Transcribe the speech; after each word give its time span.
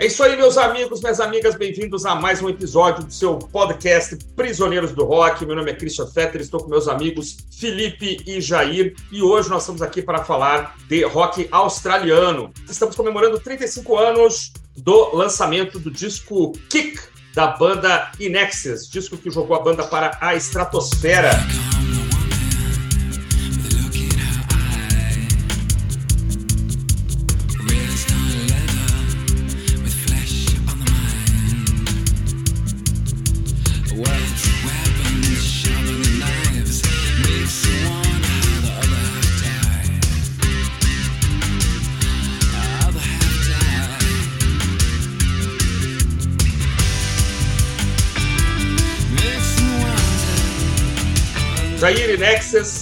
É 0.00 0.06
isso 0.06 0.22
aí, 0.22 0.36
meus 0.36 0.56
amigos, 0.56 1.00
minhas 1.00 1.18
amigas, 1.18 1.56
bem-vindos 1.56 2.06
a 2.06 2.14
mais 2.14 2.40
um 2.40 2.48
episódio 2.48 3.04
do 3.04 3.12
seu 3.12 3.36
podcast 3.36 4.16
Prisioneiros 4.36 4.92
do 4.92 5.04
Rock. 5.04 5.44
Meu 5.44 5.56
nome 5.56 5.72
é 5.72 5.74
Christian 5.74 6.06
Fetter, 6.06 6.40
estou 6.40 6.60
com 6.60 6.70
meus 6.70 6.86
amigos 6.86 7.38
Felipe 7.50 8.22
e 8.24 8.40
Jair 8.40 8.94
e 9.10 9.20
hoje 9.20 9.50
nós 9.50 9.62
estamos 9.62 9.82
aqui 9.82 10.00
para 10.00 10.22
falar 10.22 10.76
de 10.88 11.02
rock 11.02 11.48
australiano. 11.50 12.52
Estamos 12.70 12.94
comemorando 12.94 13.40
35 13.40 13.98
anos 13.98 14.52
do 14.76 15.16
lançamento 15.16 15.80
do 15.80 15.90
disco 15.90 16.52
Kick 16.70 17.00
da 17.34 17.48
banda 17.48 18.12
Inexes, 18.20 18.88
disco 18.88 19.16
que 19.16 19.32
jogou 19.32 19.56
a 19.56 19.60
banda 19.60 19.82
para 19.82 20.16
a 20.20 20.36
estratosfera. 20.36 21.30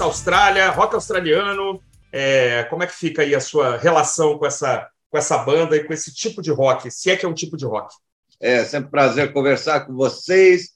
Austrália, 0.06 0.70
rock 0.70 0.94
australiano. 0.94 1.82
É, 2.12 2.64
como 2.64 2.82
é 2.82 2.86
que 2.86 2.94
fica 2.94 3.22
aí 3.22 3.34
a 3.34 3.40
sua 3.40 3.76
relação 3.76 4.38
com 4.38 4.46
essa, 4.46 4.88
com 5.10 5.18
essa 5.18 5.36
banda 5.38 5.76
e 5.76 5.84
com 5.84 5.92
esse 5.92 6.14
tipo 6.14 6.40
de 6.40 6.50
rock? 6.50 6.90
Se 6.90 7.10
é 7.10 7.16
que 7.16 7.26
é 7.26 7.28
um 7.28 7.34
tipo 7.34 7.56
de 7.56 7.66
rock. 7.66 7.92
É 8.40 8.64
sempre 8.64 8.88
um 8.88 8.90
prazer 8.90 9.32
conversar 9.32 9.80
com 9.80 9.94
vocês. 9.94 10.70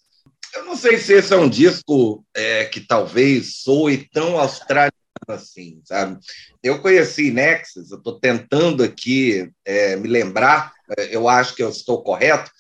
Eu 0.55 0.65
não 0.65 0.77
sei 0.77 0.99
se 0.99 1.13
esse 1.13 1.33
é 1.33 1.37
um 1.37 1.49
disco 1.49 2.25
é, 2.35 2.65
que 2.65 2.81
talvez 2.81 3.63
soe 3.63 4.09
tão 4.13 4.39
australiano 4.39 4.91
assim, 5.29 5.81
sabe? 5.85 6.19
Eu 6.63 6.81
conheci 6.81 7.31
Nexus, 7.31 7.91
eu 7.91 7.99
estou 7.99 8.19
tentando 8.19 8.83
aqui 8.83 9.49
é, 9.65 9.95
me 9.95 10.09
lembrar, 10.09 10.73
é, 10.99 11.15
eu 11.15 11.29
acho 11.29 11.55
que 11.55 11.63
eu 11.63 11.69
estou 11.69 12.03
correto, 12.03 12.51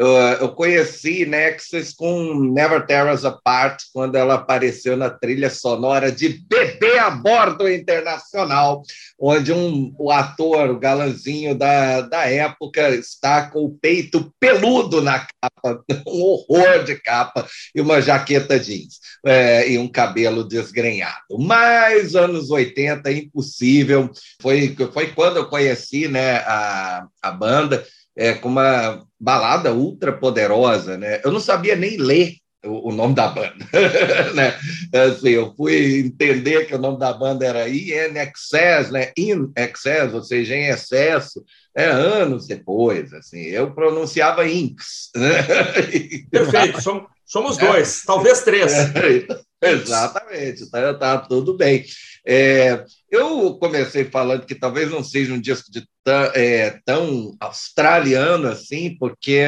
eu, 0.00 0.08
eu 0.08 0.48
conheci 0.48 1.26
Nexus 1.26 1.92
com 1.92 2.32
Never 2.34 2.86
Tear 2.86 3.12
Us 3.12 3.22
Apart, 3.22 3.82
quando 3.92 4.16
ela 4.16 4.36
apareceu 4.36 4.96
na 4.96 5.10
trilha 5.10 5.50
sonora 5.50 6.10
de 6.10 6.42
Bebê 6.48 6.98
a 6.98 7.10
Bordo 7.10 7.70
Internacional, 7.70 8.80
onde 9.18 9.52
um, 9.52 9.94
o 9.98 10.10
ator, 10.10 10.70
o 10.70 10.78
galanzinho 10.78 11.54
da, 11.54 12.00
da 12.00 12.24
época, 12.24 12.88
está 12.94 13.50
com 13.50 13.66
o 13.66 13.78
peito 13.78 14.32
peludo 14.40 15.02
na 15.02 15.18
capa, 15.18 15.84
um 16.08 16.22
horror 16.22 16.82
de 16.82 16.96
capa, 16.96 17.46
e 17.74 17.82
uma 17.82 18.00
jaqueta 18.00 18.58
jeans, 18.58 19.00
é, 19.26 19.70
e 19.70 19.76
um 19.76 19.86
cabelo 19.86 20.48
desgrenhado. 20.48 21.38
Mas 21.38 22.16
anos 22.16 22.50
80, 22.50 23.12
impossível. 23.12 24.10
Foi, 24.40 24.74
foi 24.94 25.08
quando 25.08 25.36
eu 25.36 25.46
conheci 25.46 26.08
né, 26.08 26.36
a, 26.38 27.06
a 27.20 27.30
banda 27.30 27.84
é, 28.20 28.34
com 28.34 28.50
uma 28.50 29.02
balada 29.18 29.72
ultra 29.72 30.12
poderosa, 30.12 30.98
né? 30.98 31.22
Eu 31.24 31.32
não 31.32 31.40
sabia 31.40 31.74
nem 31.74 31.96
ler 31.96 32.34
o, 32.62 32.90
o 32.90 32.92
nome 32.92 33.14
da 33.14 33.28
banda, 33.28 33.66
né? 34.36 34.54
Assim, 34.92 35.30
eu 35.30 35.54
fui 35.56 36.00
entender 36.00 36.66
que 36.66 36.74
o 36.74 36.78
nome 36.78 36.98
da 36.98 37.14
banda 37.14 37.46
era 37.46 37.66
In 37.66 38.18
Excess, 38.18 38.90
né? 38.90 39.10
In 39.16 39.50
Excess, 39.56 40.12
ou 40.12 40.22
seja, 40.22 40.54
em 40.54 40.66
excesso, 40.66 41.42
é, 41.74 41.86
anos 41.86 42.46
depois, 42.46 43.10
assim, 43.14 43.40
eu 43.40 43.72
pronunciava 43.72 44.46
Inks. 44.46 45.10
Né? 45.16 45.42
Perfeito, 46.30 46.82
somos, 46.82 47.04
somos 47.24 47.56
dois, 47.56 48.02
é. 48.02 48.06
talvez 48.06 48.42
três. 48.42 48.70
É, 48.70 49.24
exatamente, 49.72 50.70
tá, 50.70 50.92
tá 50.92 51.18
tudo 51.18 51.56
bem. 51.56 51.86
É, 52.26 52.84
eu 53.10 53.54
comecei 53.58 54.04
falando 54.04 54.46
que 54.46 54.54
talvez 54.54 54.90
não 54.90 55.02
seja 55.02 55.32
um 55.32 55.40
disco 55.40 55.70
de 55.70 55.86
é, 56.34 56.78
tão 56.84 57.34
australiano 57.40 58.48
assim, 58.48 58.96
porque 58.98 59.46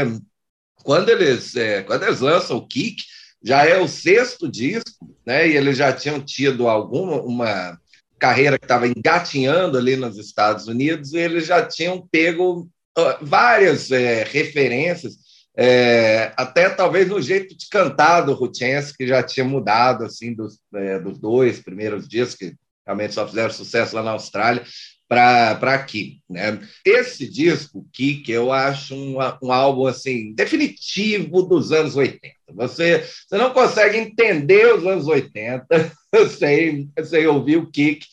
quando 0.83 1.09
eles, 1.11 1.55
é, 1.55 1.83
quando 1.83 2.05
eles 2.05 2.21
lançam 2.21 2.57
o 2.57 2.67
Kick, 2.67 3.03
já 3.43 3.65
é 3.67 3.79
o 3.79 3.89
sexto 3.89 4.49
disco, 4.49 5.15
né? 5.27 5.49
E 5.49 5.57
eles 5.57 5.77
já 5.77 5.93
tinham 5.93 6.21
tido 6.21 6.69
alguma 6.69 7.21
uma 7.23 7.79
carreira 8.19 8.57
que 8.57 8.65
estava 8.65 8.87
engatinhando 8.87 9.77
ali 9.77 9.97
nos 9.97 10.17
Estados 10.17 10.69
Unidos, 10.69 11.13
e 11.13 11.19
eles 11.19 11.45
já 11.45 11.67
tinham 11.67 12.07
pego 12.11 12.69
várias 13.21 13.91
é, 13.91 14.23
referências, 14.23 15.15
é, 15.57 16.33
até 16.37 16.69
talvez 16.71 17.09
no 17.09 17.21
jeito 17.21 17.57
de 17.57 17.69
cantar 17.69 18.21
do 18.23 18.33
Rutense, 18.33 18.97
que 18.97 19.07
já 19.07 19.23
tinha 19.23 19.45
mudado 19.45 20.05
assim 20.05 20.33
dos, 20.35 20.61
é, 20.75 21.01
dos 21.01 21.19
dois 21.19 21.61
primeiros 21.61 22.07
discos, 22.07 22.53
realmente 22.87 23.15
só 23.15 23.27
fizeram 23.27 23.51
sucesso 23.51 23.95
lá 23.95 24.03
na 24.03 24.13
Austrália, 24.13 24.65
para 25.09 25.75
aqui. 25.75 26.21
Né? 26.29 26.59
Esse 26.85 27.29
disco, 27.29 27.87
Kick, 27.93 28.31
eu 28.31 28.51
acho 28.51 28.95
um, 28.95 29.17
um 29.43 29.53
álbum 29.53 29.87
assim 29.87 30.35
definitivo 30.35 31.43
dos 31.43 31.71
anos 31.71 31.97
80. 31.97 32.21
Você, 32.55 33.01
você 33.01 33.37
não 33.37 33.53
consegue 33.53 33.99
entender 33.99 34.75
os 34.75 34.87
anos 34.87 35.07
80 35.07 35.67
sem, 36.39 36.91
sem 37.05 37.27
ouvir 37.27 37.59
o 37.59 37.71
Kick, 37.71 38.07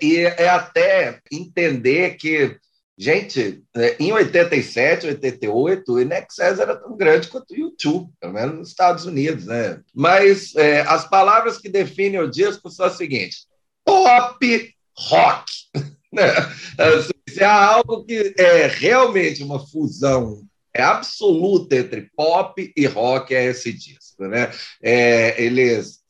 e 0.00 0.16
é 0.18 0.48
até 0.48 1.20
entender 1.30 2.16
que 2.16 2.58
Gente, 2.98 3.62
é, 3.76 3.94
em 4.00 4.10
87, 4.10 5.06
88, 5.06 5.92
o 5.92 6.00
Inexcess 6.00 6.58
era 6.58 6.74
tão 6.74 6.96
grande 6.96 7.28
quanto 7.28 7.50
o 7.50 7.56
YouTube, 7.56 8.10
pelo 8.18 8.32
menos 8.32 8.56
nos 8.56 8.68
Estados 8.68 9.04
Unidos, 9.04 9.44
né? 9.44 9.82
Mas 9.94 10.56
é, 10.56 10.80
as 10.80 11.06
palavras 11.06 11.58
que 11.58 11.68
definem 11.68 12.20
o 12.20 12.30
disco 12.30 12.70
são 12.70 12.86
as 12.86 12.96
seguintes: 12.96 13.45
pop 13.86 14.74
rock. 14.98 15.52
Né? 16.12 16.30
Assim, 16.78 17.42
há 17.44 17.74
algo 17.74 18.02
que 18.02 18.32
é 18.38 18.68
realmente 18.68 19.42
uma 19.42 19.58
fusão 19.66 20.46
é 20.76 20.82
absoluta 20.82 21.76
entre 21.76 22.10
pop 22.14 22.72
e 22.76 22.86
rock, 22.86 23.34
é 23.34 23.46
esse 23.46 23.72
disco. 23.72 24.26
Né? 24.26 24.50
É, 24.82 25.42
eles 25.42 26.00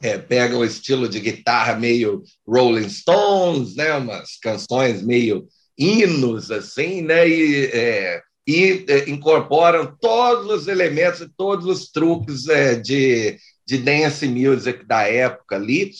é, 0.00 0.18
pegam 0.18 0.60
o 0.60 0.64
estilo 0.64 1.08
de 1.08 1.18
guitarra 1.18 1.74
meio 1.74 2.22
Rolling 2.46 2.88
Stones, 2.88 3.74
né? 3.74 3.92
umas 3.94 4.36
canções 4.40 5.02
meio 5.02 5.46
hinos, 5.76 6.50
assim, 6.50 7.02
né? 7.02 7.28
e, 7.28 7.66
é, 7.66 8.22
e 8.46 8.84
é, 8.88 9.10
incorporam 9.10 9.96
todos 10.00 10.62
os 10.62 10.68
elementos 10.68 11.28
todos 11.36 11.66
os 11.66 11.90
truques 11.90 12.48
é, 12.48 12.76
de, 12.76 13.36
de 13.66 13.78
dance 13.78 14.26
music 14.28 14.84
da 14.84 15.08
época 15.08 15.56
ali, 15.56 15.90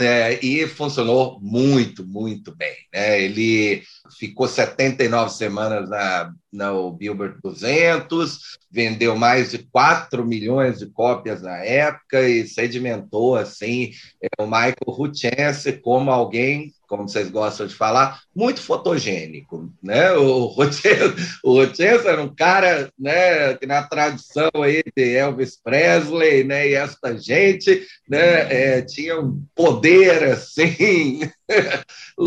é, 0.00 0.38
e 0.44 0.66
funcionou 0.66 1.38
muito, 1.40 2.06
muito 2.06 2.54
bem. 2.54 2.74
Né? 2.92 3.22
Ele 3.22 3.82
ficou 4.18 4.48
79 4.48 5.30
semanas 5.30 5.88
na, 5.88 6.32
na 6.52 6.72
Billboard 6.90 7.38
200, 7.42 8.58
vendeu 8.70 9.16
mais 9.16 9.50
de 9.50 9.58
4 9.58 10.24
milhões 10.24 10.78
de 10.78 10.86
cópias 10.86 11.42
na 11.42 11.56
época 11.58 12.28
e 12.28 12.46
sedimentou 12.46 13.36
assim 13.36 13.92
é, 14.22 14.42
o 14.42 14.46
Michael 14.46 14.74
Hutchence 14.86 15.72
como 15.74 16.10
alguém 16.10 16.72
como 16.90 17.08
vocês 17.08 17.30
gostam 17.30 17.68
de 17.68 17.74
falar, 17.74 18.20
muito 18.34 18.60
fotogênico, 18.60 19.72
né? 19.80 20.10
O 20.10 20.46
Rochester 20.46 22.04
era 22.04 22.20
um 22.20 22.34
cara, 22.34 22.90
né, 22.98 23.54
que 23.54 23.64
na 23.64 23.84
tradição 23.84 24.50
aí 24.54 24.82
de 24.96 25.16
Elvis 25.16 25.56
Presley, 25.56 26.42
né, 26.42 26.68
e 26.68 26.74
esta 26.74 27.16
gente, 27.16 27.86
né, 28.08 28.78
é, 28.78 28.82
tinha 28.82 29.20
um 29.20 29.40
poder 29.54 30.24
assim 30.24 31.20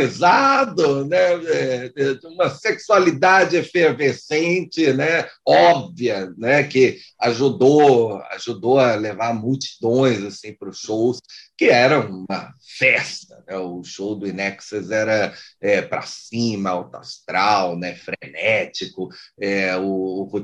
localizado, 0.00 1.04
né, 1.04 1.18
é, 1.18 1.92
uma 2.24 2.48
sexualidade 2.50 3.56
efervescente, 3.56 4.92
né, 4.92 5.28
óbvia, 5.46 6.32
né, 6.36 6.64
que 6.64 6.98
ajudou, 7.20 8.20
ajudou 8.32 8.78
a 8.78 8.94
levar 8.94 9.34
multidões 9.34 10.22
assim 10.22 10.54
para 10.54 10.70
os 10.70 10.78
shows 10.78 11.20
que 11.60 11.66
era 11.66 12.00
uma 12.00 12.54
festa. 12.78 13.44
Né? 13.46 13.54
O 13.58 13.84
show 13.84 14.14
do 14.14 14.26
Inexus 14.26 14.90
era 14.90 15.34
é, 15.60 15.82
para 15.82 16.00
cima, 16.00 16.70
alto 16.70 16.96
astral, 16.96 17.78
né? 17.78 17.94
frenético. 17.96 19.10
É, 19.38 19.76
o, 19.76 20.22
o 20.22 20.42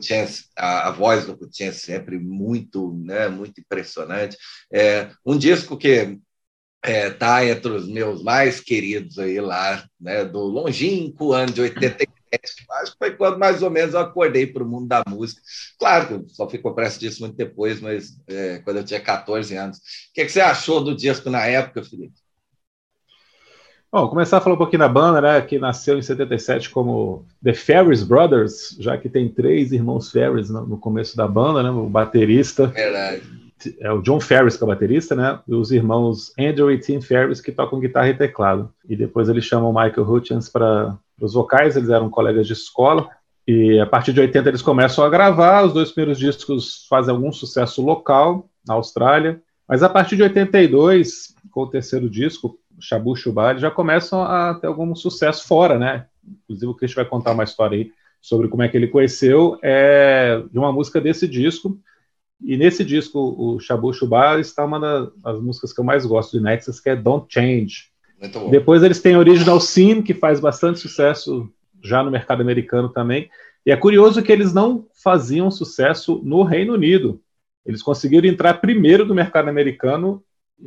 a, 0.55 0.89
a, 0.89 0.91
voz 0.91 1.25
do 1.25 1.35
Coutinho 1.35 1.73
sempre 1.73 2.19
muito, 2.19 2.93
né? 3.03 3.29
muito 3.29 3.59
impressionante. 3.63 4.37
É, 4.71 5.11
um 5.25 5.39
disco 5.39 5.79
que 5.79 6.19
está 6.87 7.45
é, 7.45 7.51
entre 7.51 7.71
os 7.71 7.89
meus 7.89 8.23
mais 8.23 8.61
queridos 8.61 9.19
aí 9.19 9.41
lá, 9.41 9.85
né? 10.01 10.25
do 10.25 10.41
longínquo 10.41 11.33
ano 11.33 11.53
de 11.53 11.61
83 11.61 12.17
Acho 12.83 12.93
que 12.93 12.99
foi 12.99 13.13
quando 13.13 13.39
mais 13.39 13.63
ou 13.63 13.71
menos 13.71 13.95
eu 13.95 14.01
acordei 14.01 14.47
para 14.47 14.63
o 14.63 14.69
mundo 14.69 14.89
da 14.89 15.03
música. 15.09 15.41
Claro 15.79 16.25
que 16.25 16.35
só 16.35 16.49
fui 16.49 16.59
comprar 16.59 16.87
esse 16.87 16.99
disco 16.99 17.23
muito 17.23 17.37
depois, 17.37 17.81
mas 17.81 18.17
é, 18.27 18.59
quando 18.59 18.79
eu 18.79 18.85
tinha 18.85 19.01
14 19.01 19.57
anos. 19.57 19.79
O 19.79 19.81
que, 20.15 20.25
que 20.25 20.33
você 20.33 20.41
achou 20.41 20.83
do 20.83 20.95
disco 20.95 21.31
na 21.31 21.47
época, 21.47 21.83
Felipe? 21.83 22.15
Bom, 23.91 24.09
começar 24.09 24.39
a 24.39 24.41
falar 24.41 24.57
um 24.57 24.59
pouquinho 24.59 24.81
da 24.81 24.89
banda, 24.89 25.21
né, 25.21 25.41
que 25.41 25.59
nasceu 25.59 25.97
em 25.97 26.03
77 26.03 26.71
como 26.71 27.25
The 27.43 27.55
Ferris 27.55 28.03
Brothers, 28.03 28.77
já 28.79 28.99
que 28.99 29.09
tem 29.09 29.29
três 29.29 29.73
irmãos 29.73 30.11
Ferris 30.11 30.51
no, 30.51 30.67
no 30.67 30.79
começo 30.79 31.17
da 31.17 31.27
banda, 31.27 31.63
né, 31.63 31.71
o 31.71 31.89
baterista. 31.89 32.67
Verdade. 32.67 33.46
É 33.81 33.91
o 33.91 34.03
John 34.03 34.21
Ferris, 34.21 34.57
que 34.57 34.63
é 34.63 34.67
o 34.67 34.69
baterista, 34.69 35.15
né? 35.15 35.41
E 35.49 35.55
os 35.55 35.73
irmãos 35.73 36.33
Andrew 36.39 36.71
e 36.71 36.79
Tim 36.79 37.01
Ferris, 37.01 37.41
que 37.41 37.53
tocam 37.53 37.81
guitarra 37.81 38.11
e 38.11 38.15
teclado. 38.15 38.73
E 38.89 38.95
depois 38.95 39.29
eles 39.29 39.45
chamam 39.45 39.73
Michael 39.73 40.09
Hutchins 40.09 40.49
para 40.49 40.99
os 41.21 41.35
vocais, 41.35 41.77
eles 41.77 41.89
eram 41.89 42.11
colegas 42.11 42.47
de 42.47 42.53
escola. 42.53 43.09
E 43.47 43.79
a 43.79 43.87
partir 43.87 44.13
de 44.13 44.21
80 44.21 44.49
eles 44.49 44.63
começam 44.63 45.05
a 45.05 45.09
gravar, 45.09 45.65
os 45.65 45.73
dois 45.73 45.93
primeiros 45.93 46.19
discos 46.19 46.87
fazem 46.91 47.15
algum 47.15 47.33
sucesso 47.33 47.81
local 47.81 48.49
na 48.67 48.75
Austrália, 48.75 49.41
mas 49.69 49.83
a 49.83 49.89
partir 49.89 50.17
de 50.17 50.23
82, 50.23 51.35
com 51.51 51.63
o 51.63 51.71
terceiro 51.71 52.11
disco, 52.11 52.59
Shabu 52.81 53.17
Shubá, 53.17 53.51
eles 53.51 53.63
já 53.63 53.71
começam 53.71 54.23
a 54.23 54.55
ter 54.55 54.67
algum 54.67 54.95
sucesso 54.95 55.47
fora, 55.47 55.79
né? 55.79 56.07
Inclusive 56.45 56.71
o 56.71 56.75
Christian 56.75 57.03
vai 57.03 57.11
contar 57.11 57.33
uma 57.33 57.45
história 57.45 57.79
aí 57.79 57.93
sobre 58.21 58.49
como 58.49 58.63
é 58.63 58.69
que 58.69 58.77
ele 58.77 58.89
conheceu 58.89 59.59
é, 59.63 60.43
de 60.51 60.59
uma 60.59 60.73
música 60.73 61.01
desse 61.01 61.27
disco. 61.27 61.79
E 62.43 62.57
nesse 62.57 62.85
disco, 62.85 63.19
o 63.19 63.59
Shabu 63.59 63.93
Shubá, 63.93 64.39
está 64.39 64.65
uma 64.65 64.79
das 64.79 65.41
músicas 65.41 65.73
que 65.73 65.81
eu 65.81 65.85
mais 65.85 66.05
gosto 66.05 66.37
de 66.37 66.43
Nexus, 66.43 66.81
que 66.81 66.91
é 66.91 66.97
Don't 66.97 67.27
Change. 67.29 67.91
Depois 68.51 68.83
eles 68.83 69.01
têm 69.01 69.17
Original 69.17 69.61
Sin, 69.61 70.03
que 70.03 70.15
faz 70.15 70.41
bastante 70.41 70.79
sucesso 70.79 71.51
já 71.83 72.03
no 72.03 72.11
mercado 72.11 72.41
americano 72.41 72.89
também. 72.89 73.29
E 73.65 73.71
é 73.71 73.77
curioso 73.77 74.23
que 74.23 74.33
eles 74.33 74.53
não 74.53 74.87
faziam 75.03 75.51
sucesso 75.51 76.21
no 76.25 76.43
Reino 76.43 76.75
Unido. 76.75 77.21
Eles 77.65 77.83
conseguiram 77.83 78.29
entrar 78.29 78.55
primeiro 78.55 79.05
no 79.05 79.15
mercado 79.15 79.49
americano 79.49 80.23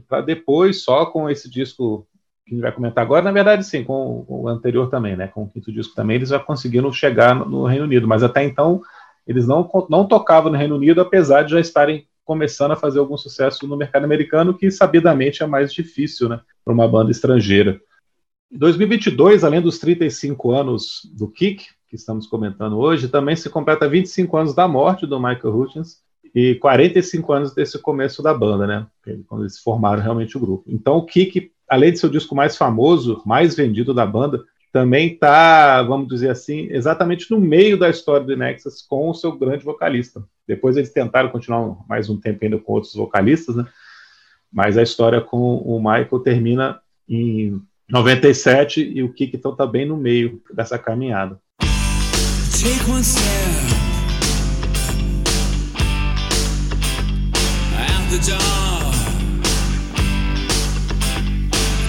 para 0.07 0.21
depois, 0.21 0.83
só 0.83 1.05
com 1.05 1.29
esse 1.29 1.49
disco 1.49 2.05
que 2.45 2.53
a 2.53 2.55
gente 2.55 2.61
vai 2.63 2.71
comentar 2.71 3.03
agora, 3.03 3.23
na 3.23 3.31
verdade, 3.31 3.63
sim, 3.63 3.83
com 3.83 4.25
o 4.27 4.47
anterior 4.47 4.89
também, 4.89 5.15
né? 5.15 5.27
Com 5.27 5.43
o 5.43 5.49
quinto 5.49 5.71
disco 5.71 5.95
também, 5.95 6.15
eles 6.17 6.29
já 6.29 6.39
conseguiram 6.39 6.91
chegar 6.91 7.35
no 7.35 7.63
Reino 7.65 7.85
Unido, 7.85 8.07
mas 8.07 8.23
até 8.23 8.43
então 8.43 8.81
eles 9.29 9.47
não, 9.47 9.69
não 9.91 10.07
tocavam 10.07 10.51
no 10.51 10.57
Reino 10.57 10.75
Unido, 10.75 10.99
apesar 10.99 11.43
de 11.43 11.51
já 11.51 11.59
estarem 11.59 12.07
começando 12.25 12.71
a 12.71 12.75
fazer 12.75 12.97
algum 12.97 13.15
sucesso 13.15 13.67
no 13.67 13.77
mercado 13.77 14.03
americano, 14.03 14.57
que 14.57 14.71
sabidamente 14.71 15.43
é 15.43 15.45
mais 15.45 15.71
difícil, 15.71 16.27
né, 16.27 16.41
para 16.65 16.73
uma 16.73 16.87
banda 16.87 17.11
estrangeira. 17.11 17.79
Em 18.51 18.57
2022, 18.57 19.43
além 19.43 19.61
dos 19.61 19.77
35 19.77 20.51
anos 20.51 21.01
do 21.15 21.27
Kick, 21.27 21.67
que 21.87 21.95
estamos 21.95 22.25
comentando 22.25 22.79
hoje, 22.79 23.07
também 23.07 23.35
se 23.35 23.51
completa 23.51 23.87
25 23.87 24.35
anos 24.35 24.55
da 24.55 24.67
morte 24.67 25.05
do 25.05 25.19
Michael 25.19 25.55
Hutchins 25.55 25.97
e 26.33 26.55
45 26.55 27.31
anos 27.31 27.53
desse 27.53 27.79
começo 27.79 28.23
da 28.23 28.33
banda, 28.33 28.65
né? 28.65 28.87
Quando 29.27 29.43
eles 29.43 29.59
formaram 29.59 30.01
realmente 30.01 30.37
o 30.37 30.39
grupo. 30.39 30.63
Então 30.67 30.97
o 30.97 31.05
Kick, 31.05 31.51
além 31.67 31.91
de 31.91 31.99
ser 31.99 32.07
o 32.07 32.11
disco 32.11 32.35
mais 32.35 32.57
famoso, 32.57 33.21
mais 33.25 33.55
vendido 33.55 33.93
da 33.93 34.07
banda, 34.07 34.43
também 34.71 35.13
está, 35.13 35.81
vamos 35.83 36.07
dizer 36.07 36.29
assim, 36.29 36.67
exatamente 36.69 37.29
no 37.31 37.39
meio 37.39 37.77
da 37.77 37.89
história 37.89 38.25
do 38.25 38.37
Nexus 38.37 38.81
com 38.81 39.09
o 39.09 39.13
seu 39.13 39.31
grande 39.31 39.65
vocalista. 39.65 40.23
Depois 40.47 40.77
eles 40.77 40.91
tentaram 40.91 41.29
continuar 41.29 41.77
mais 41.87 42.09
um 42.09 42.19
tempo 42.19 42.39
ainda 42.43 42.57
com 42.57 42.73
outros 42.73 42.93
vocalistas, 42.93 43.55
né? 43.55 43.65
Mas 44.51 44.77
a 44.77 44.83
história 44.83 45.21
com 45.21 45.57
o 45.57 45.77
Michael 45.79 46.19
termina 46.23 46.79
em 47.07 47.61
97 47.89 48.81
e 48.81 49.03
o 49.03 49.13
Kik 49.13 49.37
então 49.37 49.55
tá 49.55 49.65
bem 49.65 49.85
no 49.85 49.97
meio 49.97 50.41
dessa 50.53 50.77
caminhada. 50.77 51.39
Take 52.61 52.89
one 52.89 53.03
step 53.03 53.79
the 58.09 58.17
door. 58.17 58.39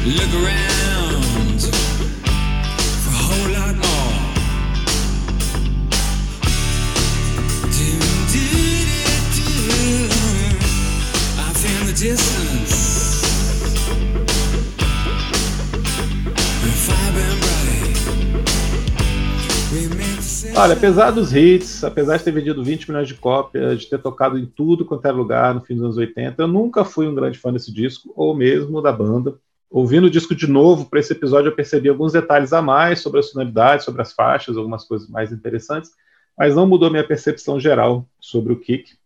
Look 0.05 0.35
around 0.35 0.60
Olha, 20.57 20.73
apesar 20.73 21.11
dos 21.11 21.37
hits, 21.37 21.85
apesar 21.85 22.17
de 22.17 22.25
ter 22.25 22.33
vendido 22.33 22.65
20 22.65 22.89
milhões 22.89 23.07
de 23.07 23.13
cópias, 23.17 23.81
de 23.81 23.91
ter 23.91 23.99
tocado 23.99 24.39
em 24.39 24.47
tudo 24.47 24.87
quanto 24.87 25.05
é 25.05 25.13
lugar 25.13 25.55
no 25.55 25.61
fim 25.61 25.75
dos 25.75 25.85
anos 25.85 25.99
80, 25.99 26.43
eu 26.43 26.49
nunca 26.49 26.87
fui 26.87 27.07
um 27.07 27.15
grande 27.15 27.39
fã 27.39 27.53
desse 27.53 27.71
disco, 27.71 28.11
ou 28.17 28.35
mesmo 28.35 28.81
da 28.81 28.91
banda. 28.91 29.35
Ouvindo 29.71 30.07
o 30.07 30.11
disco 30.11 30.35
de 30.35 30.47
novo 30.47 30.87
para 30.87 31.01
esse 31.01 31.13
episódio, 31.13 31.51
eu 31.51 31.55
percebi 31.55 31.91
alguns 31.91 32.15
detalhes 32.15 32.55
a 32.55 32.63
mais 32.63 33.01
sobre 33.01 33.21
a 33.21 33.23
sonoridade, 33.23 33.85
sobre 33.85 34.01
as 34.01 34.15
faixas, 34.15 34.57
algumas 34.57 34.85
coisas 34.85 35.07
mais 35.07 35.33
interessantes, 35.33 35.91
mas 36.39 36.57
não 36.57 36.67
mudou 36.67 36.91
minha 36.91 37.07
percepção 37.07 37.61
geral 37.61 38.07
sobre 38.19 38.55
o 38.55 38.59
Kick. 38.59 38.99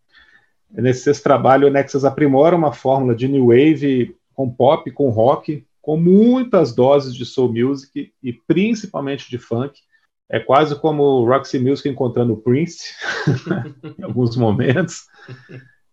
Nesse 0.74 1.04
sexto 1.04 1.22
trabalho, 1.22 1.68
o 1.68 1.70
Nexus 1.70 2.04
aprimora 2.04 2.56
uma 2.56 2.72
fórmula 2.72 3.14
de 3.14 3.28
new 3.28 3.46
wave 3.46 4.16
com 4.34 4.50
pop, 4.50 4.90
com 4.90 5.08
rock, 5.08 5.64
com 5.80 5.96
muitas 5.96 6.74
doses 6.74 7.14
de 7.14 7.24
soul 7.24 7.52
music 7.52 8.12
e 8.22 8.32
principalmente 8.32 9.30
de 9.30 9.38
funk 9.38 9.80
é 10.28 10.40
quase 10.40 10.74
como 10.80 11.02
o 11.02 11.24
Roxy 11.24 11.58
Music 11.58 11.88
encontrando 11.88 12.32
o 12.32 12.36
Prince, 12.36 12.94
em 13.98 14.02
alguns 14.02 14.36
momentos. 14.36 15.04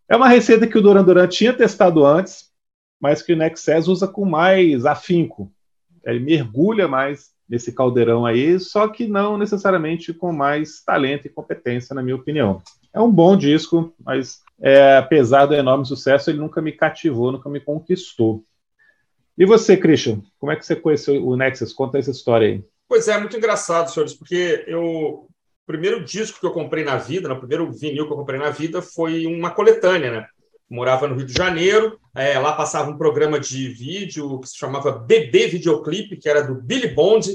É 0.09 0.15
uma 0.15 0.29
receita 0.29 0.65
que 0.65 0.77
o 0.77 0.81
Duran 0.81 1.03
Duran 1.03 1.27
tinha 1.27 1.53
testado 1.53 2.05
antes, 2.05 2.49
mas 2.99 3.21
que 3.21 3.33
o 3.33 3.37
Nexus 3.37 3.87
usa 3.87 4.07
com 4.07 4.25
mais 4.25 4.85
afinco. 4.85 5.51
Ele 6.03 6.19
mergulha 6.19 6.87
mais 6.87 7.31
nesse 7.47 7.73
caldeirão 7.73 8.25
aí, 8.25 8.59
só 8.59 8.87
que 8.87 9.05
não 9.07 9.37
necessariamente 9.37 10.13
com 10.13 10.31
mais 10.31 10.81
talento 10.83 11.25
e 11.25 11.29
competência, 11.29 11.93
na 11.93 12.01
minha 12.01 12.15
opinião. 12.15 12.61
É 12.93 12.99
um 12.99 13.11
bom 13.11 13.35
disco, 13.35 13.93
mas 14.03 14.39
é, 14.61 14.97
apesar 14.97 15.45
do 15.45 15.55
enorme 15.55 15.85
sucesso, 15.85 16.29
ele 16.29 16.39
nunca 16.39 16.61
me 16.61 16.71
cativou, 16.71 17.31
nunca 17.31 17.49
me 17.49 17.59
conquistou. 17.59 18.43
E 19.37 19.45
você, 19.45 19.75
Christian, 19.75 20.21
como 20.39 20.51
é 20.51 20.55
que 20.55 20.65
você 20.65 20.75
conheceu 20.75 21.25
o 21.25 21.35
Nexus? 21.35 21.73
Conta 21.73 21.97
essa 21.97 22.11
história 22.11 22.47
aí. 22.47 22.63
Pois 22.87 23.07
é, 23.07 23.17
muito 23.17 23.37
engraçado, 23.37 23.89
senhores, 23.89 24.13
porque 24.13 24.63
eu 24.67 25.27
o 25.63 25.71
primeiro 25.71 26.03
disco 26.03 26.39
que 26.39 26.45
eu 26.45 26.51
comprei 26.51 26.83
na 26.83 26.97
vida, 26.97 27.29
no 27.29 27.37
primeiro 27.37 27.71
vinil 27.71 28.05
que 28.05 28.11
eu 28.11 28.17
comprei 28.17 28.37
na 28.37 28.49
vida, 28.49 28.81
foi 28.81 29.25
uma 29.25 29.51
coletânea, 29.51 30.11
né? 30.11 30.27
morava 30.71 31.05
no 31.05 31.15
Rio 31.15 31.25
de 31.25 31.33
Janeiro, 31.33 31.99
é, 32.15 32.39
lá 32.39 32.53
passava 32.53 32.89
um 32.89 32.97
programa 32.97 33.37
de 33.37 33.67
vídeo 33.67 34.39
que 34.39 34.47
se 34.47 34.57
chamava 34.57 34.91
Bebê 34.93 35.47
Videoclipe, 35.47 36.15
que 36.15 36.29
era 36.29 36.41
do 36.41 36.55
Billy 36.55 36.87
Bond. 36.87 37.29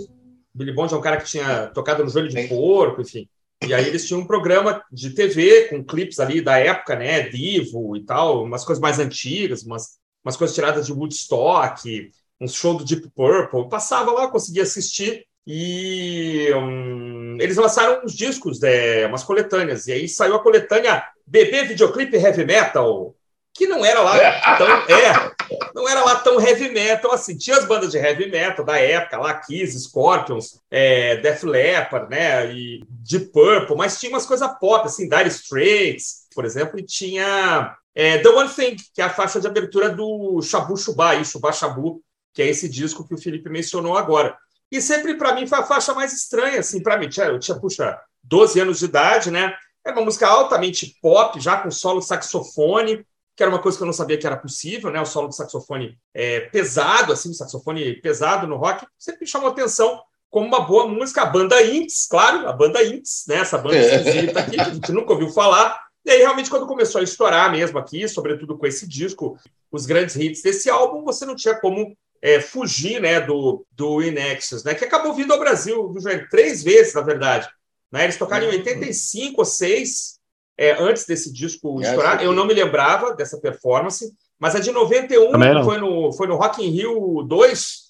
Billy 0.54 0.72
Bond 0.72 0.94
é 0.94 0.96
um 0.96 1.02
cara 1.02 1.18
que 1.18 1.26
tinha 1.26 1.66
tocado 1.66 2.02
no 2.02 2.08
joelho 2.08 2.30
de 2.30 2.48
porco, 2.48 3.02
enfim. 3.02 3.28
E 3.64 3.72
aí 3.72 3.86
eles 3.86 4.06
tinham 4.06 4.20
um 4.20 4.26
programa 4.26 4.82
de 4.92 5.10
TV 5.10 5.68
com 5.68 5.84
clipes 5.84 6.20
ali 6.20 6.40
da 6.40 6.58
época, 6.58 6.94
né? 6.94 7.28
Divo 7.28 7.96
e 7.96 8.04
tal, 8.04 8.44
umas 8.44 8.64
coisas 8.64 8.80
mais 8.80 8.98
antigas, 8.98 9.62
umas, 9.62 9.98
umas 10.24 10.36
coisas 10.36 10.54
tiradas 10.54 10.86
de 10.86 10.92
Woodstock, 10.92 12.10
um 12.40 12.46
show 12.46 12.74
do 12.74 12.84
Deep 12.84 13.10
Purple. 13.14 13.60
Eu 13.60 13.68
passava 13.68 14.12
lá, 14.12 14.28
conseguia 14.28 14.62
assistir. 14.62 15.24
E 15.46 16.52
um, 16.54 17.36
eles 17.40 17.56
lançaram 17.56 18.04
uns 18.04 18.14
discos, 18.14 18.62
é, 18.64 19.06
umas 19.06 19.22
coletâneas, 19.22 19.86
e 19.86 19.92
aí 19.92 20.08
saiu 20.08 20.34
a 20.34 20.42
coletânea 20.42 21.04
Bebê 21.24 21.62
Videoclipe 21.62 22.16
Heavy 22.16 22.44
Metal, 22.44 23.14
que 23.54 23.66
não 23.66 23.84
era 23.84 24.00
lá 24.00 24.18
tão, 24.58 24.66
é, 24.66 25.35
não 25.74 25.88
era 25.88 26.04
lá 26.04 26.16
tão 26.16 26.40
heavy 26.40 26.70
metal 26.70 27.12
assim. 27.12 27.36
Tinha 27.36 27.56
as 27.56 27.64
bandas 27.64 27.90
de 27.90 27.98
heavy 27.98 28.30
metal 28.30 28.64
da 28.64 28.78
época, 28.78 29.18
lá 29.18 29.34
Kiss, 29.34 29.78
Scorpions, 29.80 30.60
é, 30.70 31.16
Def 31.16 31.44
Leppard, 31.44 32.10
né, 32.10 32.52
e 32.52 32.84
Deep 32.88 33.26
Purple, 33.32 33.76
mas 33.76 33.98
tinha 33.98 34.10
umas 34.10 34.26
coisas 34.26 34.48
pop, 34.58 34.86
assim, 34.86 35.08
Dire 35.08 35.28
Straits, 35.28 36.26
por 36.34 36.44
exemplo, 36.44 36.78
e 36.78 36.82
tinha 36.82 37.76
é, 37.94 38.18
The 38.18 38.28
One 38.28 38.48
Thing, 38.48 38.76
que 38.94 39.00
é 39.00 39.04
a 39.04 39.10
faixa 39.10 39.40
de 39.40 39.46
abertura 39.46 39.88
do 39.88 40.40
Shabu 40.42 40.76
Shubá, 40.76 41.22
Shubá 41.24 41.52
Shabu, 41.52 42.02
que 42.34 42.42
é 42.42 42.46
esse 42.46 42.68
disco 42.68 43.06
que 43.06 43.14
o 43.14 43.18
Felipe 43.18 43.48
mencionou 43.48 43.96
agora. 43.96 44.36
E 44.70 44.80
sempre 44.80 45.14
para 45.14 45.34
mim 45.34 45.46
foi 45.46 45.58
a 45.58 45.62
faixa 45.62 45.94
mais 45.94 46.12
estranha, 46.12 46.60
assim, 46.60 46.82
para 46.82 46.98
mim. 46.98 47.08
Eu 47.16 47.38
tinha, 47.38 47.58
puxa, 47.58 47.98
12 48.22 48.60
anos 48.60 48.78
de 48.80 48.84
idade, 48.84 49.30
né? 49.30 49.54
Era 49.84 49.96
uma 49.96 50.04
música 50.04 50.26
altamente 50.26 50.98
pop, 51.00 51.40
já 51.40 51.56
com 51.56 51.70
solo 51.70 52.02
saxofone, 52.02 53.06
que 53.36 53.42
era 53.42 53.50
uma 53.50 53.60
coisa 53.60 53.76
que 53.76 53.82
eu 53.82 53.86
não 53.86 53.92
sabia 53.92 54.16
que 54.16 54.26
era 54.26 54.36
possível, 54.36 54.90
né? 54.90 55.00
O 55.00 55.04
solo 55.04 55.28
de 55.28 55.36
saxofone 55.36 55.98
é, 56.14 56.40
pesado, 56.40 57.12
assim, 57.12 57.30
o 57.30 57.34
saxofone 57.34 58.00
pesado 58.00 58.46
no 58.46 58.56
rock, 58.56 58.86
sempre 58.98 59.20
me 59.20 59.26
chamou 59.26 59.50
atenção 59.50 60.00
como 60.30 60.46
uma 60.46 60.60
boa 60.60 60.88
música. 60.88 61.22
A 61.22 61.26
banda 61.26 61.62
Inks, 61.62 62.06
claro, 62.08 62.48
a 62.48 62.52
banda 62.52 62.82
Inks, 62.82 63.24
né? 63.28 63.36
Essa 63.36 63.58
banda 63.58 63.76
esquisita 63.76 64.40
aqui, 64.40 64.52
que 64.52 64.60
a 64.60 64.72
gente 64.72 64.90
nunca 64.90 65.12
ouviu 65.12 65.28
falar. 65.28 65.78
E 66.02 66.10
aí, 66.10 66.18
realmente, 66.18 66.48
quando 66.48 66.66
começou 66.66 67.00
a 67.00 67.04
estourar 67.04 67.52
mesmo 67.52 67.78
aqui, 67.78 68.08
sobretudo 68.08 68.56
com 68.56 68.66
esse 68.66 68.88
disco, 68.88 69.38
os 69.70 69.84
grandes 69.84 70.16
hits 70.16 70.40
desse 70.40 70.70
álbum, 70.70 71.04
você 71.04 71.26
não 71.26 71.36
tinha 71.36 71.54
como 71.60 71.94
é, 72.22 72.40
fugir 72.40 73.00
né, 73.00 73.20
do, 73.20 73.66
do 73.70 74.02
Inexus, 74.02 74.64
né, 74.64 74.74
que 74.74 74.84
acabou 74.84 75.12
vindo 75.12 75.32
ao 75.32 75.38
Brasil 75.38 75.92
três 76.30 76.62
vezes, 76.62 76.94
na 76.94 77.02
verdade. 77.02 77.48
Né? 77.92 78.04
Eles 78.04 78.16
tocaram 78.16 78.46
em 78.46 78.56
85 78.58 79.26
uhum. 79.26 79.34
ou 79.38 79.44
6, 79.44 80.15
é, 80.58 80.72
antes 80.82 81.04
desse 81.04 81.32
disco 81.32 81.80
é, 81.82 81.86
estourar. 81.86 82.22
Eu 82.22 82.32
não 82.32 82.46
me 82.46 82.54
lembrava 82.54 83.14
dessa 83.14 83.38
performance, 83.38 84.12
mas 84.38 84.54
a 84.54 84.60
de 84.60 84.70
91 84.70 85.64
foi 85.64 85.78
no, 85.78 86.12
foi 86.12 86.26
no 86.26 86.36
Rock 86.36 86.64
in 86.64 86.70
Rio 86.70 87.22
2, 87.22 87.86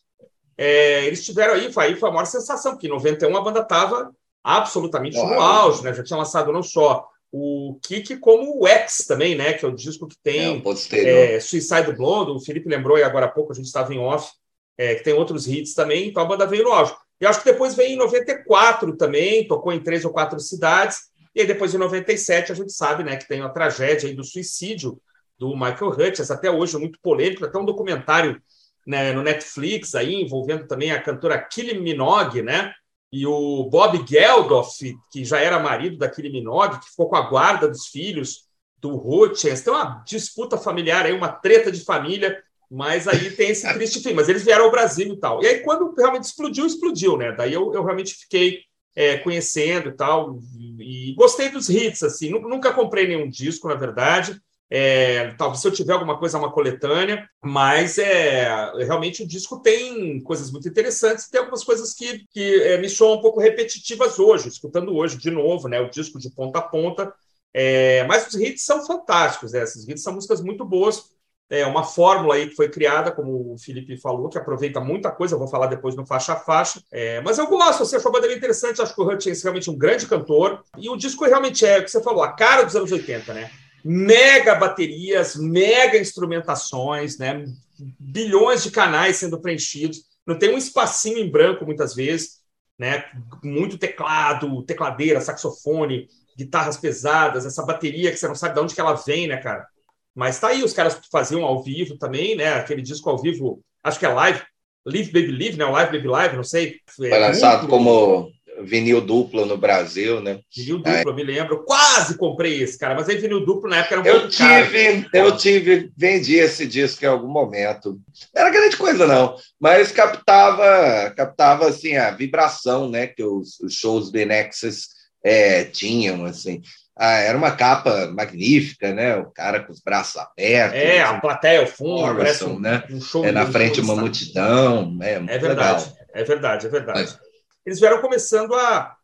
é, 0.59 1.05
eles 1.05 1.25
tiveram 1.25 1.55
aí, 1.55 1.73
foi, 1.73 1.85
aí 1.85 1.97
foi 1.97 2.09
a 2.09 2.13
maior 2.13 2.25
sensação, 2.25 2.73
porque 2.73 2.87
em 2.87 2.91
91 2.91 3.37
a 3.37 3.41
banda 3.41 3.61
estava 3.61 4.11
absolutamente 4.43 5.17
no 5.17 5.41
auge, 5.41 5.83
né? 5.83 5.93
Já 5.93 6.03
tinha 6.03 6.17
lançado 6.17 6.53
não 6.53 6.63
só 6.63 7.07
o 7.33 7.79
Kick 7.83 8.17
como 8.19 8.63
o 8.63 8.67
X 8.67 9.05
também, 9.07 9.35
né? 9.35 9.53
Que 9.53 9.65
é 9.65 9.69
o 9.69 9.75
disco 9.75 10.07
que 10.07 10.17
tem 10.23 10.63
é, 10.93 11.35
é, 11.35 11.41
Suicide 11.41 11.93
Blonde, 11.93 12.31
o 12.31 12.41
Felipe 12.41 12.69
lembrou 12.69 12.97
e 12.97 13.03
agora 13.03 13.27
há 13.27 13.31
pouco 13.31 13.53
a 13.53 13.55
gente 13.55 13.67
estava 13.67 13.93
em 13.93 13.99
off, 13.99 14.31
é, 14.79 14.95
que 14.95 15.05
tem 15.05 15.13
outros 15.13 15.47
hits 15.47 15.75
também, 15.75 16.09
então 16.09 16.23
a 16.23 16.27
banda 16.27 16.47
veio 16.47 16.65
no 16.65 16.73
auge. 16.73 16.95
E 17.21 17.27
acho 17.27 17.41
que 17.41 17.51
depois 17.51 17.75
veio 17.75 17.91
em 17.91 17.97
94 17.97 18.97
também, 18.97 19.47
tocou 19.47 19.73
em 19.73 19.83
três 19.83 20.05
ou 20.05 20.13
quatro 20.13 20.39
cidades, 20.39 21.11
e 21.37 21.41
aí 21.43 21.47
depois 21.47 21.75
em 21.75 21.79
97 21.79 22.51
a 22.51 22.55
gente 22.55 22.73
sabe, 22.73 23.05
né, 23.05 23.15
que 23.17 23.29
tem 23.29 23.43
a 23.43 23.49
tragédia 23.51 24.13
do 24.15 24.25
suicídio 24.25 24.99
do 25.39 25.55
Michael 25.55 25.91
Hutchins, 25.91 26.31
até 26.31 26.51
hoje 26.51 26.79
muito 26.79 26.99
polêmico, 27.03 27.45
até 27.45 27.59
um 27.59 27.65
documentário 27.67 28.41
né, 28.87 29.13
no 29.13 29.23
Netflix 29.23 29.95
aí 29.95 30.15
envolvendo 30.15 30.67
também 30.67 30.93
a 30.93 31.03
cantora 31.03 31.39
Kylie 31.39 31.79
Minogue, 31.79 32.41
né? 32.41 32.73
E 33.13 33.27
o 33.27 33.69
Bob 33.71 34.03
Geldof, 34.09 34.79
que 35.13 35.25
já 35.27 35.39
era 35.39 35.61
marido 35.61 35.99
da 35.99 36.09
Kylie 36.09 36.33
Minogue, 36.33 36.81
que 36.81 36.89
ficou 36.89 37.11
com 37.11 37.17
a 37.17 37.29
guarda 37.29 37.69
dos 37.69 37.89
filhos 37.89 38.47
do 38.79 38.97
Hutchins. 38.97 39.61
Tem 39.61 39.73
uma 39.73 40.03
disputa 40.07 40.57
familiar 40.57 41.05
aí, 41.05 41.13
uma 41.13 41.29
treta 41.29 41.71
de 41.71 41.85
família, 41.85 42.43
mas 42.71 43.07
aí 43.07 43.31
tem 43.31 43.51
esse 43.51 43.71
triste 43.75 44.01
fim. 44.01 44.15
Mas 44.15 44.31
eles 44.31 44.43
vieram 44.43 44.65
ao 44.65 44.71
Brasil 44.71 45.13
e 45.13 45.21
tal. 45.21 45.43
E 45.43 45.47
aí, 45.47 45.61
quando 45.61 45.95
realmente 45.97 46.25
explodiu, 46.25 46.67
explodiu, 46.67 47.17
né? 47.17 47.33
Daí 47.33 47.53
eu, 47.53 47.73
eu 47.75 47.85
realmente 47.85 48.15
fiquei 48.15 48.61
é, 48.97 49.19
conhecendo 49.19 49.91
e 49.91 49.93
tal, 49.93 50.41
e, 50.81 51.15
gostei 51.15 51.51
dos 51.51 51.69
hits, 51.69 52.03
assim. 52.03 52.31
Nunca 52.31 52.73
comprei 52.73 53.07
nenhum 53.07 53.29
disco, 53.29 53.69
na 53.69 53.75
verdade. 53.75 54.41
É, 54.69 55.33
talvez 55.35 55.61
se 55.61 55.69
eu 55.69 55.73
tiver 55.73 55.93
alguma 55.93 56.19
coisa, 56.19 56.39
uma 56.39 56.51
coletânea, 56.51 57.29
mas 57.45 57.99
é 57.99 58.73
realmente 58.85 59.23
o 59.23 59.29
disco 59.29 59.61
tem 59.61 60.21
coisas 60.23 60.51
muito 60.51 60.69
interessantes, 60.69 61.29
tem 61.29 61.39
algumas 61.39 61.63
coisas 61.63 61.95
que, 61.95 62.27
que 62.31 62.63
é, 62.63 62.79
me 62.79 62.89
soam 62.89 63.19
um 63.19 63.21
pouco 63.21 63.39
repetitivas 63.39 64.19
hoje, 64.19 64.49
escutando 64.49 64.93
hoje 64.97 65.19
de 65.19 65.31
novo, 65.31 65.69
né? 65.69 65.79
O 65.81 65.91
disco 65.91 66.19
de 66.19 66.31
ponta 66.31 66.59
a 66.59 66.63
ponta. 66.63 67.15
É, 67.55 68.05
mas 68.05 68.27
os 68.27 68.35
hits 68.35 68.65
são 68.65 68.85
fantásticos, 68.85 69.53
né? 69.53 69.63
Esses 69.63 69.87
hits 69.87 70.03
são 70.03 70.15
músicas 70.15 70.41
muito 70.43 70.65
boas. 70.65 71.11
É 71.49 71.65
uma 71.65 71.85
fórmula 71.85 72.35
aí 72.35 72.49
que 72.49 72.57
foi 72.57 72.69
criada, 72.69 73.13
como 73.13 73.55
o 73.55 73.59
Felipe 73.59 73.97
falou, 73.97 74.29
que 74.29 74.37
aproveita 74.37 74.81
muita 74.81 75.13
coisa, 75.13 75.35
eu 75.35 75.39
vou 75.39 75.47
falar 75.47 75.69
depois 75.69 75.95
no 75.95 76.05
faixa 76.05 76.33
a 76.33 76.37
faixa. 76.37 76.83
É, 76.91 77.21
mas 77.21 77.39
eu 77.39 77.47
gosto, 77.47 77.85
você 77.85 77.97
achou 77.97 78.09
a 78.09 78.13
banda 78.13 78.33
interessante, 78.33 78.83
acho 78.83 78.95
que 78.95 79.01
o 79.01 79.09
Hutchins 79.09 79.41
é 79.41 79.43
realmente 79.45 79.71
um 79.71 79.79
grande 79.79 80.07
cantor. 80.07 80.65
E 80.77 80.91
o 80.91 80.97
disco 80.97 81.25
realmente 81.25 81.65
é 81.65 81.79
o 81.79 81.85
que 81.85 81.91
você 81.91 82.03
falou, 82.03 82.23
a 82.23 82.33
cara 82.33 82.65
dos 82.65 82.75
anos 82.75 82.91
80, 82.91 83.33
né? 83.33 83.51
mega 83.89 84.57
baterias, 84.57 85.37
mega 85.37 85.97
instrumentações, 85.97 87.19
né? 87.19 87.45
bilhões 87.79 88.65
de 88.65 88.73
canais 88.73 89.17
sendo 89.17 89.41
preenchidos. 89.41 90.03
Não 90.27 90.37
tem 90.37 90.53
um 90.53 90.59
espacinho 90.59 91.19
em 91.19 91.31
branco 91.31 91.65
muitas 91.65 91.95
vezes, 91.95 92.41
né? 92.77 93.05
Muito 93.45 93.79
teclado, 93.79 94.65
tecladeira, 94.65 95.21
saxofone, 95.21 96.09
guitarras 96.37 96.77
pesadas, 96.77 97.47
essa 97.47 97.65
bateria 97.65 98.11
que 98.11 98.17
você 98.17 98.27
não 98.27 98.35
sabe 98.35 98.55
de 98.55 98.61
onde 98.61 98.75
que 98.75 98.81
ela 98.81 98.95
vem, 98.95 99.29
né, 99.29 99.37
cara? 99.37 99.69
Mas 100.17 100.41
tá 100.41 100.49
aí, 100.49 100.65
os 100.65 100.73
caras 100.73 100.99
faziam 101.13 101.45
ao 101.45 101.63
vivo 101.63 101.99
também, 101.99 102.35
né? 102.35 102.55
Aquele 102.55 102.81
disco 102.81 103.11
ao 103.11 103.19
vivo, 103.19 103.61
acho 103.85 103.99
que 103.99 104.07
é 104.07 104.09
live, 104.09 104.41
Live 104.87 105.13
Baby 105.13 105.33
Live, 105.33 105.59
né? 105.59 105.67
O 105.67 105.73
Live 105.73 105.93
Baby 105.93 106.09
Live, 106.09 106.37
não 106.37 106.45
sei. 106.45 106.77
Foi 106.87 107.11
lançado 107.11 107.69
como 107.69 108.33
vinil 108.63 109.03
duplo 109.03 109.45
no 109.45 109.59
Brasil, 109.59 110.23
né? 110.23 110.41
Vinil 110.57 110.79
duplo, 110.79 111.15
me 111.15 111.23
lembro. 111.23 111.65
Quase 111.65 112.17
comprei 112.17 112.63
esse, 112.63 112.79
cara, 112.79 112.95
mas 112.95 113.09
aí 113.09 113.19
vinil 113.19 113.45
duplo 113.45 113.69
na 113.69 113.79
época 113.79 113.95
era 113.97 114.03
um 114.03 114.07
eu 114.07 114.29
tive, 114.29 115.03
caro. 115.03 115.09
Eu 115.13 115.37
tive, 115.37 115.93
vendi 115.95 116.37
esse 116.37 116.67
disco 116.67 117.05
em 117.05 117.09
algum 117.09 117.29
momento. 117.29 118.01
Não 118.35 118.43
era 118.43 118.51
grande 118.51 118.77
coisa, 118.79 119.07
não, 119.07 119.37
mas 119.61 119.93
captava, 119.93 121.13
captava 121.15 121.69
assim, 121.69 121.97
a 121.97 122.11
vibração, 122.11 122.89
né, 122.89 123.07
que 123.07 123.23
os, 123.23 123.61
os 123.61 123.75
shows 123.75 124.11
do 124.11 124.25
Nexus 124.25 124.89
é, 125.23 125.65
tinham, 125.65 126.25
assim. 126.25 126.63
Ah, 126.99 127.19
era 127.19 127.37
uma 127.37 127.51
capa 127.51 128.07
magnífica, 128.07 128.93
né? 128.95 129.17
O 129.17 129.27
cara 129.27 129.63
com 129.63 129.71
os 129.71 129.81
braços 129.81 130.17
abertos. 130.17 130.79
É, 130.79 131.03
a 131.03 131.21
plateia 131.21 131.61
ao 131.61 131.67
fundo, 131.67 132.17
parece 132.17 132.45
um, 132.45 132.59
né? 132.59 132.85
um 132.91 133.01
show. 133.01 133.23
É, 133.23 133.31
na 133.31 133.45
frente 133.45 133.83
uma 133.83 133.95
multidão. 133.95 134.97
É, 135.03 135.13
é 135.13 135.39
verdade, 135.39 135.85
legal. 135.85 135.99
é 136.15 136.25
verdade, 136.25 136.67
é 136.67 136.71
verdade. 136.71 137.01
Mas, 137.01 137.19
eles 137.67 137.81
vieram 137.81 138.01
começando 138.01 138.55
a, 138.55 138.97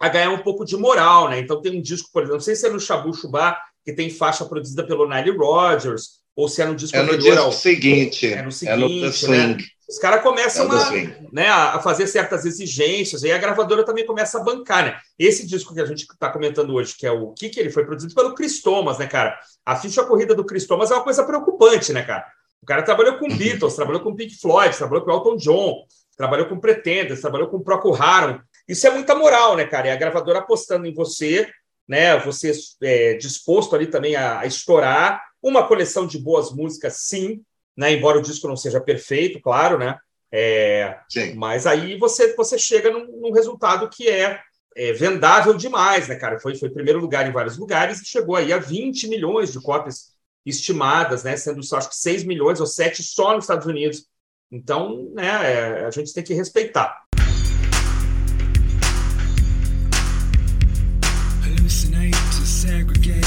a 0.00 0.08
ganhar 0.08 0.30
um 0.30 0.42
pouco 0.42 0.64
de 0.64 0.76
moral, 0.76 1.28
né? 1.28 1.38
Então 1.38 1.60
tem 1.60 1.78
um 1.78 1.82
disco, 1.82 2.08
por 2.12 2.22
exemplo, 2.22 2.38
não 2.38 2.44
sei 2.44 2.56
se 2.56 2.66
é 2.66 2.70
no 2.70 2.80
Shabu 2.80 3.14
Shubá, 3.14 3.56
que 3.84 3.92
tem 3.92 4.10
faixa 4.10 4.44
produzida 4.44 4.84
pelo 4.84 5.08
Nile 5.08 5.36
Rodgers, 5.36 6.22
ou 6.34 6.48
se 6.48 6.62
é 6.62 6.64
no 6.64 6.74
disco 6.74 6.96
é 6.96 7.02
no 7.02 7.18
disco 7.18 7.38
ao... 7.38 7.52
seguinte. 7.52 8.32
É 8.32 8.42
no 8.42 8.50
seguinte, 8.50 9.26
é 9.26 9.28
no 9.28 9.36
né? 9.36 9.56
Os 9.88 9.98
caras 9.98 10.22
começam 10.22 10.66
é 10.72 10.76
a, 10.76 11.32
né, 11.32 11.48
a 11.48 11.78
fazer 11.80 12.06
certas 12.06 12.44
exigências, 12.44 13.22
e 13.22 13.30
a 13.30 13.38
gravadora 13.38 13.84
também 13.84 14.06
começa 14.06 14.38
a 14.38 14.42
bancar, 14.42 14.84
né? 14.84 14.98
Esse 15.18 15.46
disco 15.46 15.74
que 15.74 15.80
a 15.80 15.84
gente 15.84 16.02
está 16.02 16.30
comentando 16.30 16.72
hoje, 16.74 16.94
que 16.96 17.06
é 17.06 17.10
o 17.10 17.32
que 17.32 17.52
ele 17.58 17.70
foi 17.70 17.84
produzido 17.84 18.14
pelo 18.14 18.34
Chris 18.34 18.62
Thomas, 18.62 18.98
né, 18.98 19.06
cara? 19.06 19.38
A 19.66 19.76
ficha 19.76 20.02
corrida 20.04 20.34
do 20.34 20.44
Chris 20.44 20.66
Thomas 20.66 20.90
é 20.90 20.94
uma 20.94 21.04
coisa 21.04 21.24
preocupante, 21.24 21.92
né, 21.92 22.02
cara? 22.02 22.26
O 22.62 22.66
cara 22.66 22.82
trabalhou 22.82 23.18
com 23.18 23.28
Beatles, 23.36 23.74
trabalhou 23.74 24.00
com 24.00 24.14
Pink 24.14 24.40
Floyd, 24.40 24.76
trabalhou 24.76 25.04
com 25.04 25.10
Elton 25.10 25.36
John, 25.36 25.84
trabalhou 26.16 26.46
com 26.46 26.60
Pretenders, 26.60 27.20
trabalhou 27.20 27.48
com 27.48 27.60
Procol 27.60 27.94
Harum. 28.00 28.38
Isso 28.68 28.86
é 28.86 28.90
muita 28.90 29.14
moral, 29.14 29.56
né, 29.56 29.66
cara? 29.66 29.88
E 29.88 29.90
a 29.90 29.96
gravadora 29.96 30.38
apostando 30.38 30.86
em 30.86 30.94
você, 30.94 31.50
né? 31.88 32.16
Você 32.20 32.52
é, 32.82 33.14
disposto 33.14 33.74
ali 33.74 33.86
também 33.88 34.14
a, 34.14 34.40
a, 34.40 34.46
estourar 34.46 35.22
uma 35.42 35.66
coleção 35.66 36.06
de 36.06 36.18
boas 36.18 36.52
músicas, 36.52 36.98
sim, 37.00 37.42
né? 37.76 37.92
Embora 37.92 38.18
o 38.18 38.22
disco 38.22 38.48
não 38.48 38.56
seja 38.56 38.80
perfeito, 38.80 39.40
claro, 39.40 39.78
né? 39.78 39.98
É, 40.30 40.98
mas 41.36 41.66
aí 41.66 41.98
você, 41.98 42.34
você 42.34 42.58
chega 42.58 42.90
num, 42.90 43.06
num 43.20 43.32
resultado 43.32 43.88
que 43.90 44.08
é, 44.08 44.40
é, 44.74 44.92
vendável 44.92 45.54
demais, 45.54 46.08
né, 46.08 46.16
cara? 46.16 46.40
Foi, 46.40 46.56
foi 46.56 46.70
primeiro 46.70 47.00
lugar 47.00 47.28
em 47.28 47.32
vários 47.32 47.58
lugares 47.58 48.00
e 48.00 48.06
chegou 48.06 48.36
aí 48.36 48.52
a 48.52 48.58
20 48.58 49.08
milhões 49.08 49.52
de 49.52 49.60
cópias 49.60 50.12
estimadas, 50.44 51.22
né? 51.22 51.36
Sendo 51.36 51.62
só 51.62 51.76
acho 51.76 51.90
que 51.90 51.96
6 51.96 52.24
milhões 52.24 52.60
ou 52.60 52.66
7 52.66 53.02
só 53.02 53.34
nos 53.34 53.44
Estados 53.44 53.66
Unidos 53.66 54.06
então, 54.52 55.10
né, 55.14 55.24
é, 55.24 55.86
a 55.86 55.90
gente 55.90 56.12
tem 56.12 56.22
que 56.22 56.34
respeitar. 56.34 57.04
Hallucinate 61.42 62.10
to 62.10 62.44
segregate, 62.46 63.26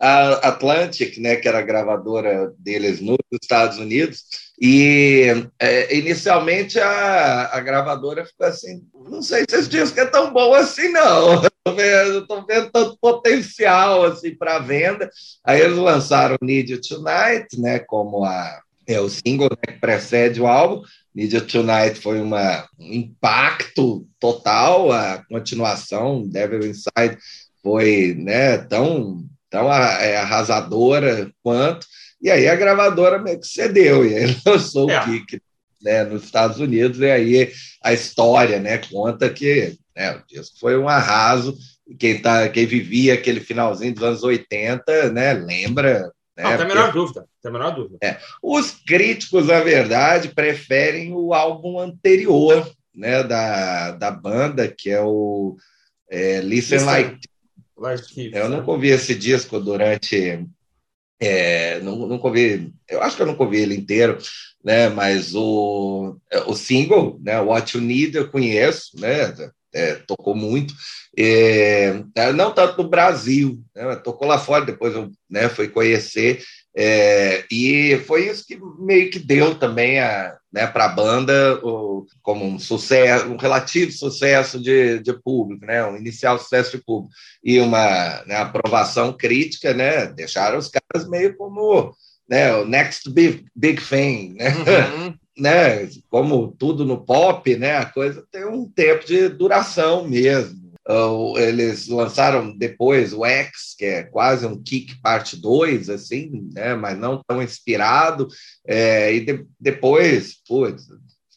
a 0.00 0.48
Atlantic, 0.48 1.18
né, 1.18 1.36
que 1.36 1.46
era 1.46 1.58
a 1.58 1.62
gravadora 1.62 2.54
deles 2.58 3.00
nos 3.00 3.18
Estados 3.42 3.78
Unidos, 3.78 4.24
e 4.60 5.26
é, 5.58 5.94
inicialmente 5.96 6.80
a, 6.80 7.50
a 7.52 7.60
gravadora 7.60 8.24
ficou 8.24 8.46
assim: 8.46 8.82
não 9.08 9.22
sei 9.22 9.44
se 9.48 9.56
esse 9.56 9.68
disco 9.68 10.00
é 10.00 10.06
tão 10.06 10.32
bom 10.32 10.54
assim, 10.54 10.88
não. 10.88 11.42
Estou 11.60 11.76
vendo, 11.76 12.26
tô 12.26 12.46
vendo 12.46 12.70
tanto 12.70 12.98
potencial 12.98 14.04
assim 14.04 14.34
para 14.34 14.60
venda. 14.60 15.10
Aí 15.44 15.60
eles 15.60 15.76
lançaram 15.76 16.38
Need 16.40 16.72
You 16.72 16.80
Tonight, 16.80 17.60
né, 17.60 17.80
como 17.80 18.24
a 18.24 18.62
é 18.86 19.00
o 19.00 19.08
single 19.08 19.50
né, 19.50 19.74
que 19.74 19.80
precede 19.80 20.40
o 20.40 20.46
álbum. 20.46 20.82
Need 21.14 21.34
You 21.34 21.46
Tonight 21.46 22.00
foi 22.00 22.20
uma, 22.20 22.66
um 22.78 22.92
impacto 22.92 24.06
total. 24.18 24.90
A 24.90 25.24
continuação, 25.28 26.26
Devil 26.26 26.66
Inside, 26.66 27.18
foi 27.62 28.14
né, 28.18 28.58
tão, 28.58 29.24
tão 29.50 29.72
é, 29.72 30.16
arrasadora 30.16 31.30
quanto. 31.42 31.86
E 32.22 32.30
aí 32.30 32.48
a 32.48 32.54
gravadora 32.54 33.18
meio 33.18 33.40
que 33.40 33.46
cedeu, 33.46 34.06
e 34.06 34.14
aí 34.14 34.36
lançou 34.46 34.90
é. 34.90 35.00
o 35.00 35.04
Kick 35.04 35.40
né, 35.82 36.04
nos 36.04 36.24
Estados 36.24 36.58
Unidos, 36.58 37.00
e 37.00 37.10
aí 37.10 37.52
a 37.82 37.92
história 37.92 38.60
né, 38.60 38.78
conta 38.78 39.28
que 39.30 39.76
né, 39.96 40.16
o 40.16 40.22
disco 40.26 40.58
foi 40.58 40.78
um 40.78 40.88
arraso. 40.88 41.56
Quem, 41.98 42.20
tá, 42.20 42.48
quem 42.48 42.66
vivia 42.66 43.14
aquele 43.14 43.40
finalzinho 43.40 43.94
dos 43.94 44.04
anos 44.04 44.22
80 44.22 45.10
né, 45.10 45.32
lembra 45.32 46.12
né? 46.40 46.44
Não, 46.44 46.56
tem 46.56 46.66
a 46.66 46.68
menor 46.68 46.92
dúvida. 46.92 47.26
Tem 47.42 47.50
a 47.50 47.52
menor 47.52 47.74
dúvida. 47.74 47.98
É. 48.02 48.18
Os 48.42 48.70
críticos, 48.70 49.46
na 49.46 49.60
verdade, 49.60 50.28
preferem 50.28 51.12
o 51.12 51.34
álbum 51.34 51.78
anterior 51.78 52.68
né, 52.94 53.22
da, 53.22 53.92
da 53.92 54.10
banda, 54.10 54.68
que 54.68 54.90
é 54.90 55.00
o 55.00 55.56
é, 56.10 56.40
Listen, 56.40 56.78
Listen 56.78 56.84
Like. 56.84 57.29
Eu 58.32 58.48
nunca 58.48 58.70
ouvi 58.70 58.88
esse 58.88 59.14
disco 59.14 59.58
durante. 59.58 60.46
É, 61.18 61.80
não, 61.80 61.96
nunca 61.96 62.26
ouvi, 62.28 62.72
eu 62.88 63.02
acho 63.02 63.16
que 63.16 63.22
eu 63.22 63.26
nunca 63.26 63.42
ouvi 63.42 63.58
ele 63.58 63.74
inteiro, 63.74 64.18
né? 64.64 64.88
Mas 64.88 65.34
o, 65.34 66.16
o 66.46 66.54
single, 66.54 67.18
né? 67.22 67.40
What 67.40 67.76
You 67.76 67.82
Need, 67.82 68.16
eu 68.16 68.30
conheço, 68.30 68.98
né? 68.98 69.34
É, 69.72 69.94
tocou 69.94 70.34
muito, 70.34 70.74
é, 71.16 72.02
não 72.34 72.52
tanto 72.52 72.82
no 72.82 72.88
Brasil, 72.88 73.62
né? 73.74 73.94
tocou 73.96 74.26
lá 74.26 74.36
fora, 74.36 74.64
depois 74.64 74.94
eu 74.94 75.10
né, 75.28 75.48
fui 75.48 75.68
conhecer, 75.68 76.42
é, 76.76 77.44
e 77.50 77.96
foi 78.06 78.28
isso 78.28 78.46
que 78.46 78.58
meio 78.78 79.10
que 79.10 79.18
deu 79.18 79.54
também 79.54 79.98
a, 79.98 80.36
né, 80.52 80.66
para 80.66 80.86
a 80.86 80.88
banda 80.88 81.58
o, 81.64 82.06
como 82.22 82.44
um 82.44 82.58
sucesso, 82.58 83.26
um 83.26 83.36
relativo 83.36 83.90
sucesso 83.92 84.60
de, 84.60 85.00
de 85.00 85.12
público, 85.12 85.66
né, 85.66 85.84
um 85.84 85.96
inicial 85.96 86.38
sucesso 86.38 86.76
de 86.76 86.84
público 86.84 87.12
e 87.42 87.58
uma 87.58 88.22
né, 88.24 88.36
aprovação 88.36 89.12
crítica, 89.12 89.74
né, 89.74 90.06
deixaram 90.06 90.58
os 90.58 90.68
caras 90.68 91.08
meio 91.08 91.36
como 91.36 91.94
né, 92.28 92.54
o 92.54 92.64
next 92.64 93.10
big, 93.10 93.44
big 93.56 93.82
thing, 93.82 94.34
né? 94.34 94.50
Uhum. 94.54 95.14
né? 95.40 95.88
Como 96.08 96.52
tudo 96.52 96.84
no 96.84 97.04
pop, 97.04 97.56
né? 97.56 97.76
A 97.76 97.86
coisa 97.86 98.24
tem 98.30 98.44
um 98.44 98.68
tempo 98.68 99.04
de 99.06 99.28
duração 99.28 100.06
mesmo. 100.06 100.59
Eles 101.36 101.88
lançaram 101.88 102.56
depois 102.56 103.12
o 103.12 103.24
X, 103.24 103.74
que 103.78 103.84
é 103.84 104.02
quase 104.02 104.46
um 104.46 104.60
Kick 104.62 105.00
parte 105.00 105.36
2, 105.36 105.88
assim, 105.90 106.48
né? 106.54 106.74
mas 106.74 106.98
não 106.98 107.22
tão 107.26 107.42
inspirado. 107.42 108.28
É, 108.66 109.12
e 109.12 109.20
de, 109.20 109.44
depois, 109.58 110.36
putz, 110.46 110.86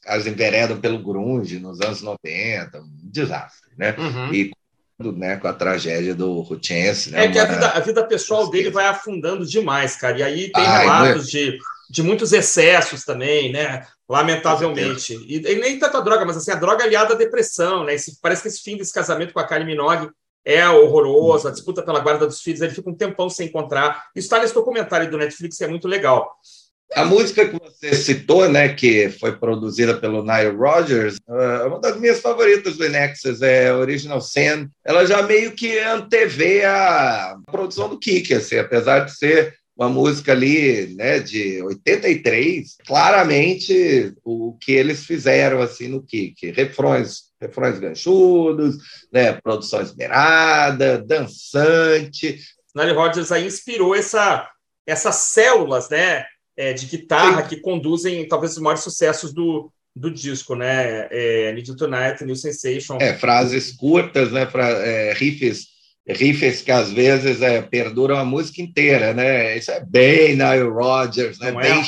caras 0.02 0.28
enveredam 0.28 0.80
pelo 0.80 1.02
grunge 1.02 1.60
nos 1.60 1.82
anos 1.82 2.02
90, 2.02 2.80
um 2.80 2.90
desastre, 3.04 3.72
né? 3.78 3.96
Uhum. 3.98 4.34
E 4.34 4.52
né, 5.00 5.38
com 5.38 5.48
a 5.48 5.54
tragédia 5.54 6.14
do 6.14 6.42
Ruchense. 6.42 7.12
Né, 7.12 7.26
é 7.26 7.32
que 7.32 7.40
a 7.40 7.46
vida, 7.46 7.68
a 7.70 7.80
vida 7.80 8.04
pessoal 8.06 8.50
dele 8.50 8.70
vai 8.70 8.86
afundando 8.86 9.46
demais, 9.46 9.96
cara. 9.96 10.20
E 10.20 10.24
aí 10.24 10.52
tem 10.52 10.64
Ai, 10.66 10.84
relatos 10.86 11.30
de, 11.30 11.58
de 11.94 12.02
muitos 12.02 12.34
excessos 12.34 13.06
também, 13.06 13.52
né? 13.52 13.86
Lamentavelmente. 14.10 15.14
E, 15.28 15.36
e, 15.36 15.56
nem 15.58 15.78
tanto 15.78 15.98
a 15.98 16.02
droga, 16.02 16.26
mas 16.26 16.36
assim, 16.36 16.50
a 16.50 16.56
droga 16.56 16.84
aliada 16.84 17.14
à 17.14 17.16
depressão, 17.18 17.84
né? 17.84 17.94
Esse, 17.94 18.20
parece 18.20 18.42
que 18.42 18.48
esse 18.48 18.64
fim 18.64 18.76
desse 18.76 18.92
casamento 18.92 19.32
com 19.32 19.40
a 19.40 19.48
Kylie 19.48 19.64
Minogue 19.64 20.10
é 20.44 20.68
horroroso, 20.68 21.48
a 21.48 21.52
disputa 21.52 21.84
pela 21.84 22.00
guarda 22.00 22.26
dos 22.26 22.42
filhos, 22.42 22.62
ele 22.62 22.74
fica 22.74 22.90
um 22.90 22.96
tempão 22.96 23.30
sem 23.30 23.48
encontrar. 23.48 24.06
Isso 24.16 24.26
está 24.26 24.40
nesse 24.40 24.56
documentário 24.56 25.10
do 25.10 25.20
Netflix, 25.20 25.56
que 25.56 25.64
é 25.64 25.68
muito 25.68 25.88
legal. 25.88 26.36
A 26.96 27.06
música 27.06 27.48
que 27.48 27.60
você 27.60 27.94
citou, 27.96 28.50
né, 28.50 28.70
que 28.70 29.10
foi 29.10 29.36
produzida 29.38 29.96
pelo 29.96 30.24
Nile 30.24 30.56
Rodgers, 30.56 31.18
é 31.30 31.64
uma 31.66 31.80
das 31.80 32.00
minhas 32.00 32.20
favoritas 32.20 32.76
do 32.76 32.86
Inexus, 32.86 33.44
é 33.44 33.72
Original 33.72 34.20
Sin. 34.20 34.68
Ela 34.84 35.06
já 35.06 35.22
meio 35.22 35.52
que 35.52 35.78
antevê 35.78 36.66
a 36.66 37.38
produção 37.52 37.88
do 37.88 38.00
Kiki, 38.00 38.34
assim, 38.34 38.58
apesar 38.58 39.02
de 39.02 39.16
ser 39.16 39.56
uma 39.76 39.90
música 39.90 40.32
ali, 40.32 40.94
né, 40.96 41.20
de 41.20 41.62
83, 41.64 42.78
claramente 42.86 44.14
o 44.24 44.56
que 44.60 44.72
eles 44.72 45.06
fizeram 45.06 45.62
assim 45.62 45.88
no 45.88 46.04
Kiki, 46.04 46.52
refrões, 46.52 47.32
refrões 47.42 47.80
ganchudos, 47.80 48.78
né, 49.12 49.34
produção 49.42 49.82
esmerada, 49.82 51.04
dançante. 51.04 52.40
Nile 52.76 52.94
Rodgers 52.94 53.32
aí 53.32 53.46
inspirou 53.46 53.96
essa 53.96 54.50
essas 54.86 55.16
células, 55.16 55.90
né, 55.90 56.26
é, 56.58 56.74
de 56.74 56.86
guitarra 56.86 57.44
Sim. 57.44 57.50
que 57.50 57.62
conduzem 57.62 58.28
talvez 58.28 58.54
os 58.54 58.60
maiores 58.60 58.84
sucessos 58.84 59.34
do, 59.34 59.72
do 59.96 60.12
disco, 60.12 60.56
né? 60.56 61.08
É, 61.12 61.52
Need 61.54 61.76
Tonight, 61.76 62.24
New 62.24 62.36
Sensation. 62.36 62.98
É, 63.00 63.14
frases 63.14 63.72
curtas, 63.72 64.32
né? 64.32 64.46
Fra 64.46 64.68
é, 64.68 65.14
riffs, 65.14 65.68
riffs 66.08 66.62
que 66.62 66.72
às 66.72 66.92
vezes 66.92 67.42
é, 67.42 67.62
perduram 67.62 68.18
a 68.18 68.26
música 68.26 68.62
inteira, 68.62 69.14
né? 69.14 69.58
Isso 69.58 69.72
é 69.72 69.80
bem 69.80 70.36
Nile 70.36 70.70
Rodgers, 70.70 71.40
né? 71.40 71.52
Não 71.52 71.62
é? 71.62 71.64
bem, 71.64 71.84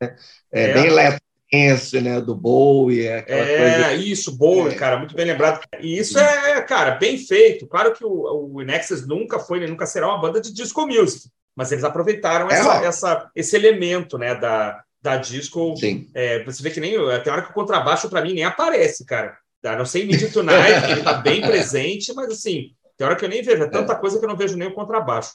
é, 0.00 0.14
é, 0.52 0.74
bem 0.74 0.90
Let's 0.90 1.92
né? 1.92 2.20
Do 2.20 2.34
Bowie. 2.34 3.06
É, 3.06 3.22
coisa... 3.22 3.94
isso, 3.94 4.36
Bowie, 4.36 4.74
cara, 4.74 4.98
muito 4.98 5.14
bem 5.14 5.26
lembrado. 5.26 5.60
E 5.80 5.98
isso 5.98 6.18
é, 6.18 6.60
cara, 6.62 6.92
bem 6.92 7.16
feito. 7.16 7.66
Claro 7.66 7.92
que 7.92 8.04
o, 8.04 8.52
o 8.54 8.62
Nexus 8.62 9.06
nunca 9.06 9.38
foi, 9.38 9.60
nem 9.60 9.68
nunca 9.68 9.86
será 9.86 10.08
uma 10.08 10.20
banda 10.20 10.40
de 10.40 10.52
disco 10.52 10.86
music 10.86 11.28
mas 11.56 11.70
eles 11.70 11.84
aproveitaram 11.84 12.50
é 12.50 12.54
essa, 12.54 12.84
essa, 12.84 13.30
esse 13.34 13.56
elemento 13.56 14.18
né, 14.18 14.34
da, 14.34 14.82
da 15.00 15.16
disco. 15.16 15.76
Sim. 15.76 16.08
É, 16.14 16.42
você 16.44 16.62
vê 16.62 16.70
que 16.70 16.80
nem 16.80 16.92
tem 17.22 17.32
hora 17.32 17.42
que 17.42 17.50
o 17.50 17.54
contrabaixo 17.54 18.08
para 18.08 18.22
mim 18.22 18.34
nem 18.34 18.44
aparece, 18.44 19.04
cara. 19.04 19.38
Não 19.62 19.86
sei 19.86 20.04
Need 20.04 20.30
Tonight, 20.30 20.90
ele 20.90 21.00
está 21.00 21.14
bem 21.14 21.40
presente, 21.46 22.12
mas 22.12 22.30
assim, 22.30 22.72
tem 22.96 23.06
hora 23.06 23.16
que 23.16 23.24
eu 23.24 23.28
nem 23.28 23.42
vejo, 23.42 23.62
é 23.62 23.68
tanta 23.68 23.92
é. 23.92 23.96
coisa 23.96 24.18
que 24.18 24.24
eu 24.24 24.28
não 24.28 24.36
vejo 24.36 24.56
nem 24.56 24.68
o 24.68 24.74
contrabaixo. 24.74 25.32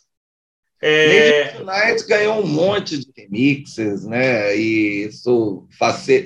É... 0.82 1.58
Tonight 1.58 2.08
ganhou 2.08 2.42
um 2.42 2.48
monte 2.48 2.98
de 2.98 3.12
remixes, 3.16 4.06
né? 4.06 4.56
E 4.56 5.08
isso, 5.08 5.68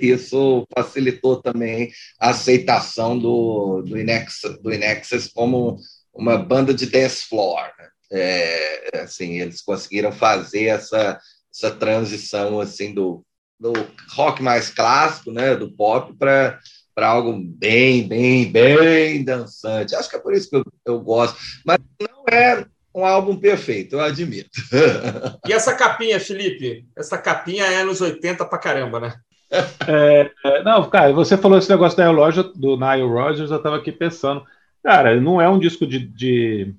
isso 0.01 0.67
facilitou 0.77 1.41
também 1.41 1.91
a 2.19 2.29
aceitação 2.29 3.17
do, 3.17 3.81
do, 3.81 3.97
Inex, 3.97 4.41
do 4.61 4.71
Inexus 4.71 5.27
como 5.27 5.77
uma 6.13 6.37
banda 6.37 6.71
de 6.71 6.85
dance 6.85 7.25
floor. 7.25 7.63
Né? 7.79 7.89
É, 8.11 8.99
assim, 8.99 9.41
eles 9.41 9.59
conseguiram 9.61 10.11
fazer 10.11 10.65
essa, 10.65 11.19
essa 11.51 11.71
transição 11.71 12.59
assim 12.59 12.93
do, 12.93 13.25
do 13.59 13.73
rock 14.11 14.43
mais 14.43 14.69
clássico, 14.69 15.31
né, 15.31 15.55
do 15.55 15.71
pop, 15.75 16.15
para 16.15 16.59
para 16.93 17.07
algo 17.07 17.33
bem, 17.33 18.07
bem, 18.07 18.51
bem 18.51 19.23
dançante. 19.23 19.95
Acho 19.95 20.09
que 20.09 20.15
é 20.15 20.19
por 20.19 20.33
isso 20.33 20.49
que 20.49 20.55
eu, 20.55 20.63
eu 20.85 20.99
gosto. 20.99 21.37
Mas 21.65 21.79
não 21.99 22.25
é 22.29 22.65
um 22.95 23.05
álbum 23.05 23.35
perfeito, 23.37 23.95
eu 23.95 24.01
admito. 24.01 24.49
E 25.47 25.51
essa 25.51 25.75
capinha, 25.75 26.19
Felipe? 26.19 26.85
Essa 26.95 27.17
capinha 27.17 27.65
é 27.65 27.83
nos 27.83 28.01
80 28.01 28.45
pra 28.45 28.59
caramba, 28.59 28.99
né? 28.99 29.15
É, 29.87 30.31
é, 30.45 30.63
não, 30.63 30.89
cara, 30.89 31.13
você 31.13 31.37
falou 31.37 31.57
esse 31.57 31.69
negócio 31.69 31.97
da 31.97 32.09
loja 32.09 32.43
do 32.43 32.77
Nile 32.77 33.07
Rodgers, 33.07 33.51
eu 33.51 33.57
estava 33.57 33.77
aqui 33.77 33.91
pensando. 33.91 34.43
Cara, 34.83 35.19
não 35.19 35.41
é 35.41 35.47
um 35.47 35.59
disco 35.59 35.85
de, 35.85 35.99
de 35.99 36.75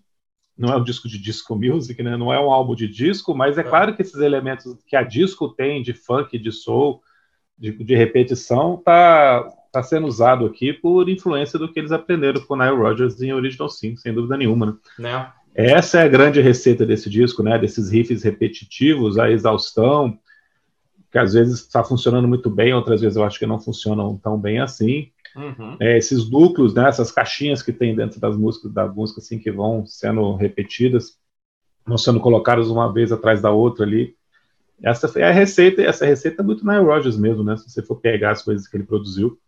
não 0.56 0.72
é 0.72 0.76
um 0.76 0.84
disco 0.84 1.08
de 1.08 1.18
disco 1.18 1.56
music, 1.56 2.00
né? 2.02 2.16
Não 2.16 2.32
é 2.32 2.40
um 2.40 2.50
álbum 2.50 2.74
de 2.74 2.88
disco, 2.88 3.34
mas 3.34 3.58
é, 3.58 3.62
é. 3.62 3.64
claro 3.64 3.94
que 3.94 4.02
esses 4.02 4.20
elementos 4.20 4.76
que 4.86 4.96
a 4.96 5.02
disco 5.02 5.48
tem 5.48 5.82
de 5.82 5.92
funk, 5.92 6.38
de 6.38 6.52
soul, 6.52 7.02
de, 7.58 7.72
de 7.72 7.94
repetição, 7.94 8.76
tá, 8.84 9.44
tá 9.74 9.82
sendo 9.82 10.06
usado 10.06 10.46
aqui 10.46 10.72
por 10.72 11.08
influência 11.08 11.58
do 11.58 11.70
que 11.70 11.78
eles 11.78 11.92
aprenderam 11.92 12.40
com 12.40 12.56
Nile 12.56 12.76
Rodgers 12.76 13.20
em 13.20 13.32
Original 13.32 13.68
Sim, 13.68 13.96
sem 13.96 14.14
dúvida 14.14 14.36
nenhuma, 14.36 14.66
né? 14.66 14.74
né? 14.98 15.32
Essa 15.54 16.00
é 16.00 16.02
a 16.04 16.08
grande 16.08 16.40
receita 16.40 16.84
desse 16.84 17.08
disco, 17.08 17.42
né? 17.42 17.58
Desses 17.58 17.90
riffs 17.90 18.22
repetitivos, 18.22 19.18
a 19.18 19.30
exaustão, 19.30 20.18
que 21.10 21.18
às 21.18 21.32
vezes 21.32 21.60
está 21.60 21.84
funcionando 21.84 22.26
muito 22.26 22.50
bem, 22.50 22.74
outras 22.74 23.00
vezes 23.00 23.16
eu 23.16 23.24
acho 23.24 23.38
que 23.38 23.46
não 23.46 23.60
funcionam 23.60 24.16
tão 24.16 24.38
bem 24.38 24.60
assim. 24.60 25.10
Uhum. 25.36 25.76
É, 25.80 25.96
esses 25.96 26.28
núcleos, 26.28 26.74
né, 26.74 26.88
essas 26.88 27.10
caixinhas 27.10 27.62
que 27.62 27.72
tem 27.72 27.94
dentro 27.94 28.20
das 28.20 28.36
músicas, 28.36 28.72
da 28.72 28.86
música, 28.86 29.20
assim, 29.20 29.38
que 29.38 29.50
vão 29.50 29.84
sendo 29.86 30.34
repetidas, 30.34 31.18
vão 31.86 31.98
sendo 31.98 32.20
colocadas 32.20 32.68
uma 32.68 32.92
vez 32.92 33.12
atrás 33.12 33.40
da 33.40 33.50
outra 33.50 33.84
ali. 33.84 34.16
Essa 34.82 35.10
é 35.18 35.24
a 35.24 35.32
receita, 35.32 35.82
essa 35.82 36.04
receita 36.04 36.42
é 36.42 36.44
muito 36.44 36.66
Nile 36.66 36.84
Rodgers 36.84 37.16
mesmo, 37.16 37.44
né? 37.44 37.56
Se 37.56 37.70
você 37.70 37.82
for 37.82 37.96
pegar 37.96 38.32
as 38.32 38.42
coisas 38.42 38.66
que 38.66 38.76
ele 38.76 38.84
produziu. 38.84 39.38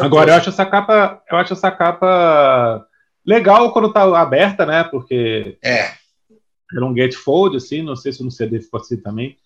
Agora, 0.00 0.30
eu 0.30 0.34
acho 0.36 0.48
essa 0.48 0.64
capa, 0.64 1.22
eu 1.30 1.36
acho 1.36 1.52
essa 1.52 1.70
capa 1.70 2.86
legal 3.24 3.72
quando 3.72 3.92
tá 3.92 4.02
aberta, 4.18 4.64
né? 4.64 4.84
Porque 4.84 5.58
é. 5.62 5.90
era 6.72 6.84
um 6.84 6.94
gatefold, 6.94 7.56
assim, 7.56 7.82
não 7.82 7.96
sei 7.96 8.12
se 8.12 8.22
no 8.22 8.30
CD 8.30 8.60
ficou 8.60 8.80
assim 8.80 8.96
também. 8.96 9.36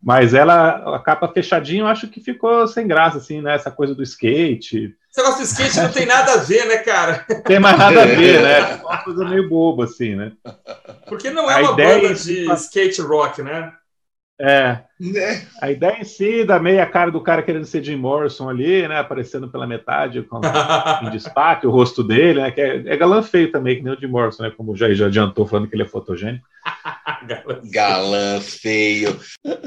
Mas 0.00 0.32
ela, 0.32 0.94
a 0.94 1.00
capa 1.00 1.26
fechadinha, 1.26 1.82
eu 1.82 1.86
acho 1.88 2.06
que 2.06 2.20
ficou 2.20 2.68
sem 2.68 2.86
graça, 2.86 3.18
assim, 3.18 3.40
né? 3.40 3.56
Essa 3.56 3.70
coisa 3.70 3.96
do 3.96 4.02
skate. 4.02 4.94
Esse 5.10 5.20
negócio 5.20 5.38
do 5.38 5.44
skate 5.44 5.80
não 5.80 5.90
tem 5.90 6.06
nada 6.06 6.34
a 6.34 6.36
ver, 6.36 6.66
né, 6.66 6.76
cara? 6.78 7.26
Tem 7.44 7.58
mais 7.58 7.76
nada 7.76 8.02
a 8.02 8.06
ver, 8.06 8.40
né? 8.40 8.60
É 8.60 8.74
uma 8.76 8.98
coisa 8.98 9.24
meio 9.24 9.48
boba, 9.48 9.84
assim, 9.84 10.14
né? 10.14 10.32
Porque 11.08 11.30
não 11.30 11.50
é 11.50 11.54
a 11.54 11.60
uma 11.62 11.72
banda 11.74 12.14
de 12.14 12.48
skate 12.52 13.00
rock, 13.00 13.42
né? 13.42 13.72
É. 14.40 14.78
Né? 15.00 15.42
A 15.60 15.70
ideia 15.70 16.00
em 16.00 16.04
si 16.04 16.44
da 16.44 16.60
meia 16.60 16.86
cara 16.86 17.10
do 17.10 17.20
cara 17.20 17.42
querendo 17.42 17.64
ser 17.64 17.82
Jim 17.82 17.96
Morrison 17.96 18.48
ali, 18.48 18.86
né? 18.86 18.98
Aparecendo 18.98 19.48
pela 19.48 19.66
metade, 19.66 20.22
com, 20.22 20.40
em 21.02 21.10
destaque, 21.10 21.66
o 21.66 21.70
rosto 21.70 22.04
dele, 22.04 22.40
né? 22.40 22.50
Que 22.50 22.60
é, 22.60 22.82
é, 22.86 22.96
galã 22.96 23.22
feio 23.22 23.50
também, 23.50 23.76
que 23.76 23.82
nem 23.82 23.92
o 23.92 23.98
Jim 23.98 24.06
Morrison, 24.06 24.44
né? 24.44 24.52
Como 24.56 24.76
já, 24.76 24.92
já 24.94 25.06
adiantou 25.06 25.46
falando 25.46 25.68
que 25.68 25.74
ele 25.74 25.82
é 25.82 25.86
fotogênico. 25.86 26.46
galã 27.72 28.40
feio. 28.40 29.18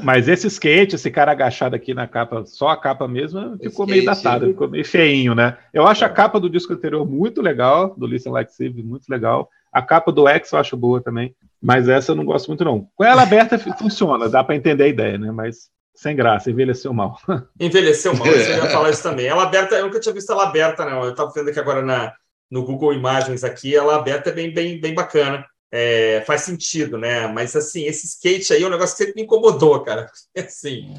Mas 0.02 0.26
esse 0.28 0.46
skate, 0.46 0.94
esse 0.94 1.10
cara 1.10 1.32
agachado 1.32 1.76
aqui 1.76 1.92
na 1.92 2.06
capa, 2.06 2.44
só 2.46 2.68
a 2.68 2.76
capa 2.76 3.06
mesmo, 3.06 3.58
ficou 3.58 3.84
skate. 3.84 3.90
meio 3.90 4.04
datado, 4.04 4.46
ficou 4.46 4.68
meio 4.68 4.84
feinho, 4.84 5.34
né? 5.34 5.56
Eu 5.72 5.86
acho 5.86 6.04
é. 6.04 6.06
a 6.06 6.10
capa 6.10 6.40
do 6.40 6.48
disco 6.48 6.72
anterior 6.72 7.06
muito 7.06 7.42
legal, 7.42 7.94
do 7.96 8.06
Listen 8.06 8.32
Like 8.32 8.52
Save, 8.52 8.82
muito 8.82 9.08
legal. 9.08 9.50
A 9.72 9.80
capa 9.80 10.12
do 10.12 10.28
X 10.28 10.52
eu 10.52 10.58
acho 10.58 10.76
boa 10.76 11.02
também. 11.02 11.34
Mas 11.60 11.88
essa 11.88 12.12
eu 12.12 12.16
não 12.16 12.24
gosto 12.24 12.48
muito, 12.48 12.64
não. 12.64 12.88
Com 12.96 13.04
ela 13.04 13.22
aberta 13.22 13.58
funciona, 13.58 14.28
dá 14.28 14.42
para 14.42 14.56
entender 14.56 14.84
a 14.84 14.88
ideia, 14.88 15.16
né? 15.16 15.30
Mas 15.30 15.70
sem 15.94 16.16
graça, 16.16 16.50
envelheceu 16.50 16.92
mal. 16.92 17.18
Envelheceu 17.60 18.14
mal, 18.14 18.26
você 18.26 18.50
ia 18.56 18.66
falar 18.70 18.90
isso 18.90 19.02
também. 19.02 19.26
Ela 19.26 19.44
aberta, 19.44 19.76
eu 19.76 19.86
nunca 19.86 20.00
tinha 20.00 20.12
visto 20.12 20.32
ela 20.32 20.44
aberta, 20.44 20.84
não. 20.84 21.04
Eu 21.04 21.10
estava 21.10 21.30
vendo 21.32 21.50
aqui 21.50 21.60
agora 21.60 21.82
na, 21.82 22.12
no 22.50 22.64
Google 22.64 22.92
Imagens 22.92 23.44
aqui, 23.44 23.74
ela 23.74 23.96
aberta 23.96 24.30
é 24.30 24.32
bem, 24.32 24.52
bem, 24.52 24.80
bem 24.80 24.94
bacana. 24.94 25.46
É, 25.70 26.22
faz 26.26 26.42
sentido, 26.42 26.98
né? 26.98 27.26
Mas 27.28 27.56
assim, 27.56 27.84
esse 27.84 28.06
skate 28.06 28.52
aí 28.52 28.62
é 28.62 28.66
um 28.66 28.70
negócio 28.70 28.94
que 28.96 29.04
sempre 29.04 29.16
me 29.16 29.22
incomodou, 29.22 29.80
cara. 29.80 30.06
Assim, 30.36 30.94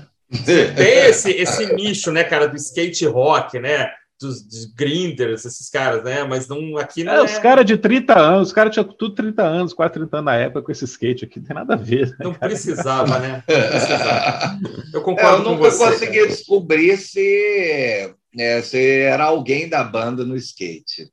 Tem 0.75 1.05
esse, 1.05 1.29
esse 1.31 1.75
nicho, 1.75 2.11
né, 2.11 2.23
cara, 2.23 2.47
do 2.47 2.55
skate 2.55 3.05
rock, 3.05 3.59
né? 3.59 3.91
Dos, 4.23 4.41
dos 4.41 4.65
grinders, 4.65 5.45
esses 5.45 5.69
caras, 5.69 6.03
né? 6.03 6.23
Mas 6.23 6.47
não, 6.47 6.77
aqui 6.77 7.03
não 7.03 7.13
é. 7.13 7.17
é... 7.17 7.21
Os 7.23 7.37
caras 7.37 7.65
de 7.65 7.77
30 7.77 8.17
anos, 8.17 8.47
os 8.47 8.53
caras 8.53 8.73
tinham 8.73 8.85
tudo 8.85 9.15
30 9.15 9.43
anos, 9.43 9.73
quase 9.73 9.93
30 9.93 10.17
anos 10.17 10.25
na 10.25 10.35
época 10.35 10.61
com 10.61 10.71
esse 10.71 10.85
skate 10.85 11.25
aqui, 11.25 11.39
não 11.39 11.45
tem 11.45 11.55
nada 11.55 11.73
a 11.73 11.77
ver. 11.77 12.09
Né, 12.11 12.15
não 12.19 12.33
precisava, 12.33 13.19
né? 13.19 13.43
Não 13.47 13.69
precisava. 13.69 14.59
Eu 14.93 15.01
concordo 15.01 15.43
é, 15.43 15.45
eu 15.45 15.51
nunca 15.51 15.69
você, 15.69 15.85
consegui 15.85 16.19
cara. 16.19 16.27
descobrir 16.27 16.97
se, 16.97 18.15
é, 18.37 18.61
se 18.61 18.79
era 19.01 19.25
alguém 19.25 19.67
da 19.67 19.83
banda 19.83 20.23
no 20.23 20.35
skate. 20.35 21.11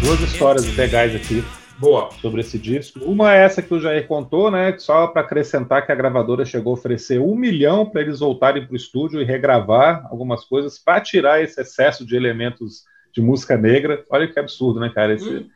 Duas 0.00 0.20
histórias 0.20 0.76
legais 0.76 1.14
aqui. 1.14 1.44
Boa. 1.78 2.10
Sobre 2.20 2.40
esse 2.40 2.58
disco. 2.58 2.98
Uma 3.04 3.32
é 3.32 3.44
essa 3.44 3.62
que 3.62 3.72
o 3.72 3.78
Jair 3.78 4.08
contou, 4.08 4.50
né? 4.50 4.76
Só 4.78 5.06
para 5.06 5.22
acrescentar 5.22 5.86
que 5.86 5.92
a 5.92 5.94
gravadora 5.94 6.44
chegou 6.44 6.72
a 6.72 6.74
oferecer 6.74 7.20
um 7.20 7.36
milhão 7.36 7.86
para 7.86 8.00
eles 8.00 8.18
voltarem 8.18 8.66
para 8.66 8.72
o 8.72 8.76
estúdio 8.76 9.20
e 9.20 9.24
regravar 9.24 10.08
algumas 10.10 10.44
coisas 10.44 10.76
para 10.76 11.00
tirar 11.00 11.40
esse 11.40 11.60
excesso 11.60 12.04
de 12.04 12.16
elementos 12.16 12.82
de 13.12 13.22
música 13.22 13.56
negra. 13.56 14.04
Olha 14.10 14.26
que 14.26 14.40
absurdo, 14.40 14.80
né, 14.80 14.90
cara? 14.92 15.14
Esse, 15.14 15.28
hum. 15.28 15.48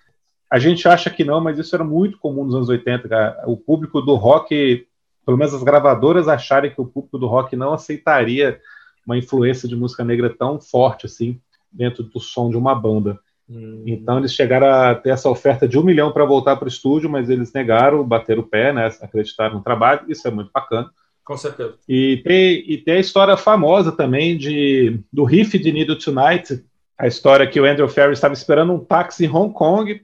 A 0.50 0.58
gente 0.58 0.88
acha 0.88 1.11
que 1.11 1.24
não, 1.24 1.40
mas 1.40 1.58
isso 1.58 1.74
era 1.74 1.84
muito 1.84 2.18
comum 2.18 2.44
nos 2.44 2.54
anos 2.54 2.68
80. 2.68 3.08
Cara. 3.08 3.42
O 3.46 3.56
público 3.56 4.00
do 4.00 4.14
rock, 4.14 4.87
pelo 5.24 5.37
menos 5.37 5.52
as 5.52 5.62
gravadoras 5.62 6.26
acharem 6.26 6.70
que 6.70 6.80
o 6.80 6.87
público 6.87 7.18
do 7.18 7.26
rock 7.26 7.54
não 7.54 7.72
aceitaria 7.74 8.58
uma 9.06 9.16
influência 9.16 9.68
de 9.68 9.76
música 9.76 10.04
negra 10.04 10.28
tão 10.28 10.61
forte 10.61 11.06
assim 11.06 11.40
dentro 11.70 12.02
do 12.02 12.20
som 12.20 12.50
de 12.50 12.56
uma 12.56 12.74
banda. 12.74 13.18
Hum. 13.48 13.82
Então 13.87 14.18
eles 14.18 14.32
chegaram 14.32 14.66
a 14.66 14.94
ter 14.94 15.11
essa 15.11 15.30
oferta 15.30 15.66
de 15.66 15.78
um 15.78 15.82
milhão 15.82 16.12
para 16.12 16.24
voltar 16.24 16.56
para 16.56 16.66
o 16.66 16.68
estúdio, 16.68 17.08
mas 17.08 17.30
eles 17.30 17.52
negaram, 17.52 18.04
bateram 18.04 18.42
o 18.42 18.46
pé, 18.46 18.72
né, 18.72 18.90
acreditaram 19.00 19.56
no 19.56 19.62
trabalho. 19.62 20.02
Isso 20.08 20.26
é 20.28 20.30
muito 20.30 20.50
bacana. 20.52 20.90
Com 21.24 21.37
certeza. 21.37 21.74
E 21.87 22.22
tem, 22.24 22.64
e 22.66 22.78
tem 22.78 22.94
a 22.94 23.00
história 23.00 23.37
famosa 23.37 23.92
também 23.92 24.37
de, 24.37 25.00
do 25.12 25.24
riff 25.24 25.58
de 25.58 25.72
Needle 25.72 25.98
Tonight, 25.98 26.64
a 26.96 27.06
história 27.06 27.46
que 27.46 27.61
o 27.61 27.66
Andrew 27.66 27.88
Ferry 27.88 28.12
estava 28.12 28.32
esperando 28.32 28.72
um 28.72 28.82
táxi 28.82 29.26
em 29.26 29.28
Hong 29.28 29.52
Kong 29.52 30.02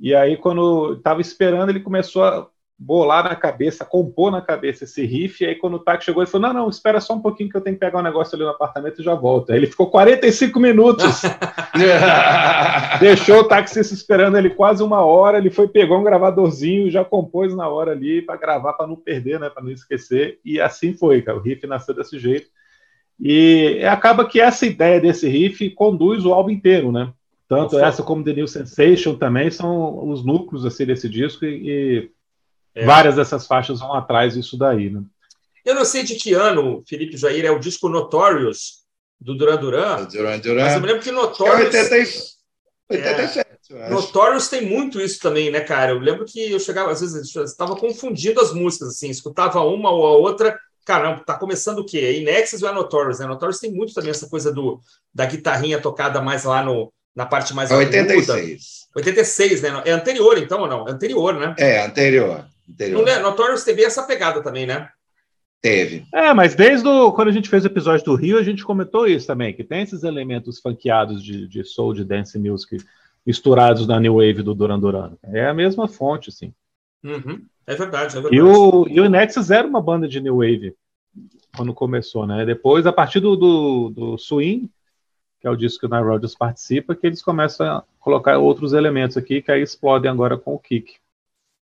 e 0.00 0.14
aí, 0.14 0.36
quando 0.36 0.94
estava 0.94 1.20
esperando, 1.20 1.68
ele 1.68 1.80
começou 1.80 2.24
a 2.24 2.48
bolar 2.82 3.22
na 3.24 3.36
cabeça, 3.36 3.84
compor 3.84 4.32
na 4.32 4.40
cabeça 4.40 4.84
esse 4.84 5.04
riff. 5.04 5.44
E 5.44 5.46
aí, 5.46 5.54
quando 5.54 5.74
o 5.74 5.78
táxi 5.78 6.06
chegou, 6.06 6.22
ele 6.22 6.30
falou: 6.30 6.48
Não, 6.48 6.62
não, 6.62 6.70
espera 6.70 6.98
só 6.98 7.12
um 7.12 7.20
pouquinho 7.20 7.50
que 7.50 7.56
eu 7.56 7.60
tenho 7.60 7.76
que 7.76 7.80
pegar 7.80 7.98
um 7.98 8.02
negócio 8.02 8.34
ali 8.34 8.42
no 8.42 8.50
apartamento 8.50 8.98
e 8.98 9.04
já 9.04 9.14
volto. 9.14 9.52
Aí 9.52 9.58
ele 9.58 9.66
ficou 9.66 9.90
45 9.90 10.58
minutos. 10.58 11.20
Deixou 12.98 13.40
o 13.40 13.44
taxista 13.44 13.92
esperando 13.92 14.38
ele 14.38 14.48
quase 14.48 14.82
uma 14.82 15.04
hora. 15.04 15.36
Ele 15.36 15.50
foi, 15.50 15.68
pegou 15.68 15.98
um 15.98 16.04
gravadorzinho 16.04 16.86
e 16.86 16.90
já 16.90 17.04
compôs 17.04 17.54
na 17.54 17.68
hora 17.68 17.92
ali 17.92 18.22
para 18.22 18.38
gravar, 18.38 18.72
para 18.72 18.86
não 18.86 18.96
perder, 18.96 19.38
né, 19.38 19.50
para 19.50 19.62
não 19.62 19.70
esquecer. 19.70 20.40
E 20.42 20.58
assim 20.58 20.94
foi, 20.94 21.20
cara. 21.20 21.36
O 21.36 21.42
riff 21.42 21.66
nasceu 21.66 21.94
desse 21.94 22.18
jeito. 22.18 22.48
E 23.20 23.84
acaba 23.84 24.24
que 24.24 24.40
essa 24.40 24.64
ideia 24.64 24.98
desse 24.98 25.28
riff 25.28 25.68
conduz 25.70 26.24
o 26.24 26.32
álbum 26.32 26.48
inteiro, 26.48 26.90
né? 26.90 27.12
Tanto 27.50 27.72
Nossa. 27.72 27.86
essa 27.86 28.02
como 28.04 28.22
The 28.22 28.32
New 28.32 28.46
Sensation 28.46 29.16
também 29.16 29.50
são 29.50 30.08
os 30.08 30.24
núcleos 30.24 30.64
assim, 30.64 30.86
desse 30.86 31.08
disco 31.08 31.44
e, 31.44 31.66
e 31.68 32.10
é. 32.76 32.84
várias 32.84 33.16
dessas 33.16 33.44
faixas 33.44 33.80
vão 33.80 33.92
atrás 33.92 34.34
disso 34.34 34.56
daí. 34.56 34.88
Né? 34.88 35.02
Eu 35.64 35.74
não 35.74 35.84
sei 35.84 36.04
de 36.04 36.14
que 36.14 36.32
ano, 36.32 36.84
Felipe 36.86 37.16
Jair, 37.16 37.44
é 37.44 37.50
o 37.50 37.58
disco 37.58 37.88
Notorious 37.88 38.84
do 39.20 39.36
Duran 39.36 39.56
Duran. 39.56 40.04
Duran 40.04 40.38
Duran. 40.38 40.62
Mas 40.62 40.74
eu 40.74 40.80
me 40.80 40.86
lembro 40.86 41.02
que 41.02 41.10
Notorious. 41.10 41.74
É 41.74 42.38
87, 42.88 43.46
é, 43.72 43.90
Notorious 43.90 44.48
tem 44.48 44.64
muito 44.64 45.00
isso 45.00 45.18
também, 45.18 45.50
né, 45.50 45.58
cara? 45.58 45.90
Eu 45.90 45.98
lembro 45.98 46.24
que 46.24 46.52
eu 46.52 46.60
chegava, 46.60 46.92
às 46.92 47.00
vezes, 47.00 47.34
estava 47.34 47.74
confundindo 47.74 48.40
as 48.40 48.54
músicas, 48.54 48.90
assim, 48.90 49.10
escutava 49.10 49.60
uma 49.62 49.90
ou 49.90 50.06
a 50.06 50.12
outra. 50.12 50.56
Caramba, 50.84 51.24
tá 51.26 51.36
começando 51.36 51.80
o 51.80 51.84
quê? 51.84 51.98
É 51.98 52.16
Inexus 52.16 52.62
ou 52.62 52.68
é 52.68 52.72
Notorious, 52.72 53.18
né? 53.18 53.26
Notorious 53.26 53.58
tem 53.58 53.72
muito 53.72 53.92
também 53.92 54.10
essa 54.10 54.28
coisa 54.28 54.52
do, 54.52 54.80
da 55.12 55.26
guitarrinha 55.26 55.80
tocada 55.80 56.20
mais 56.20 56.44
lá 56.44 56.62
no, 56.62 56.92
na 57.14 57.26
parte 57.26 57.54
mais 57.54 57.70
86. 57.70 58.28
Aguda. 58.28 59.08
86, 59.08 59.62
né? 59.62 59.82
É 59.84 59.92
anterior, 59.92 60.38
então, 60.38 60.60
ou 60.60 60.68
não? 60.68 60.88
É 60.88 60.92
anterior, 60.92 61.34
né? 61.34 61.54
É, 61.58 61.84
anterior. 61.84 62.46
anterior. 62.68 63.04
No 63.04 63.22
Notorious 63.22 63.64
teve 63.64 63.82
essa 63.82 64.02
pegada 64.02 64.42
também, 64.42 64.66
né? 64.66 64.88
Teve. 65.62 66.06
É, 66.12 66.32
mas 66.32 66.54
desde 66.54 66.88
o, 66.88 67.12
quando 67.12 67.28
a 67.28 67.32
gente 67.32 67.48
fez 67.48 67.64
o 67.64 67.66
episódio 67.66 68.04
do 68.04 68.14
Rio, 68.14 68.38
a 68.38 68.42
gente 68.42 68.64
comentou 68.64 69.06
isso 69.06 69.26
também, 69.26 69.52
que 69.52 69.62
tem 69.62 69.82
esses 69.82 70.02
elementos 70.02 70.58
funkeados 70.58 71.22
de, 71.22 71.46
de 71.46 71.62
soul, 71.64 71.92
de 71.92 72.04
dance 72.04 72.38
music, 72.38 72.78
misturados 73.26 73.86
na 73.86 74.00
New 74.00 74.14
Wave 74.14 74.42
do 74.42 74.54
Duran 74.54 74.80
Duran. 74.80 75.12
É 75.24 75.46
a 75.46 75.54
mesma 75.54 75.86
fonte, 75.86 76.32
sim. 76.32 76.54
Uhum. 77.04 77.44
É 77.66 77.74
verdade, 77.74 78.16
é 78.16 78.20
verdade. 78.20 78.36
E 78.36 78.40
o, 78.40 78.88
e 78.88 79.00
o 79.00 79.08
Nexus 79.08 79.50
era 79.50 79.68
uma 79.68 79.82
banda 79.82 80.08
de 80.08 80.20
New 80.20 80.38
Wave 80.38 80.74
quando 81.54 81.74
começou, 81.74 82.26
né? 82.26 82.46
Depois, 82.46 82.86
a 82.86 82.92
partir 82.92 83.20
do, 83.20 83.36
do, 83.36 83.90
do 83.90 84.18
Swing, 84.18 84.68
que 85.40 85.46
é 85.46 85.50
o 85.50 85.56
disco 85.56 85.80
que 85.80 85.86
o 85.86 85.88
Nile 85.88 86.08
Rodgers 86.08 86.34
participa, 86.34 86.94
que 86.94 87.06
eles 87.06 87.22
começam 87.22 87.66
a 87.66 87.84
colocar 87.98 88.38
outros 88.38 88.72
elementos 88.72 89.16
aqui 89.16 89.40
que 89.40 89.50
aí 89.50 89.62
explodem 89.62 90.10
agora 90.10 90.36
com 90.36 90.54
o 90.54 90.58
kick. 90.58 90.96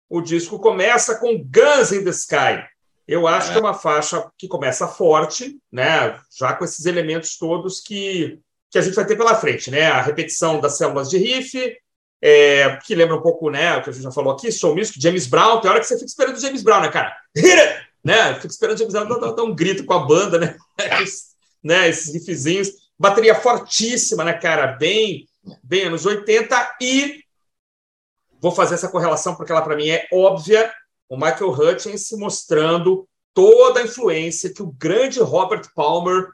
O 0.09 0.21
disco 0.21 0.57
começa 0.57 1.19
com 1.19 1.37
Guns 1.37 1.91
in 1.91 2.03
the 2.03 2.11
Sky. 2.11 2.63
Eu 3.05 3.27
acho 3.27 3.49
é. 3.49 3.51
que 3.53 3.57
é 3.57 3.61
uma 3.61 3.73
faixa 3.73 4.29
que 4.37 4.47
começa 4.47 4.87
forte, 4.87 5.59
né? 5.71 6.17
Já 6.37 6.53
com 6.53 6.63
esses 6.63 6.85
elementos 6.85 7.37
todos 7.37 7.81
que, 7.81 8.39
que 8.69 8.77
a 8.77 8.81
gente 8.81 8.95
vai 8.95 9.05
ter 9.05 9.17
pela 9.17 9.35
frente, 9.35 9.69
né? 9.69 9.87
A 9.87 10.01
repetição 10.01 10.59
das 10.59 10.77
células 10.77 11.09
de 11.09 11.17
riff, 11.17 11.75
é, 12.21 12.77
que 12.85 12.95
lembra 12.95 13.15
um 13.15 13.21
pouco, 13.21 13.49
né? 13.49 13.77
O 13.77 13.83
que 13.83 13.89
a 13.89 13.93
gente 13.93 14.03
já 14.03 14.11
falou 14.11 14.33
aqui, 14.33 14.51
Soul 14.51 14.75
Music, 14.75 14.99
James 15.01 15.27
Brown. 15.27 15.59
Tem 15.59 15.69
hora 15.69 15.79
que 15.79 15.85
você 15.85 15.95
fica 15.95 16.07
esperando 16.07 16.37
o 16.37 16.39
James 16.39 16.63
Brown, 16.63 16.81
né, 16.81 16.89
cara? 16.89 17.15
Né? 18.03 18.33
Fica 18.35 18.47
esperando 18.47 18.75
o 18.75 18.79
James 18.79 18.93
Brown 18.93 19.19
dar, 19.19 19.31
dar 19.33 19.43
um 19.43 19.55
grito 19.55 19.83
com 19.85 19.93
a 19.93 20.05
banda, 20.05 20.39
né? 20.39 20.55
né? 21.63 21.89
Esses 21.89 22.13
riffzinhos. 22.13 22.86
Bateria 22.99 23.35
fortíssima, 23.35 24.23
né, 24.23 24.33
cara? 24.33 24.67
Bem, 24.67 25.27
bem 25.63 25.85
anos 25.85 26.05
80. 26.05 26.77
E 26.81 27.23
vou 28.41 28.51
fazer 28.51 28.75
essa 28.75 28.89
correlação 28.89 29.35
porque 29.35 29.51
ela, 29.51 29.61
para 29.61 29.75
mim, 29.75 29.89
é 29.89 30.07
óbvia. 30.11 30.73
O 31.09 31.15
Michael 31.15 31.51
Hutchins 31.51 32.09
mostrando 32.13 33.07
toda 33.33 33.79
a 33.79 33.83
influência 33.83 34.53
que 34.53 34.63
o 34.63 34.71
grande 34.71 35.19
Robert 35.19 35.69
Palmer 35.75 36.29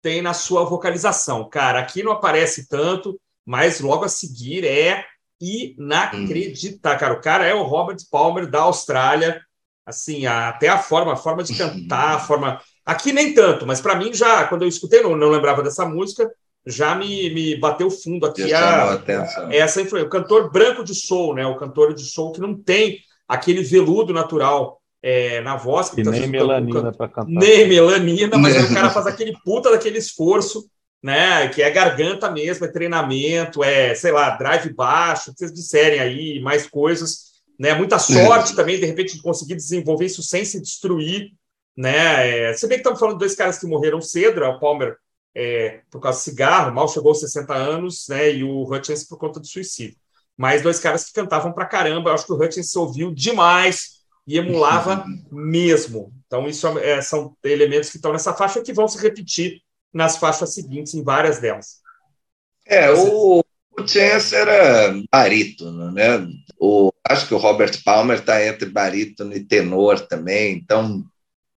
tem 0.00 0.22
na 0.22 0.32
sua 0.32 0.64
vocalização. 0.64 1.48
Cara, 1.48 1.80
aqui 1.80 2.02
não 2.02 2.12
aparece 2.12 2.68
tanto, 2.68 3.20
mas 3.44 3.80
logo 3.80 4.04
a 4.04 4.08
seguir 4.08 4.64
é 4.64 5.04
inacreditável. 5.40 6.98
Cara, 6.98 7.14
o 7.14 7.20
cara 7.20 7.44
é 7.44 7.54
o 7.54 7.62
Robert 7.62 7.98
Palmer 8.10 8.48
da 8.48 8.62
Austrália. 8.62 9.42
Assim, 9.84 10.26
até 10.26 10.68
a 10.68 10.78
forma, 10.78 11.12
a 11.12 11.16
forma 11.16 11.42
de 11.44 11.56
cantar, 11.56 12.16
a 12.16 12.20
forma 12.20 12.60
Aqui 12.86 13.12
nem 13.12 13.34
tanto, 13.34 13.66
mas 13.66 13.80
para 13.80 13.96
mim 13.96 14.14
já, 14.14 14.44
quando 14.44 14.62
eu 14.62 14.68
escutei, 14.68 15.02
não, 15.02 15.16
não 15.16 15.28
lembrava 15.28 15.60
dessa 15.60 15.84
música, 15.84 16.30
já 16.64 16.94
me, 16.94 17.30
me 17.30 17.56
bateu 17.56 17.90
fundo 17.90 18.26
aqui 18.26 18.52
a, 18.52 18.94
a, 18.94 19.54
essa 19.54 19.82
influência. 19.82 20.06
O 20.06 20.10
cantor 20.10 20.50
branco 20.52 20.84
de 20.84 20.94
soul, 20.94 21.34
né? 21.34 21.46
O 21.46 21.56
cantor 21.56 21.92
de 21.92 22.04
soul 22.04 22.32
que 22.32 22.40
não 22.40 22.54
tem 22.54 23.00
aquele 23.28 23.62
veludo 23.62 24.12
natural 24.12 24.80
é, 25.02 25.40
na 25.40 25.56
voz. 25.56 25.90
Que 25.90 26.02
nem 26.02 26.28
melanina 26.28 26.92
para 26.92 27.08
cantar. 27.08 27.28
Nem 27.28 27.68
melanina, 27.68 28.38
mas 28.38 28.70
o 28.70 28.74
cara 28.74 28.90
faz 28.94 29.06
aquele 29.06 29.36
puta 29.44 29.70
daquele 29.70 29.98
esforço, 29.98 30.68
né? 31.02 31.48
Que 31.48 31.62
é 31.62 31.70
garganta 31.70 32.30
mesmo, 32.30 32.64
é 32.64 32.68
treinamento, 32.68 33.62
é, 33.62 33.94
sei 33.94 34.10
lá, 34.10 34.30
drive 34.36 34.72
baixo, 34.74 35.32
que 35.32 35.38
vocês 35.38 35.52
disserem 35.52 36.00
aí, 36.00 36.40
mais 36.40 36.66
coisas. 36.66 37.26
Né? 37.58 37.74
Muita 37.74 37.98
sorte 37.98 38.54
também, 38.54 38.78
de 38.78 38.86
repente, 38.86 39.16
de 39.16 39.22
conseguir 39.22 39.54
desenvolver 39.54 40.06
isso 40.06 40.22
sem 40.22 40.44
se 40.44 40.60
destruir 40.60 41.30
né? 41.76 42.50
É, 42.50 42.54
se 42.54 42.66
bem 42.66 42.78
que 42.78 42.80
estamos 42.80 42.98
falando 42.98 43.16
de 43.16 43.20
dois 43.20 43.34
caras 43.34 43.58
que 43.58 43.66
morreram 43.66 44.00
cedo, 44.00 44.40
né? 44.40 44.46
o 44.46 44.58
Palmer 44.58 44.96
é, 45.34 45.80
por 45.90 46.00
causa 46.00 46.18
do 46.18 46.22
cigarro, 46.22 46.74
mal 46.74 46.88
chegou 46.88 47.10
aos 47.10 47.20
60 47.20 47.54
anos, 47.54 48.06
né? 48.08 48.32
E 48.32 48.42
o 48.42 48.62
Hutchins 48.62 49.04
por 49.04 49.18
conta 49.18 49.38
do 49.38 49.46
suicídio. 49.46 49.98
Mas 50.34 50.62
dois 50.62 50.80
caras 50.80 51.04
que 51.04 51.12
cantavam 51.12 51.52
pra 51.52 51.66
caramba. 51.66 52.10
Eu 52.10 52.14
acho 52.14 52.24
que 52.24 52.32
o 52.32 52.42
Hutchins 52.42 52.74
ouviu 52.74 53.12
demais 53.12 53.96
e 54.26 54.38
emulava 54.38 55.04
mesmo. 55.30 56.12
Então, 56.26 56.48
isso 56.48 56.66
é, 56.78 57.02
são 57.02 57.36
elementos 57.44 57.90
que 57.90 57.96
estão 57.96 58.12
nessa 58.12 58.32
faixa 58.32 58.62
que 58.62 58.72
vão 58.72 58.88
se 58.88 59.00
repetir 59.00 59.60
nas 59.92 60.16
faixas 60.16 60.54
seguintes, 60.54 60.94
em 60.94 61.02
várias 61.02 61.38
delas. 61.38 61.80
É, 62.64 62.90
o, 62.90 63.44
o 63.78 63.86
Chance 63.86 64.34
era 64.34 64.94
barítono, 65.12 65.92
né? 65.92 66.26
O, 66.58 66.90
acho 67.08 67.28
que 67.28 67.34
o 67.34 67.38
Robert 67.38 67.82
Palmer 67.84 68.18
está 68.18 68.44
entre 68.44 68.68
barítono 68.68 69.34
e 69.34 69.44
tenor 69.44 70.00
também, 70.00 70.54
então 70.54 71.04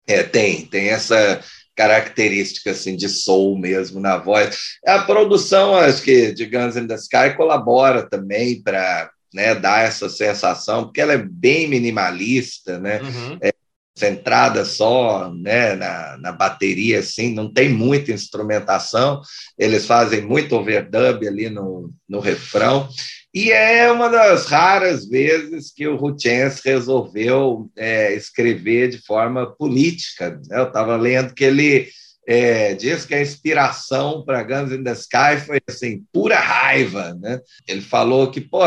é, 0.09 0.23
tem, 0.23 0.65
tem 0.65 0.89
essa 0.89 1.39
característica 1.75 2.71
assim 2.71 2.95
de 2.95 3.07
soul 3.07 3.57
mesmo 3.57 3.99
na 3.99 4.17
voz. 4.17 4.57
A 4.85 4.99
produção, 4.99 5.75
acho 5.75 6.01
que 6.01 6.33
de 6.33 6.45
Guns 6.45 6.75
N' 6.75 6.87
the 6.87 6.95
Sky 6.95 7.35
colabora 7.37 8.03
também 8.09 8.61
para 8.61 9.09
né, 9.33 9.55
dar 9.55 9.85
essa 9.85 10.09
sensação, 10.09 10.85
porque 10.85 10.99
ela 10.99 11.13
é 11.13 11.17
bem 11.17 11.67
minimalista, 11.67 12.79
né? 12.79 12.99
Uhum. 13.01 13.37
É, 13.41 13.53
centrada 13.99 14.63
só 14.63 15.31
né, 15.33 15.75
na, 15.75 16.17
na 16.17 16.31
bateria, 16.31 16.99
assim, 16.99 17.33
não 17.33 17.51
tem 17.51 17.69
muita 17.69 18.11
instrumentação, 18.11 19.21
eles 19.57 19.85
fazem 19.85 20.21
muito 20.21 20.55
overdub 20.55 21.27
ali 21.27 21.49
no, 21.49 21.91
no 22.07 22.19
refrão, 22.19 22.89
e 23.33 23.51
é 23.51 23.91
uma 23.91 24.09
das 24.09 24.45
raras 24.45 25.07
vezes 25.07 25.71
que 25.71 25.87
o 25.87 25.95
Rutens 25.95 26.61
resolveu 26.65 27.69
é, 27.77 28.15
escrever 28.15 28.89
de 28.89 28.97
forma 29.05 29.55
política. 29.55 30.31
Né? 30.47 30.59
Eu 30.59 30.63
estava 30.63 30.97
lendo 30.97 31.35
que 31.35 31.43
ele 31.43 31.87
é, 32.27 32.73
diz 32.73 33.05
que 33.05 33.13
a 33.13 33.21
inspiração 33.21 34.23
para 34.25 34.41
Guns 34.41 34.71
in 34.71 34.83
the 34.83 34.93
Sky 34.93 35.45
foi 35.45 35.59
assim, 35.69 36.03
pura 36.11 36.39
raiva. 36.39 37.15
Né? 37.21 37.39
Ele 37.67 37.81
falou 37.81 38.31
que, 38.31 38.41
pô, 38.41 38.63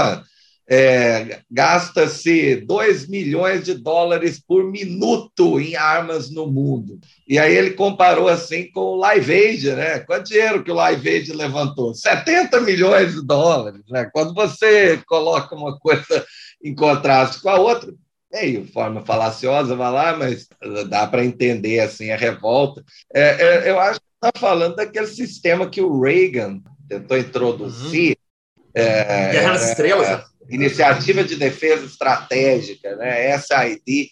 é, 0.68 1.40
gasta-se 1.50 2.56
2 2.56 3.08
milhões 3.08 3.64
de 3.64 3.74
dólares 3.74 4.40
por 4.40 4.64
minuto 4.64 5.60
em 5.60 5.76
armas 5.76 6.30
no 6.30 6.46
mundo. 6.46 6.98
E 7.28 7.38
aí 7.38 7.54
ele 7.54 7.70
comparou 7.70 8.28
assim 8.28 8.70
com 8.70 8.80
o 8.80 8.96
Live 8.96 9.32
Aid, 9.32 9.72
né? 9.72 9.98
Quanto 10.00 10.28
dinheiro 10.28 10.62
que 10.62 10.70
o 10.70 10.74
Live 10.74 11.08
Aid 11.08 11.32
levantou? 11.32 11.94
70 11.94 12.60
milhões 12.60 13.14
de 13.14 13.26
dólares. 13.26 13.82
Né? 13.90 14.08
Quando 14.12 14.32
você 14.34 15.00
coloca 15.06 15.54
uma 15.54 15.78
coisa 15.78 16.24
em 16.62 16.74
contraste 16.74 17.42
com 17.42 17.48
a 17.48 17.58
outra, 17.58 17.92
meio 18.32 18.66
forma 18.72 19.04
falaciosa, 19.04 19.76
vai 19.76 19.92
lá, 19.92 20.16
mas 20.16 20.48
dá 20.88 21.06
para 21.06 21.24
entender 21.24 21.80
assim 21.80 22.10
a 22.10 22.16
revolta. 22.16 22.82
É, 23.12 23.66
é, 23.66 23.70
eu 23.70 23.78
acho 23.78 24.00
que 24.00 24.06
está 24.14 24.38
falando 24.38 24.76
daquele 24.76 25.08
sistema 25.08 25.68
que 25.68 25.82
o 25.82 26.00
Reagan 26.00 26.62
tentou 26.88 27.18
introduzir. 27.18 28.16
Uhum. 28.56 28.62
É, 28.74 29.32
Guerra 29.32 29.52
nas 29.52 29.68
Estrelas, 29.68 30.08
né? 30.08 30.24
Iniciativa 30.52 31.24
de 31.24 31.36
Defesa 31.36 31.86
Estratégica, 31.86 32.96
né? 32.96 33.36
SID, 33.38 34.10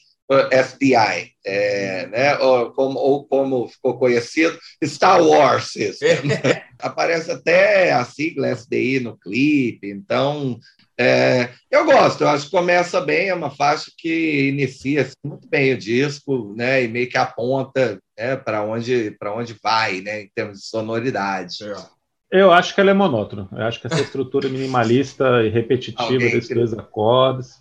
FBI, 0.64 1.33
é, 1.44 2.07
né? 2.07 2.38
ou, 2.38 2.70
como, 2.70 2.98
ou 2.98 3.24
como 3.26 3.68
ficou 3.68 3.98
conhecido, 3.98 4.57
Star 4.85 5.20
Wars 5.20 5.72
System. 5.72 6.18
Aparece 6.79 7.31
até 7.33 7.92
a 7.92 8.05
sigla 8.05 8.55
SDI 8.55 9.00
no 9.00 9.18
clipe, 9.18 9.90
então 9.90 10.59
é, 11.03 11.48
eu 11.70 11.85
gosto, 11.85 12.22
eu 12.22 12.29
acho 12.29 12.44
que 12.44 12.50
começa 12.50 13.00
bem, 13.00 13.29
é 13.29 13.35
uma 13.35 13.50
faixa 13.50 13.90
que 13.96 14.48
inicia 14.48 15.03
assim, 15.03 15.14
muito 15.24 15.48
bem 15.48 15.72
o 15.72 15.79
disco, 15.79 16.55
né? 16.55 16.85
E 16.85 16.88
meio 16.88 17.09
que 17.09 17.16
aponta 17.16 17.98
né, 18.18 18.37
para 18.37 18.62
onde, 18.62 19.16
onde 19.24 19.57
vai, 19.62 20.00
né? 20.03 20.22
Em 20.22 20.31
termos 20.35 20.61
de 20.61 20.66
sonoridade. 20.66 21.64
É. 21.64 22.00
Eu 22.31 22.53
acho 22.53 22.75
que 22.75 22.81
ela 22.81 22.90
é 22.90 22.95
monótona. 22.95 23.49
Eu 23.51 23.64
acho 23.64 23.81
que 23.81 23.88
essa 23.88 24.01
estrutura 24.01 24.49
minimalista 24.49 25.43
e 25.45 25.49
repetitiva 25.49 26.19
desses 26.19 26.49
dois 26.49 26.73
acordes, 26.73 27.61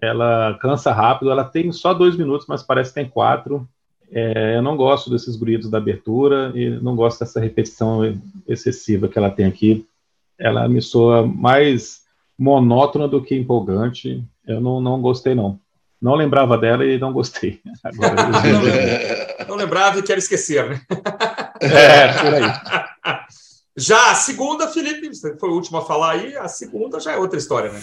ela 0.00 0.58
cansa 0.60 0.92
rápido. 0.92 1.30
Ela 1.30 1.44
tem 1.44 1.70
só 1.70 1.94
dois 1.94 2.16
minutos, 2.16 2.46
mas 2.48 2.62
parece 2.62 2.90
que 2.90 2.96
tem 2.96 3.08
quatro. 3.08 3.68
É, 4.10 4.56
eu 4.56 4.62
não 4.62 4.76
gosto 4.76 5.08
desses 5.08 5.36
grunhidos 5.36 5.70
da 5.70 5.78
abertura 5.78 6.52
e 6.54 6.70
não 6.82 6.96
gosto 6.96 7.20
dessa 7.20 7.40
repetição 7.40 8.00
excessiva 8.46 9.08
que 9.08 9.18
ela 9.18 9.30
tem 9.30 9.46
aqui. 9.46 9.86
Ela 10.38 10.68
me 10.68 10.82
soa 10.82 11.24
mais 11.24 12.02
monótona 12.36 13.06
do 13.06 13.22
que 13.22 13.36
empolgante. 13.36 14.22
Eu 14.44 14.60
não, 14.60 14.80
não 14.80 15.00
gostei, 15.00 15.34
não. 15.34 15.60
Não 16.00 16.16
lembrava 16.16 16.58
dela 16.58 16.84
e 16.84 16.98
não 16.98 17.12
gostei. 17.12 17.60
Agora, 17.84 18.14
não, 19.38 19.46
não 19.46 19.56
lembrava 19.56 20.00
e 20.00 20.02
quero 20.02 20.18
esquecer, 20.18 20.68
né? 20.68 20.80
É, 21.60 22.12
por 22.14 22.34
aí. 22.34 23.22
Já 23.76 24.10
a 24.10 24.14
segunda, 24.14 24.68
Felipe, 24.68 25.08
você 25.08 25.36
foi 25.38 25.48
o 25.48 25.54
último 25.54 25.78
a 25.78 25.84
falar 25.84 26.12
aí, 26.12 26.36
a 26.36 26.46
segunda 26.46 27.00
já 27.00 27.12
é 27.12 27.16
outra 27.16 27.38
história, 27.38 27.72
né? 27.72 27.80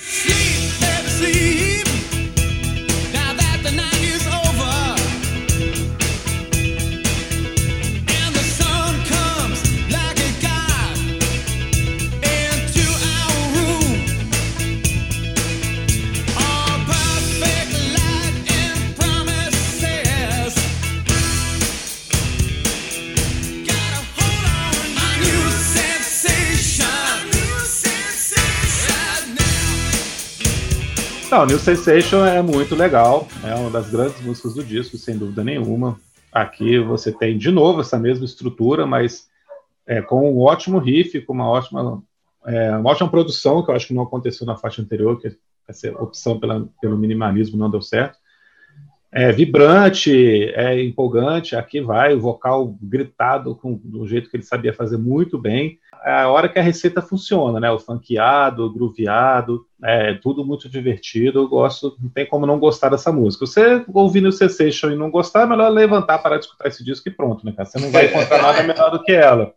Não, 31.32 31.46
New 31.46 31.60
Sensation 31.60 32.26
é 32.26 32.42
muito 32.42 32.76
legal, 32.76 33.28
é 33.44 33.54
uma 33.54 33.70
das 33.70 33.90
grandes 33.92 34.20
músicas 34.22 34.56
do 34.56 34.64
disco, 34.64 34.98
sem 34.98 35.16
dúvida 35.16 35.44
nenhuma. 35.44 36.00
Aqui 36.32 36.80
você 36.80 37.12
tem 37.12 37.38
de 37.38 37.52
novo 37.52 37.82
essa 37.82 38.00
mesma 38.00 38.26
estrutura, 38.26 38.86
mas 38.88 39.30
é, 39.86 40.02
com 40.02 40.32
um 40.32 40.40
ótimo 40.40 40.78
riff, 40.78 41.22
com 41.22 41.34
uma 41.34 41.48
ótima, 41.48 42.04
é, 42.46 42.76
uma 42.76 42.90
ótima 42.90 43.10
produção, 43.10 43.64
que 43.64 43.72
eu 43.72 43.76
acho 43.76 43.88
que 43.88 43.94
não 43.94 44.04
aconteceu 44.04 44.46
na 44.46 44.56
faixa 44.56 44.82
anterior, 44.82 45.20
que 45.20 45.36
essa 45.68 45.92
opção 46.02 46.40
pela, 46.40 46.68
pelo 46.82 46.98
minimalismo 46.98 47.58
não 47.58 47.70
deu 47.70 47.82
certo. 47.82 48.18
É 49.12 49.32
vibrante, 49.32 50.52
é 50.54 50.82
empolgante, 50.84 51.56
aqui 51.56 51.82
vai, 51.82 52.14
o 52.14 52.20
vocal 52.20 52.76
gritado 52.82 53.56
com, 53.56 53.80
do 53.84 54.08
jeito 54.08 54.30
que 54.30 54.38
ele 54.38 54.44
sabia 54.44 54.74
fazer 54.74 54.98
muito 54.98 55.38
bem 55.38 55.80
é 56.06 56.12
a 56.12 56.30
hora 56.30 56.48
que 56.48 56.58
a 56.58 56.62
receita 56.62 57.02
funciona, 57.02 57.60
né? 57.60 57.70
O 57.72 57.80
funkeado, 57.80 58.64
o 58.64 58.72
grooveado, 58.72 59.66
é 59.84 60.14
tudo 60.14 60.46
muito 60.46 60.70
divertido. 60.70 61.40
Eu 61.40 61.48
gosto, 61.48 61.98
não 62.02 62.10
tem 62.10 62.26
como 62.26 62.46
não 62.46 62.60
gostar 62.60 62.90
dessa 62.90 63.12
música. 63.12 63.46
Você 63.46 63.84
ouvindo 63.94 64.30
o 64.30 64.32
Cessation 64.32 64.92
e 64.92 64.96
não 64.96 65.12
gostar, 65.12 65.44
é 65.44 65.46
melhor 65.46 65.70
levantar 65.70 66.20
para 66.20 66.38
escutar 66.38 66.68
esse 66.68 66.84
disco 66.84 67.10
e 67.10 67.12
pronto, 67.12 67.46
né, 67.46 67.52
cara? 67.52 67.68
Você 67.68 67.80
não 67.80 67.92
vai 67.92 68.06
encontrar 68.06 68.42
nada 68.42 68.64
melhor 68.64 68.92
do 68.92 69.04
que 69.04 69.12
ela. 69.12 69.54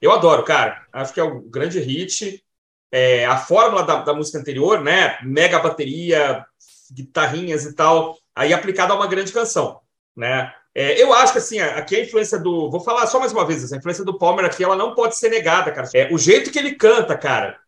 Eu 0.00 0.12
adoro, 0.12 0.42
cara. 0.44 0.82
Acho 0.92 1.12
que 1.12 1.20
é 1.20 1.24
um 1.24 1.42
grande 1.48 1.78
hit. 1.80 2.42
É, 2.90 3.26
a 3.26 3.36
fórmula 3.36 3.82
da, 3.82 3.96
da 4.02 4.14
música 4.14 4.38
anterior, 4.38 4.82
né? 4.82 5.18
Mega 5.22 5.58
bateria, 5.58 6.44
guitarrinhas 6.90 7.64
e 7.64 7.74
tal, 7.74 8.16
aí 8.36 8.52
aplicada 8.52 8.92
a 8.92 8.96
uma 8.96 9.06
grande 9.06 9.32
canção, 9.32 9.80
né? 10.14 10.52
É, 10.74 11.02
eu 11.02 11.10
acho 11.14 11.32
que 11.32 11.38
assim, 11.38 11.58
aqui 11.58 11.96
a 11.96 12.04
influência 12.04 12.38
do. 12.38 12.70
Vou 12.70 12.80
falar 12.80 13.06
só 13.06 13.18
mais 13.18 13.32
uma 13.32 13.46
vez, 13.46 13.72
a 13.72 13.76
influência 13.78 14.04
do 14.04 14.18
Palmer 14.18 14.44
aqui 14.44 14.62
ela 14.62 14.76
não 14.76 14.94
pode 14.94 15.16
ser 15.16 15.30
negada, 15.30 15.72
cara. 15.72 15.88
É, 15.94 16.12
o 16.12 16.18
jeito 16.18 16.50
que 16.50 16.58
ele 16.58 16.74
canta, 16.74 17.16
cara. 17.16 17.58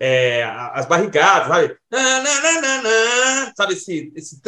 É, 0.00 0.44
as 0.72 0.86
barrigadas, 0.86 1.48
sabe? 1.48 1.76
Sabe 3.56 3.72
esse. 3.74 4.12
esse 4.14 4.40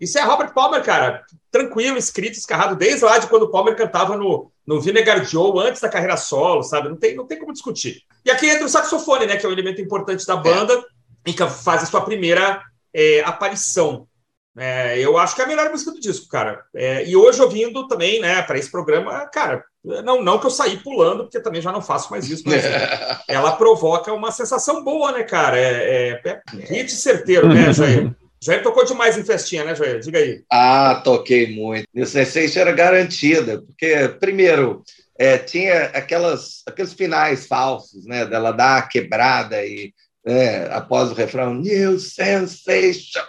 isso 0.00 0.18
é 0.18 0.22
Robert 0.22 0.52
Palmer, 0.54 0.82
cara. 0.82 1.22
Tranquilo, 1.50 1.98
escrito, 1.98 2.38
escarrado, 2.38 2.74
desde 2.74 3.04
lá 3.04 3.18
de 3.18 3.26
quando 3.26 3.42
o 3.42 3.50
Palmer 3.50 3.76
cantava 3.76 4.16
no, 4.16 4.50
no 4.66 4.80
Vinegar 4.80 5.24
Joe, 5.24 5.66
antes 5.66 5.80
da 5.80 5.90
carreira 5.90 6.16
solo, 6.16 6.62
sabe? 6.62 6.88
Não 6.88 6.96
tem, 6.96 7.14
não 7.14 7.26
tem 7.26 7.38
como 7.38 7.52
discutir. 7.52 8.02
E 8.24 8.30
aqui 8.30 8.48
entra 8.48 8.64
o 8.64 8.68
saxofone, 8.68 9.26
né? 9.26 9.36
Que 9.36 9.44
é 9.44 9.48
um 9.48 9.52
elemento 9.52 9.80
importante 9.80 10.26
da 10.26 10.36
banda 10.36 10.82
e 11.26 11.34
que 11.34 11.46
faz 11.48 11.82
a 11.82 11.86
sua 11.86 12.00
primeira 12.02 12.62
é, 12.94 13.20
aparição. 13.20 14.06
É, 14.56 14.98
eu 14.98 15.16
acho 15.16 15.34
que 15.34 15.42
é 15.42 15.44
a 15.44 15.48
melhor 15.48 15.70
música 15.70 15.92
do 15.92 16.00
disco, 16.00 16.28
cara. 16.28 16.62
É, 16.74 17.06
e 17.06 17.16
hoje 17.16 17.40
ouvindo 17.40 17.86
também, 17.86 18.20
né, 18.20 18.42
para 18.42 18.58
esse 18.58 18.70
programa, 18.70 19.26
cara, 19.26 19.64
não, 19.82 20.22
não 20.22 20.38
que 20.38 20.46
eu 20.46 20.50
saí 20.50 20.76
pulando, 20.78 21.24
porque 21.24 21.40
também 21.40 21.62
já 21.62 21.72
não 21.72 21.80
faço 21.80 22.10
mais 22.10 22.28
isso, 22.28 22.42
mas 22.46 22.62
ela 23.28 23.52
provoca 23.52 24.12
uma 24.12 24.32
sensação 24.32 24.82
boa, 24.82 25.12
né, 25.12 25.22
cara? 25.22 25.58
É, 25.58 26.20
é, 26.22 26.22
é 26.24 26.40
hit 26.66 26.90
certeiro, 26.90 27.48
né, 27.48 27.72
Jair? 27.74 28.14
Jair 28.42 28.62
tocou 28.62 28.84
demais 28.84 29.16
em 29.16 29.24
festinha, 29.24 29.64
né, 29.64 29.74
Jair? 29.74 30.00
Diga 30.00 30.18
aí. 30.18 30.42
Ah, 30.50 31.00
toquei 31.04 31.54
muito. 31.54 31.86
Isso 31.94 32.58
era 32.58 32.72
garantida, 32.72 33.62
porque, 33.62 34.08
primeiro, 34.18 34.82
é, 35.18 35.36
tinha 35.38 35.84
aquelas, 35.86 36.62
aqueles 36.66 36.94
finais 36.94 37.46
falsos, 37.46 38.06
né, 38.06 38.24
dela 38.24 38.52
dar 38.52 38.78
a 38.78 38.82
quebrada 38.82 39.64
e 39.64 39.92
é, 40.24 40.68
após 40.72 41.10
o 41.10 41.14
refrão, 41.14 41.54
New 41.54 41.98
Sensation, 41.98 43.22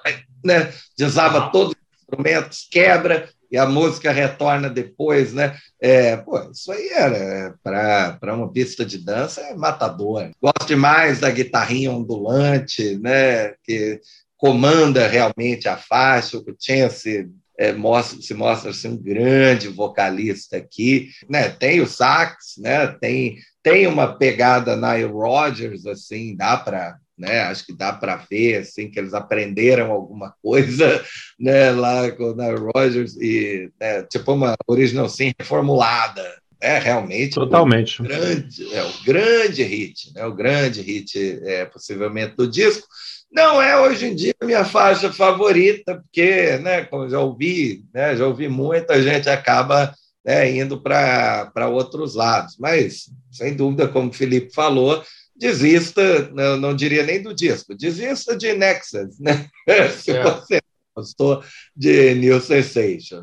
né? 0.44 0.74
Desaba 0.98 1.50
todos 1.52 1.74
os 1.74 2.02
instrumentos, 2.02 2.68
quebra 2.70 3.30
e 3.52 3.58
a 3.58 3.66
música 3.66 4.12
retorna 4.12 4.70
depois, 4.70 5.34
né? 5.34 5.58
É, 5.80 6.16
pô, 6.16 6.40
isso 6.52 6.72
aí 6.72 6.90
era 6.90 7.54
para 7.62 8.34
uma 8.34 8.52
pista 8.52 8.86
de 8.86 8.98
dança 8.98 9.42
é 9.42 9.54
matador. 9.54 10.30
Gosto 10.42 10.68
demais 10.68 11.20
da 11.20 11.30
guitarrinha 11.30 11.92
ondulante, 11.92 12.98
né? 12.98 13.54
Que 13.64 14.00
comanda 14.38 15.08
realmente 15.08 15.68
a 15.68 15.76
faixa. 15.76 16.38
O 16.38 16.44
Chance 16.58 17.30
é, 17.62 17.72
mostra, 17.74 18.20
se 18.20 18.34
mostra 18.34 18.72
assim, 18.72 18.88
um 18.88 18.98
grande 18.98 19.68
vocalista 19.68 20.58
aqui, 20.58 21.12
né? 21.30 21.48
Tem 21.48 21.80
o 21.80 21.86
sax, 21.86 22.56
né? 22.58 22.88
Tem 22.88 23.38
tem 23.62 23.86
uma 23.86 24.18
pegada 24.18 24.76
Nile 24.76 25.12
Rodgers 25.12 25.86
assim, 25.86 26.36
dá 26.36 26.58
para 26.58 26.98
né? 27.16 27.42
Acho 27.42 27.68
que 27.68 27.78
dá 27.78 27.94
para 27.94 28.16
ver 28.16 28.62
assim 28.62 28.90
que 28.90 28.98
eles 28.98 29.14
aprenderam 29.14 29.92
alguma 29.92 30.34
coisa, 30.42 31.06
né? 31.40 31.70
Lá 31.70 32.10
com 32.10 32.36
a 32.42 32.72
Rogers 32.74 33.16
e 33.18 33.70
né, 33.80 34.02
tipo 34.10 34.34
uma 34.34 34.56
original 34.68 35.08
sim 35.08 35.32
reformulada, 35.38 36.28
é 36.60 36.80
realmente 36.80 37.36
totalmente 37.36 38.02
o 38.02 38.06
grande, 38.06 38.74
é 38.74 38.84
o 38.84 39.04
grande 39.06 39.62
hit, 39.62 40.12
né? 40.16 40.26
O 40.26 40.34
grande 40.34 40.82
hit 40.82 41.40
é 41.44 41.66
possivelmente 41.66 42.36
do 42.36 42.48
disco. 42.48 42.88
Não 43.32 43.62
é 43.62 43.80
hoje 43.80 44.08
em 44.08 44.16
dia 44.16 44.36
a 44.42 44.46
minha 44.46 44.66
faixa 44.66 45.12
favorita, 45.12 45.96
porque, 45.96 46.58
né, 46.58 46.84
como 46.84 47.10
já 47.10 47.20
ouvi, 47.20 47.86
né, 47.94 48.16
já 48.16 48.28
ouvi 48.28 48.50
muita 48.50 49.02
gente 49.02 49.30
acaba 49.30 49.96
né, 50.24 50.52
indo 50.52 50.82
para 50.82 51.70
outros 51.70 52.16
lados. 52.16 52.58
Mas, 52.60 53.10
sem 53.32 53.56
dúvida, 53.56 53.88
como 53.88 54.10
o 54.10 54.14
Felipe 54.14 54.54
falou, 54.54 55.02
desista, 55.36 56.30
não, 56.34 56.58
não 56.58 56.76
diria 56.76 57.04
nem 57.04 57.22
do 57.22 57.34
disco, 57.34 57.74
desista 57.74 58.36
de 58.36 58.54
Nexus, 58.54 59.18
né? 59.20 59.48
Se 59.98 60.12
é. 60.12 60.24
você 60.24 60.60
gostou 60.96 61.44
de 61.76 62.14
New 62.16 62.40
Sensation. 62.42 63.22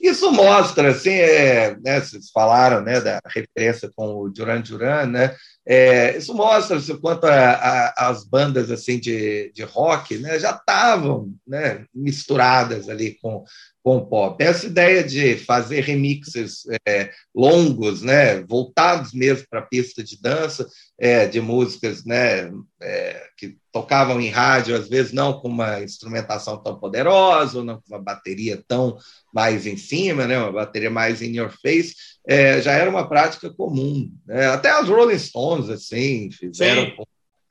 Isso 0.00 0.32
mostra, 0.32 0.90
assim, 0.90 1.10
é, 1.10 1.76
né, 1.84 2.00
vocês 2.00 2.30
falaram 2.30 2.80
né, 2.80 3.00
da 3.00 3.20
referência 3.26 3.90
com 3.94 4.14
o 4.14 4.30
Duran 4.30 4.62
Duran, 4.62 5.06
né? 5.06 5.36
É, 5.72 6.16
isso 6.16 6.34
mostra 6.34 6.78
assim, 6.78 6.98
quanto 6.98 7.26
a, 7.26 7.52
a, 7.52 8.08
as 8.08 8.24
bandas 8.24 8.72
assim 8.72 8.98
de, 8.98 9.52
de 9.54 9.62
rock 9.62 10.18
né, 10.18 10.36
já 10.36 10.50
estavam 10.50 11.32
né, 11.46 11.86
misturadas 11.94 12.88
ali 12.88 13.16
com, 13.22 13.44
com 13.82 14.04
pop. 14.04 14.42
Essa 14.42 14.66
ideia 14.66 15.02
de 15.02 15.36
fazer 15.36 15.80
remixes 15.80 16.64
é, 16.86 17.10
longos, 17.34 18.02
né, 18.02 18.42
voltados 18.42 19.12
mesmo 19.12 19.46
para 19.48 19.60
a 19.60 19.66
pista 19.66 20.02
de 20.04 20.20
dança, 20.20 20.68
é, 20.98 21.26
de 21.26 21.40
músicas 21.40 22.04
né, 22.04 22.50
é, 22.82 23.26
que 23.38 23.56
tocavam 23.72 24.20
em 24.20 24.28
rádio, 24.28 24.76
às 24.76 24.88
vezes 24.88 25.12
não 25.12 25.40
com 25.40 25.48
uma 25.48 25.82
instrumentação 25.82 26.62
tão 26.62 26.78
poderosa, 26.78 27.58
ou 27.58 27.64
não 27.64 27.76
com 27.76 27.94
uma 27.94 28.02
bateria 28.02 28.62
tão 28.68 28.98
mais 29.32 29.66
em 29.66 29.76
cima, 29.76 30.26
né, 30.26 30.38
uma 30.38 30.52
bateria 30.52 30.90
mais 30.90 31.22
in 31.22 31.36
your 31.36 31.50
face, 31.50 31.94
é, 32.26 32.60
já 32.60 32.72
era 32.72 32.90
uma 32.90 33.08
prática 33.08 33.48
comum. 33.48 34.12
Né? 34.26 34.46
Até 34.48 34.70
as 34.70 34.88
Rolling 34.88 35.18
Stones 35.18 35.70
assim 35.70 36.30
fizeram 36.30 36.92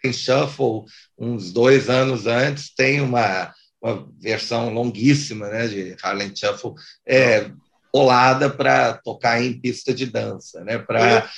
em 0.04 0.14
shuffle 0.14 0.84
uns 1.18 1.52
dois 1.52 1.90
anos 1.90 2.28
antes, 2.28 2.74
tem 2.74 3.02
uma 3.02 3.54
uma 3.82 4.08
versão 4.20 4.74
longuíssima 4.74 5.48
né, 5.48 5.68
de 5.68 5.96
Harlem 6.02 6.36
Shuffle, 6.36 6.74
é, 7.06 7.50
colada 7.92 8.50
para 8.50 8.94
tocar 8.94 9.42
em 9.42 9.60
pista 9.60 9.94
de 9.94 10.06
dança, 10.06 10.64
né, 10.64 10.78
pra, 10.78 11.30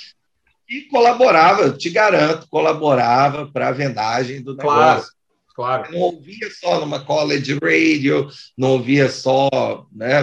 e 0.68 0.82
colaborava, 0.82 1.70
te 1.70 1.90
garanto, 1.90 2.48
colaborava 2.48 3.46
para 3.46 3.68
a 3.68 3.72
vendagem 3.72 4.42
do 4.42 4.56
negócio. 4.56 4.74
Claro. 4.74 5.22
Claro. 5.54 5.92
Não 5.92 5.98
ouvia 6.00 6.48
só 6.50 6.80
numa 6.80 7.04
college 7.04 7.58
radio, 7.62 8.26
não 8.56 8.70
ouvia 8.70 9.10
só, 9.10 9.86
né? 9.92 10.20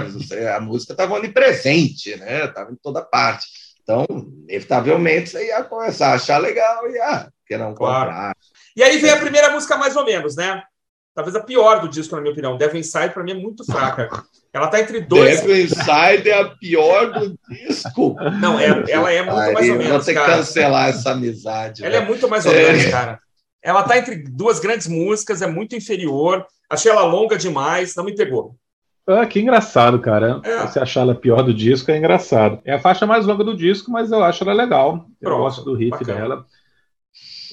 A 0.56 0.60
música 0.60 0.94
estava 0.94 1.14
onipresente, 1.14 2.16
né? 2.16 2.46
Estava 2.46 2.72
em 2.72 2.76
toda 2.76 3.04
parte. 3.04 3.46
Então, 3.84 4.06
inevitavelmente, 4.48 5.30
você 5.30 5.48
ia 5.48 5.64
começar 5.64 6.10
a 6.10 6.14
achar 6.16 6.40
legal 6.40 6.90
e 6.90 6.96
ia 6.96 7.30
querer 7.46 7.64
não 7.64 7.76
claro. 7.76 8.10
comprar. 8.10 8.36
E 8.76 8.84
aí 8.84 8.98
vem 8.98 9.12
a 9.12 9.18
primeira 9.18 9.52
música 9.52 9.78
mais 9.78 9.96
ou 9.96 10.06
menos, 10.06 10.36
né? 10.36 10.64
Talvez 11.20 11.36
a 11.36 11.42
pior 11.42 11.82
do 11.82 11.90
disco, 11.90 12.16
na 12.16 12.22
minha 12.22 12.32
opinião. 12.32 12.56
Devil 12.56 12.80
Inside, 12.80 13.10
para 13.10 13.24
mim, 13.24 13.32
é 13.32 13.36
muito 13.36 13.66
fraca. 13.66 14.10
Ela 14.54 14.68
tá 14.68 14.80
entre 14.80 15.02
dois. 15.02 15.42
Devil 15.42 15.64
Inside 15.66 16.30
é 16.30 16.42
a 16.42 16.46
pior 16.46 17.12
do 17.12 17.38
disco. 17.50 18.16
Não, 18.42 18.58
é, 18.58 18.84
ela 18.90 19.12
é 19.12 19.22
muito 19.22 19.38
Ai, 19.38 19.54
mais 19.54 19.70
ou 19.70 19.76
menos. 19.76 19.92
Vou 19.92 20.00
ter 20.00 20.14
que 20.16 20.26
cancelar 20.26 20.90
essa 20.90 21.12
amizade. 21.12 21.86
Ela 21.86 22.00
né? 22.00 22.04
é 22.04 22.08
muito 22.08 22.28
mais 22.28 22.48
ou 22.48 22.54
menos, 22.54 22.84
é. 22.84 22.90
cara. 22.90 23.20
Ela 23.62 23.84
tá 23.84 23.98
entre 23.98 24.16
duas 24.16 24.60
grandes 24.60 24.88
músicas, 24.88 25.44
é 25.44 25.48
muito 25.48 25.76
inferior. 25.76 26.48
Achei 26.68 26.92
ela 26.92 27.04
longa 27.04 27.38
demais, 27.38 27.96
não 27.96 28.04
me 28.04 28.16
pegou. 28.16 28.56
Ah, 29.06 29.26
que 29.26 29.40
engraçado, 29.40 30.00
cara. 30.00 30.42
É. 30.44 30.66
Você 30.66 30.80
achar 30.80 31.02
ela 31.02 31.14
pior 31.14 31.44
do 31.44 31.54
disco 31.54 31.92
é 31.92 31.98
engraçado. 31.98 32.60
É 32.66 32.74
a 32.74 32.80
faixa 32.80 33.06
mais 33.06 33.28
longa 33.28 33.44
do 33.44 33.56
disco, 33.56 33.92
mas 33.92 34.12
eu 34.12 34.24
acho 34.24 34.44
ela 34.44 34.54
legal. 34.54 35.06
Eu 35.22 35.30
Pronto, 35.30 35.42
gosto 35.42 35.64
do 35.64 35.76
riff 35.76 35.92
bacana. 35.92 36.20
dela. 36.20 36.46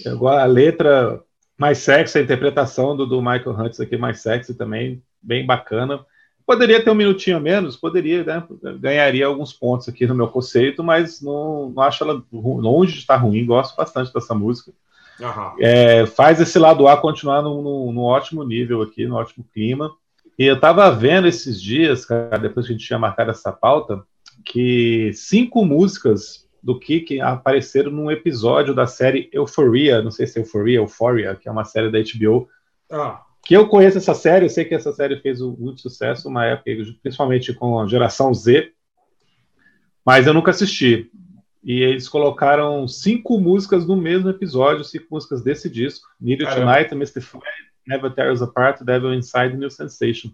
Eu, 0.05 0.29
a 0.29 0.45
letra 0.45 1.21
mais 1.59 1.79
sexy, 1.79 2.19
a 2.19 2.23
interpretação 2.23 2.97
do, 2.97 3.07
do 3.07 3.21
Michael 3.21 3.59
Hunts 3.59 3.81
aqui 3.81 3.97
mais 3.97 4.21
sexy 4.21 4.55
também, 4.55 5.03
bem 5.23 5.47
bacana. 5.47 6.05
Poderia 6.47 6.83
ter 6.83 6.91
um 6.91 6.95
minutinho 6.95 7.39
a 7.39 7.41
menos, 7.41 7.77
poderia, 7.77 8.23
né? 8.23 8.45
Ganharia 8.79 9.27
alguns 9.27 9.53
pontos 9.53 9.89
aqui 9.89 10.07
no 10.07 10.15
meu 10.15 10.29
conceito, 10.29 10.85
mas 10.85 11.21
não, 11.21 11.71
não 11.71 11.83
acho 11.83 12.05
ela 12.05 12.23
longe 12.33 12.93
de 12.93 12.99
estar 13.01 13.17
ruim, 13.17 13.45
gosto 13.45 13.77
bastante 13.77 14.13
dessa 14.13 14.35
música. 14.35 14.73
Uhum. 15.19 15.57
É, 15.59 16.07
faz 16.07 16.41
esse 16.41 16.59
lado 16.59 16.87
A 16.87 16.97
continuar 16.97 17.43
no, 17.43 17.63
no, 17.63 17.93
no, 17.93 18.03
ótimo 18.03 18.45
nível 18.45 18.83
aqui, 18.83 19.07
no 19.07 19.17
ótimo 19.17 19.45
clima. 19.53 19.91
E 20.39 20.45
eu 20.45 20.55
estava 20.55 20.91
vendo 20.91 21.27
esses 21.27 21.61
dias, 21.61 22.05
cara, 22.05 22.39
depois 22.39 22.67
que 22.67 22.73
a 22.73 22.77
gente 22.77 22.87
tinha 22.87 22.99
marcado 22.99 23.31
essa 23.31 23.51
pauta, 23.51 24.05
que 24.45 25.11
cinco 25.15 25.65
músicas 25.65 26.46
do 26.67 26.77
que, 26.77 26.99
que 26.99 27.21
apareceram 27.21 27.93
num 27.93 28.11
episódio 28.11 28.75
da 28.75 28.89
série 28.89 29.31
Euphoria, 29.33 30.03
não 30.03 30.11
sei 30.11 30.27
se 30.27 30.37
é 30.37 30.43
Euphoria, 30.43 30.79
Euphoria, 30.79 31.37
que 31.37 31.49
é 31.49 31.53
uma 31.53 31.65
série 31.65 31.93
da 31.93 31.99
HBO. 32.01 32.49
Ah. 32.91 33.23
Que 33.45 33.57
eu 33.57 33.69
conheço 33.69 33.99
essa 33.99 34.15
série, 34.15 34.47
eu 34.47 34.51
sei 34.51 34.65
que 34.65 34.75
essa 34.75 34.93
série 34.93 35.21
fez 35.21 35.41
muito 35.41 35.81
sucesso 35.81 36.29
uma 36.29 36.45
época, 36.45 36.73
principalmente 37.01 37.55
com 37.55 37.79
a 37.79 37.87
geração 37.87 38.35
Z, 38.35 38.73
mas 40.05 40.27
eu 40.27 40.35
nunca 40.35 40.51
assisti. 40.51 41.09
E 41.63 41.83
eles 41.83 42.09
colocaram 42.09 42.89
cinco 42.89 43.39
músicas 43.39 43.87
no 43.87 43.95
mesmo 43.95 44.29
episódio, 44.29 44.83
cinco 44.83 45.07
músicas 45.13 45.45
desse 45.45 45.71
disco: 45.71 46.09
Need 46.21 46.43
You 46.43 46.51
Tonight, 46.51 46.93
Mystify, 46.97 47.39
Never 47.87 48.13
Tear 48.13 48.33
Us 48.33 48.43
Apart, 48.43 48.83
Devil 48.83 49.15
Inside, 49.15 49.57
New 49.57 49.71
Sensation 49.71 50.33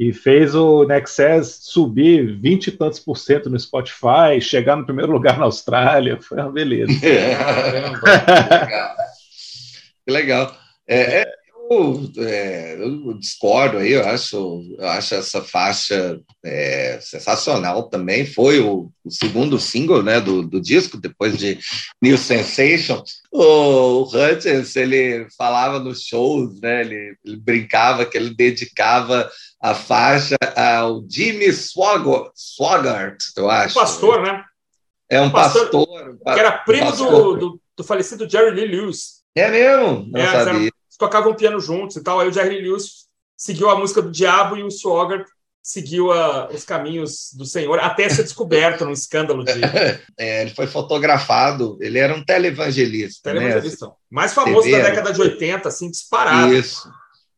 e 0.00 0.14
fez 0.14 0.54
o 0.54 0.84
Nexus 0.84 1.58
subir 1.60 2.34
20 2.40 2.68
e 2.68 2.72
tantos 2.72 2.98
por 2.98 3.18
cento 3.18 3.50
no 3.50 3.60
Spotify, 3.60 4.40
chegar 4.40 4.74
no 4.74 4.86
primeiro 4.86 5.12
lugar 5.12 5.38
na 5.38 5.44
Austrália, 5.44 6.18
foi 6.18 6.38
uma 6.38 6.50
beleza. 6.50 6.90
Caramba, 7.04 8.00
que 8.00 8.54
legal. 8.64 8.96
Que 10.06 10.10
legal. 10.10 10.56
É, 10.88 11.20
é, 11.20 11.32
eu, 11.70 12.10
é, 12.18 12.76
eu, 12.80 13.14
discordo 13.14 13.78
aí, 13.78 13.92
eu 13.92 14.04
acho, 14.04 14.64
eu 14.76 14.88
acho 14.88 15.14
essa 15.14 15.40
faixa 15.40 16.20
é, 16.44 16.98
sensacional 17.00 17.84
também. 17.84 18.26
Foi 18.26 18.58
o, 18.58 18.90
o, 19.04 19.10
segundo 19.10 19.56
single 19.60 20.02
né, 20.02 20.20
do, 20.20 20.42
do 20.42 20.60
disco, 20.60 20.96
depois 20.96 21.38
de 21.38 21.60
New 22.02 22.18
Sensation. 22.18 23.04
O, 23.30 24.02
o 24.02 24.02
Hutchins, 24.02 24.74
ele 24.74 25.28
falava 25.38 25.78
nos 25.78 26.02
shows, 26.02 26.60
né, 26.60 26.80
ele, 26.80 27.16
ele 27.24 27.36
brincava 27.36 28.04
que 28.04 28.18
ele 28.18 28.34
dedicava 28.34 29.30
a 29.62 29.72
faixa 29.72 30.36
ao 30.56 31.04
Jimmy 31.08 31.52
Swaggart, 31.52 33.18
eu 33.36 33.48
acho. 33.48 33.78
Um 33.78 33.82
pastor, 33.82 34.22
né? 34.22 34.44
É 35.08 35.20
um, 35.20 35.26
um 35.26 35.30
pastor, 35.30 35.68
pastor, 35.70 36.18
Que 36.34 36.40
era 36.40 36.52
primo 36.52 36.90
do, 36.92 37.36
do, 37.36 37.60
do, 37.76 37.84
falecido 37.84 38.28
Jerry 38.28 38.50
Lee 38.52 38.66
Lewis. 38.66 39.20
É 39.36 39.48
mesmo? 39.48 40.08
Não 40.10 40.20
é, 40.20 40.44
sabia 40.44 40.69
tocavam 41.00 41.34
piano 41.34 41.58
juntos 41.58 41.96
e 41.96 42.02
tal. 42.02 42.20
Aí 42.20 42.28
o 42.28 42.32
Jerry 42.32 42.60
Lewis 42.60 43.06
seguiu 43.36 43.68
a 43.70 43.76
música 43.76 44.02
do 44.02 44.10
Diabo 44.10 44.56
e 44.56 44.62
o 44.62 44.70
Swagger 44.70 45.24
seguiu 45.62 46.12
a, 46.12 46.48
os 46.48 46.64
caminhos 46.64 47.32
do 47.36 47.44
Senhor 47.44 47.78
até 47.78 48.08
ser 48.08 48.22
descoberto 48.22 48.84
num 48.84 48.92
escândalo 48.92 49.44
de. 49.44 49.52
É, 50.18 50.42
ele 50.42 50.50
foi 50.50 50.66
fotografado, 50.66 51.78
ele 51.80 51.98
era 51.98 52.14
um 52.14 52.22
televangelista. 52.22 53.32
Né? 53.32 53.40
Televangelista. 53.40 53.86
Né? 53.86 53.92
Mais 54.10 54.34
famoso 54.34 54.70
da 54.70 54.80
década 54.80 55.12
de 55.12 55.20
80, 55.20 55.68
assim, 55.68 55.90
disparado. 55.90 56.54
Isso. 56.54 56.90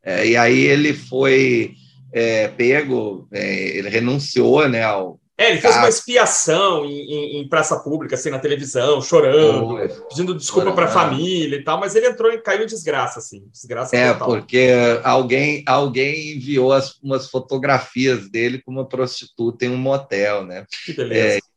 É, 0.04 0.26
e 0.26 0.36
aí 0.36 0.60
ele 0.60 0.92
foi 0.92 1.74
é, 2.12 2.48
pego, 2.48 3.28
é, 3.32 3.78
ele 3.78 3.88
renunciou 3.88 4.68
né, 4.68 4.82
ao, 4.82 5.20
é, 5.42 5.50
ele 5.50 5.60
fez 5.60 5.76
uma 5.76 5.88
expiação 5.88 6.84
em, 6.84 6.90
em, 6.90 7.40
em, 7.40 7.48
praça 7.48 7.78
pública, 7.80 8.14
assim, 8.14 8.30
na 8.30 8.38
televisão, 8.38 9.00
chorando, 9.00 9.76
pedindo 10.08 10.34
desculpa 10.34 10.72
para 10.72 10.86
a 10.86 10.88
família 10.88 11.56
e 11.56 11.64
tal, 11.64 11.78
mas 11.78 11.94
ele 11.94 12.06
entrou 12.06 12.32
e 12.32 12.38
caiu 12.38 12.62
em 12.62 12.66
desgraça, 12.66 13.18
assim, 13.18 13.44
desgraça 13.52 13.96
É, 13.96 14.12
total. 14.12 14.28
porque 14.28 14.70
alguém, 15.02 15.62
alguém 15.66 16.36
enviou 16.36 16.72
as, 16.72 16.98
umas 17.02 17.28
fotografias 17.28 18.30
dele 18.30 18.62
com 18.62 18.70
uma 18.70 18.86
prostituta 18.86 19.64
em 19.64 19.70
um 19.70 19.76
motel, 19.76 20.44
né? 20.44 20.64
Que 20.84 20.92
beleza. 20.92 21.38
É, 21.38 21.51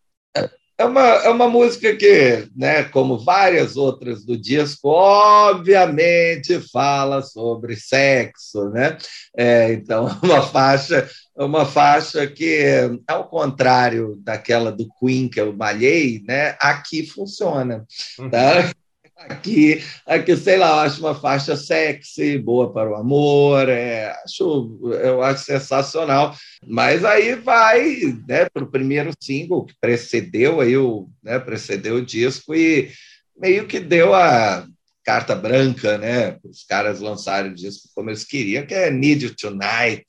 é 0.78 0.86
uma, 0.86 1.02
é 1.02 1.30
uma 1.30 1.48
música 1.48 1.96
que, 1.96 2.48
né, 2.56 2.84
como 2.86 3.18
várias 3.18 3.78
outras 3.78 4.26
do 4.26 4.38
disco, 4.38 4.90
obviamente 4.90 6.60
fala 6.72 7.22
sobre 7.22 7.76
sexo, 7.76 8.70
né? 8.70 8.98
É, 9.36 9.74
então, 9.74 10.06
uma 10.22 10.42
faixa 10.42 11.10
uma 11.38 11.66
faixa 11.66 12.26
que, 12.28 12.64
ao 13.06 13.28
contrário 13.28 14.16
daquela 14.24 14.72
do 14.72 14.88
Queen 14.98 15.28
que 15.28 15.42
eu 15.42 15.52
malhei, 15.52 16.24
né, 16.26 16.56
aqui 16.62 17.06
funciona. 17.06 17.86
Uhum. 18.18 18.30
Tá? 18.30 18.72
Aqui, 19.18 19.82
aqui, 20.06 20.36
sei 20.36 20.58
lá, 20.58 20.84
acho 20.84 21.00
uma 21.00 21.16
faixa 21.16 21.56
sexy, 21.56 22.38
boa 22.38 22.74
para 22.74 22.92
o 22.92 22.96
amor, 22.96 23.70
é, 23.70 24.14
acho, 24.24 24.80
eu 25.02 25.24
acho 25.24 25.46
sensacional. 25.46 26.36
Mas 26.68 27.06
aí 27.06 27.34
vai 27.36 28.14
né, 28.28 28.46
para 28.54 28.64
o 28.64 28.70
primeiro 28.70 29.12
single 29.20 29.66
que 29.66 29.74
precedeu 29.80 30.60
aí 30.60 30.76
o, 30.76 31.08
né, 31.24 31.40
precedeu 31.40 31.96
o 31.96 32.06
disco 32.06 32.54
e 32.54 32.92
meio 33.40 33.66
que 33.68 33.80
deu 33.80 34.14
a 34.14 34.68
carta 35.04 35.36
branca, 35.36 35.98
né? 35.98 36.38
Os 36.44 36.64
caras 36.64 37.00
lançarem 37.00 37.52
o 37.52 37.56
disco 37.56 37.88
como 37.94 38.10
eles 38.10 38.26
queriam, 38.26 38.66
que 38.66 38.74
é 38.74 38.90
Need 38.90 39.26
You 39.26 39.36
Tonight. 39.36 40.06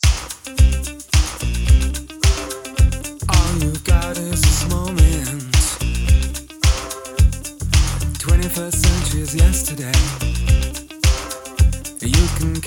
Yesterday. 9.36 9.92
You 12.00 12.26
can 12.38 12.60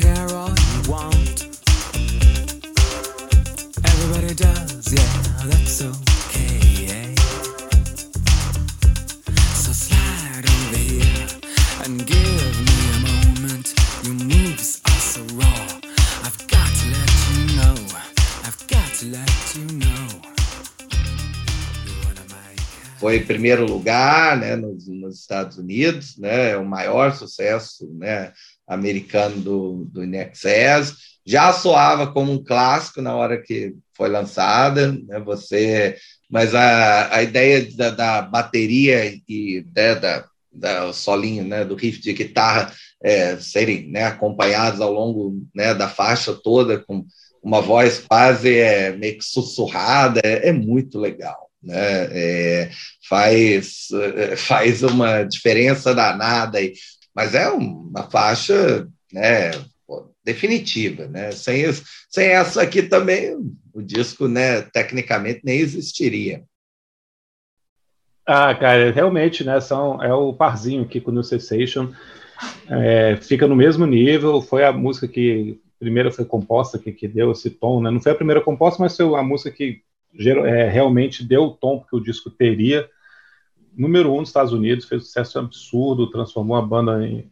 Foi 23.10 23.22
primeiro 23.22 23.66
lugar 23.66 24.38
né, 24.38 24.55
nos, 24.55 24.88
nos 24.88 25.20
Estados 25.20 25.57
Unidos, 25.57 26.16
né, 26.20 26.51
é 26.51 26.57
o 26.57 26.64
maior 26.64 27.12
sucesso 27.12 27.91
né, 27.97 28.32
americano 28.68 29.41
do, 29.41 29.86
do 29.86 30.03
Inexcess. 30.03 30.93
Já 31.26 31.51
soava 31.51 32.14
como 32.14 32.32
um 32.32 32.43
clássico 32.43 33.01
na 33.01 33.16
hora 33.16 33.41
que 33.41 33.74
foi 33.95 34.10
lançada, 34.10 34.91
né, 34.91 35.20
você, 35.22 35.97
mas 36.30 36.53
a, 36.53 37.16
a 37.16 37.24
ideia 37.24 37.68
da, 37.76 37.89
da 37.89 38.22
bateria 38.22 39.12
e 39.28 39.66
né, 39.76 39.95
da, 39.95 40.26
da 40.53 40.93
solinho, 40.93 41.43
né, 41.43 41.66
do 41.66 41.74
riff 41.74 41.99
de 41.99 42.14
guitarra 42.14 42.72
é, 43.03 43.38
serem 43.38 43.89
né, 43.89 44.03
acompanhados 44.03 44.82
ao 44.82 44.93
longo 44.93 45.41
né, 45.55 45.74
da 45.74 45.89
faixa 45.89 46.32
toda 46.32 46.78
com 46.78 47.03
uma 47.41 47.60
voz 47.60 48.05
quase 48.07 48.55
é, 48.55 48.95
meio 48.95 49.18
que 49.18 49.26
sussurrada, 49.26 50.22
é, 50.24 50.49
é 50.49 50.51
muito 50.51 50.99
legal. 50.99 51.48
Né? 51.62 52.07
É, 52.12 52.72
faz, 53.07 53.88
é, 53.91 54.36
faz 54.36 54.84
uma 54.84 55.24
diferença 55.24 55.93
danada, 55.93 56.57
aí, 56.57 56.74
mas 57.14 57.36
é 57.36 57.49
uma 57.49 58.10
faixa 58.10 58.88
né, 59.12 59.51
definitiva. 60.24 61.07
Né? 61.07 61.32
Sem, 61.32 61.66
sem 62.10 62.28
essa 62.28 62.62
aqui 62.62 62.84
também 62.84 63.36
o 63.74 63.82
disco 63.82 64.28
né, 64.28 64.62
tecnicamente 64.62 65.41
nem 65.43 65.60
existiria. 65.60 66.43
Ah, 68.26 68.53
cara, 68.53 68.91
realmente, 68.91 69.43
né? 69.43 69.60
São, 69.60 70.03
é 70.03 70.14
o 70.14 70.32
parzinho 70.32 70.84
aqui 70.84 71.01
com 71.01 71.10
o 71.10 71.14
New 71.14 71.24
Sensation. 71.24 71.91
É, 72.70 73.16
fica 73.16 73.47
no 73.47 73.55
mesmo 73.55 73.88
nível. 73.88 74.39
Foi 74.39 74.64
a 74.64 74.72
música 74.72 75.07
que 75.07 75.60
primeiro 75.80 76.12
foi 76.12 76.26
composta, 76.26 76.78
que, 76.78 76.91
que 76.91 77.07
deu 77.07 77.32
esse 77.32 77.49
tom, 77.49 77.82
né? 77.82 77.89
Não 77.89 77.99
foi 77.99 78.12
a 78.12 78.16
primeira 78.16 78.39
composta, 78.39 78.84
mas 78.84 78.95
foi 78.95 79.16
a 79.16 79.24
música 79.24 79.49
que 79.49 79.82
é, 80.18 80.68
realmente 80.70 81.24
deu 81.24 81.43
o 81.43 81.53
tom 81.53 81.84
que 81.88 81.95
o 81.95 81.99
disco 81.99 82.30
teria. 82.30 82.89
Número 83.76 84.12
um 84.14 84.20
nos 84.20 84.30
Estados 84.30 84.51
Unidos, 84.51 84.86
fez 84.86 85.01
um 85.01 85.05
sucesso 85.05 85.39
absurdo, 85.39 86.10
transformou 86.10 86.57
a 86.57 86.62
banda 86.62 87.05
em. 87.05 87.32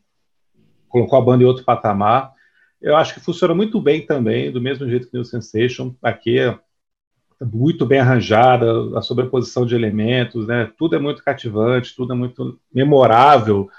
colocou 0.88 1.18
a 1.20 1.22
banda 1.22 1.44
em 1.44 1.48
outro 1.48 1.64
patamar. 1.64 2.34
Eu 2.82 2.96
acho 2.96 3.14
que 3.14 3.20
funciona 3.20 3.56
muito 3.56 3.82
bem 3.82 4.06
também, 4.06 4.52
do 4.52 4.62
mesmo 4.62 4.88
jeito 4.88 5.08
que 5.08 5.16
New 5.16 5.26
Sensation. 5.26 5.96
Aqui 6.02 6.40
é 6.40 6.58
muito 7.42 7.86
bem 7.86 8.00
arranjada, 8.00 8.98
a 8.98 9.02
sobreposição 9.02 9.66
de 9.66 9.76
elementos, 9.76 10.48
né? 10.48 10.72
Tudo 10.78 10.96
é 10.96 11.00
muito 11.00 11.24
cativante, 11.24 11.96
tudo 11.96 12.14
é 12.14 12.16
muito 12.16 12.60
memorável. 12.74 13.70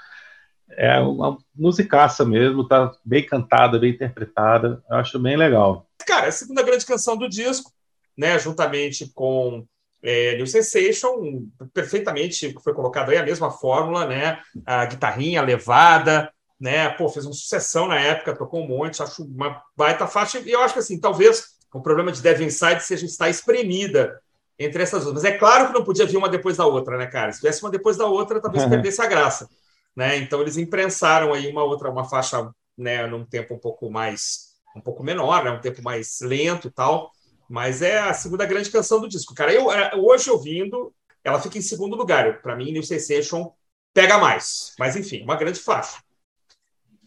É 0.71 0.99
uma 0.99 1.37
musicaça 1.55 2.23
mesmo, 2.23 2.67
tá 2.67 2.91
bem 3.03 3.25
cantada, 3.25 3.79
bem 3.79 3.91
interpretada. 3.91 4.83
Eu 4.89 4.97
acho 4.97 5.17
bem 5.19 5.35
legal. 5.35 5.87
Cara, 6.05 6.25
é 6.25 6.29
a 6.29 6.31
segunda 6.31 6.63
grande 6.63 6.85
canção 6.85 7.17
do 7.17 7.27
disco, 7.27 7.71
né? 8.19 8.37
Juntamente 8.37 9.09
com 9.15 9.65
é, 10.03 10.35
New 10.35 10.45
Sensation, 10.45 11.45
perfeitamente 11.73 12.53
foi 12.61 12.73
colocado 12.73 13.11
aí 13.11 13.17
a 13.17 13.23
mesma 13.23 13.49
fórmula, 13.49 14.05
né? 14.05 14.39
A 14.65 14.85
guitarrinha 14.85 15.41
levada, 15.41 16.29
né? 16.59 16.89
Pô, 16.89 17.07
fez 17.07 17.25
uma 17.25 17.33
sucessão 17.33 17.87
na 17.87 17.97
época, 17.97 18.35
tocou 18.35 18.61
um 18.61 18.67
monte, 18.67 19.01
acho 19.01 19.23
uma 19.23 19.63
baita 19.75 20.05
faixa. 20.05 20.39
E 20.39 20.51
eu 20.51 20.61
acho 20.61 20.73
que 20.73 20.81
assim, 20.81 20.99
talvez 20.99 21.57
o 21.73 21.81
problema 21.81 22.11
de 22.11 22.21
Devil 22.21 22.47
Inside 22.47 22.83
seja 22.83 23.05
estar 23.05 23.29
espremida 23.29 24.19
entre 24.57 24.83
essas 24.83 25.03
duas. 25.03 25.15
Mas 25.15 25.23
é 25.23 25.37
claro 25.37 25.67
que 25.67 25.73
não 25.73 25.85
podia 25.85 26.05
vir 26.05 26.17
uma 26.17 26.27
depois 26.27 26.57
da 26.57 26.65
outra, 26.65 26.97
né, 26.97 27.07
cara? 27.07 27.31
Se 27.31 27.39
tivesse 27.39 27.63
uma 27.63 27.71
depois 27.71 27.95
da 27.95 28.05
outra, 28.05 28.41
talvez 28.41 28.65
uhum. 28.65 28.69
perdesse 28.69 29.01
a 29.01 29.07
graça. 29.07 29.47
Né? 29.95 30.17
Então 30.17 30.41
eles 30.41 30.57
imprensaram 30.57 31.33
aí 31.33 31.49
uma 31.49 31.63
outra, 31.63 31.89
uma 31.89 32.03
faixa, 32.03 32.51
né, 32.77 33.07
num 33.07 33.25
tempo 33.25 33.53
um 33.53 33.59
pouco 33.59 33.89
mais, 33.89 34.49
um 34.75 34.81
pouco 34.81 35.03
menor, 35.03 35.43
né, 35.43 35.51
um 35.51 35.61
tempo 35.61 35.81
mais 35.81 36.19
lento 36.21 36.67
e 36.67 36.71
tal. 36.71 37.11
Mas 37.49 37.81
é 37.81 37.97
a 37.99 38.13
segunda 38.13 38.45
grande 38.45 38.69
canção 38.69 39.01
do 39.01 39.09
disco, 39.09 39.33
cara. 39.33 39.51
Eu 39.51 39.71
é, 39.71 39.95
hoje 39.95 40.29
ouvindo, 40.29 40.93
ela 41.23 41.41
fica 41.41 41.57
em 41.57 41.61
segundo 41.61 41.95
lugar. 41.95 42.41
Para 42.41 42.55
mim, 42.55 42.71
New 42.71 42.83
Sensation 42.83 43.51
pega 43.93 44.19
mais. 44.19 44.73
Mas 44.77 44.95
enfim, 44.95 45.23
uma 45.23 45.35
grande 45.35 45.59
faixa. 45.59 45.97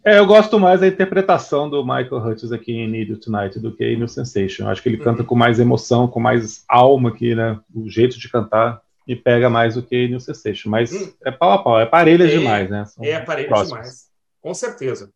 É, 0.05 0.19
eu 0.19 0.27
gosto 0.27 0.59
mais 0.59 0.81
da 0.81 0.89
interpretação 0.89 1.71
do 1.71 1.85
Michael 1.85 2.27
Hutchins 2.27 2.51
aqui 2.51 2.73
em 2.73 2.89
Need 2.89 3.13
You 3.13 3.21
Tonight 3.21 3.61
do 3.61 3.75
que 3.75 3.97
no 3.97 4.09
Sensation. 4.09 4.69
acho 4.69 4.83
que 4.83 4.89
ele 4.89 4.97
uhum. 4.97 5.05
canta 5.05 5.23
com 5.23 5.37
mais 5.37 5.61
emoção, 5.61 6.09
com 6.09 6.19
mais 6.19 6.65
alma 6.69 7.11
aqui, 7.11 7.37
né? 7.37 7.61
O 7.73 7.89
jeito 7.89 8.19
de 8.19 8.29
cantar 8.29 8.83
me 9.07 9.15
pega 9.15 9.49
mais 9.49 9.77
do 9.77 9.83
que 9.83 10.09
no 10.09 10.21
Sensation. 10.21 10.69
Mas 10.69 10.91
uhum. 10.91 11.13
é 11.25 11.31
pau 11.31 11.53
a 11.53 11.63
pau, 11.63 11.81
é 11.81 11.87
parelha 11.87 12.25
é, 12.25 12.27
demais, 12.27 12.69
né? 12.69 12.85
São 12.85 13.05
é 13.05 13.21
parelha 13.21 13.65
demais, 13.65 14.09
com 14.41 14.53
certeza. 14.53 15.09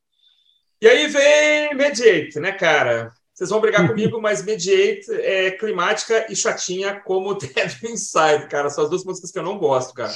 E 0.81 0.87
aí 0.87 1.09
vem 1.09 1.74
Mediate, 1.74 2.39
né, 2.39 2.53
cara? 2.53 3.12
Vocês 3.37 3.51
vão 3.51 3.61
brigar 3.61 3.87
comigo, 3.87 4.20
mas 4.20 4.43
Mediate 4.43 5.12
é 5.12 5.51
climática 5.51 6.26
e 6.32 6.34
chatinha 6.34 6.99
como 7.05 7.34
Dead 7.39 7.76
Inside, 7.84 8.49
cara. 8.49 8.70
São 8.70 8.84
as 8.84 8.91
duas 8.91 9.05
músicas 9.05 9.30
que 9.30 9.39
eu 9.39 9.43
não 9.43 9.59
gosto, 9.59 9.93
cara 9.93 10.12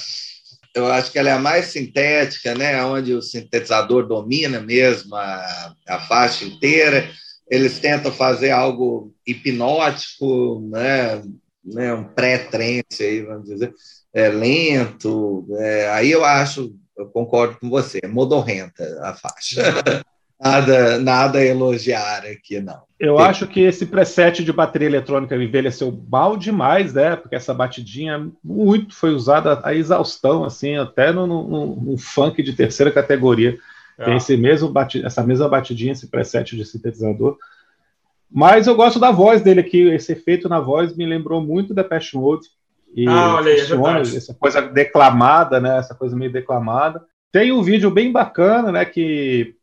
eu 0.75 0.87
acho 0.87 1.11
que 1.11 1.19
ela 1.19 1.31
é 1.31 1.33
a 1.33 1.39
mais 1.39 1.67
sintética, 1.67 2.55
né? 2.55 2.83
onde 2.85 3.15
o 3.15 3.23
sintetizador 3.23 4.07
domina 4.07 4.61
mesmo 4.61 5.15
a, 5.17 5.75
a 5.89 6.01
faixa 6.01 6.45
inteira. 6.45 7.11
Eles 7.49 7.81
tentam 7.81 8.13
fazer 8.13 8.51
algo 8.51 9.13
hipnótico, 9.27 10.69
né? 10.71 11.23
né? 11.65 11.93
um 11.93 12.05
pré-trance, 12.05 13.03
aí, 13.03 13.23
vamos 13.23 13.49
dizer, 13.49 13.73
é, 14.15 14.29
lento. 14.29 15.47
É, 15.59 15.89
aí 15.91 16.11
eu 16.11 16.25
acho, 16.25 16.73
eu 16.97 17.07
concordo 17.07 17.59
com 17.59 17.69
você, 17.69 17.99
é 18.03 18.09
modorrenta 18.09 18.85
a 19.03 19.15
faixa. 19.15 20.05
Nada, 20.41 20.99
nada 20.99 21.39
a 21.39 21.45
elogiar 21.45 22.25
aqui, 22.25 22.61
não. 22.61 22.83
Eu 22.99 23.19
acho 23.19 23.47
que 23.47 23.61
esse 23.61 23.87
preset 23.87 24.43
de 24.43 24.53
bateria 24.53 24.89
eletrônica 24.89 25.37
envelheceu 25.37 26.03
mal 26.11 26.37
demais, 26.37 26.95
né? 26.95 27.17
Porque 27.17 27.37
essa 27.37 27.55
batidinha 27.55 28.31
muito 28.43 28.95
foi 28.95 29.11
usada 29.11 29.61
a 29.63 29.75
exaustão, 29.75 30.45
assim, 30.45 30.77
até 30.77 31.13
no, 31.13 31.27
no, 31.27 31.77
no 31.77 31.99
funk 31.99 32.43
de 32.43 32.53
terceira 32.53 32.91
categoria. 32.91 33.59
É. 33.99 34.05
Tem 34.05 34.17
esse 34.17 34.37
mesmo 34.37 34.73
essa 35.05 35.23
mesma 35.23 35.49
batidinha, 35.49 35.93
esse 35.93 36.09
preset 36.09 36.57
de 36.57 36.65
sintetizador. 36.65 37.37
Mas 38.31 38.67
eu 38.67 38.75
gosto 38.75 38.99
da 38.99 39.11
voz 39.11 39.43
dele 39.43 39.61
aqui, 39.61 39.89
esse 39.89 40.13
efeito 40.13 40.49
na 40.49 40.61
voz 40.61 40.97
me 40.97 41.05
lembrou 41.05 41.41
muito 41.41 41.75
da 41.75 41.83
Passion 41.83 42.21
Mode. 42.21 42.49
E 42.95 43.07
ah, 43.09 43.37
olha 43.37 43.53
aí, 43.53 43.61
é 43.61 44.17
essa 44.17 44.35
coisa 44.35 44.63
declamada, 44.63 45.61
né? 45.61 45.79
Essa 45.79 45.95
coisa 45.95 46.17
meio 46.17 46.33
declamada. 46.33 47.03
Tem 47.33 47.53
um 47.53 47.63
vídeo 47.63 47.91
bem 47.91 48.11
bacana, 48.11 48.73
né? 48.73 48.85
Que 48.85 49.55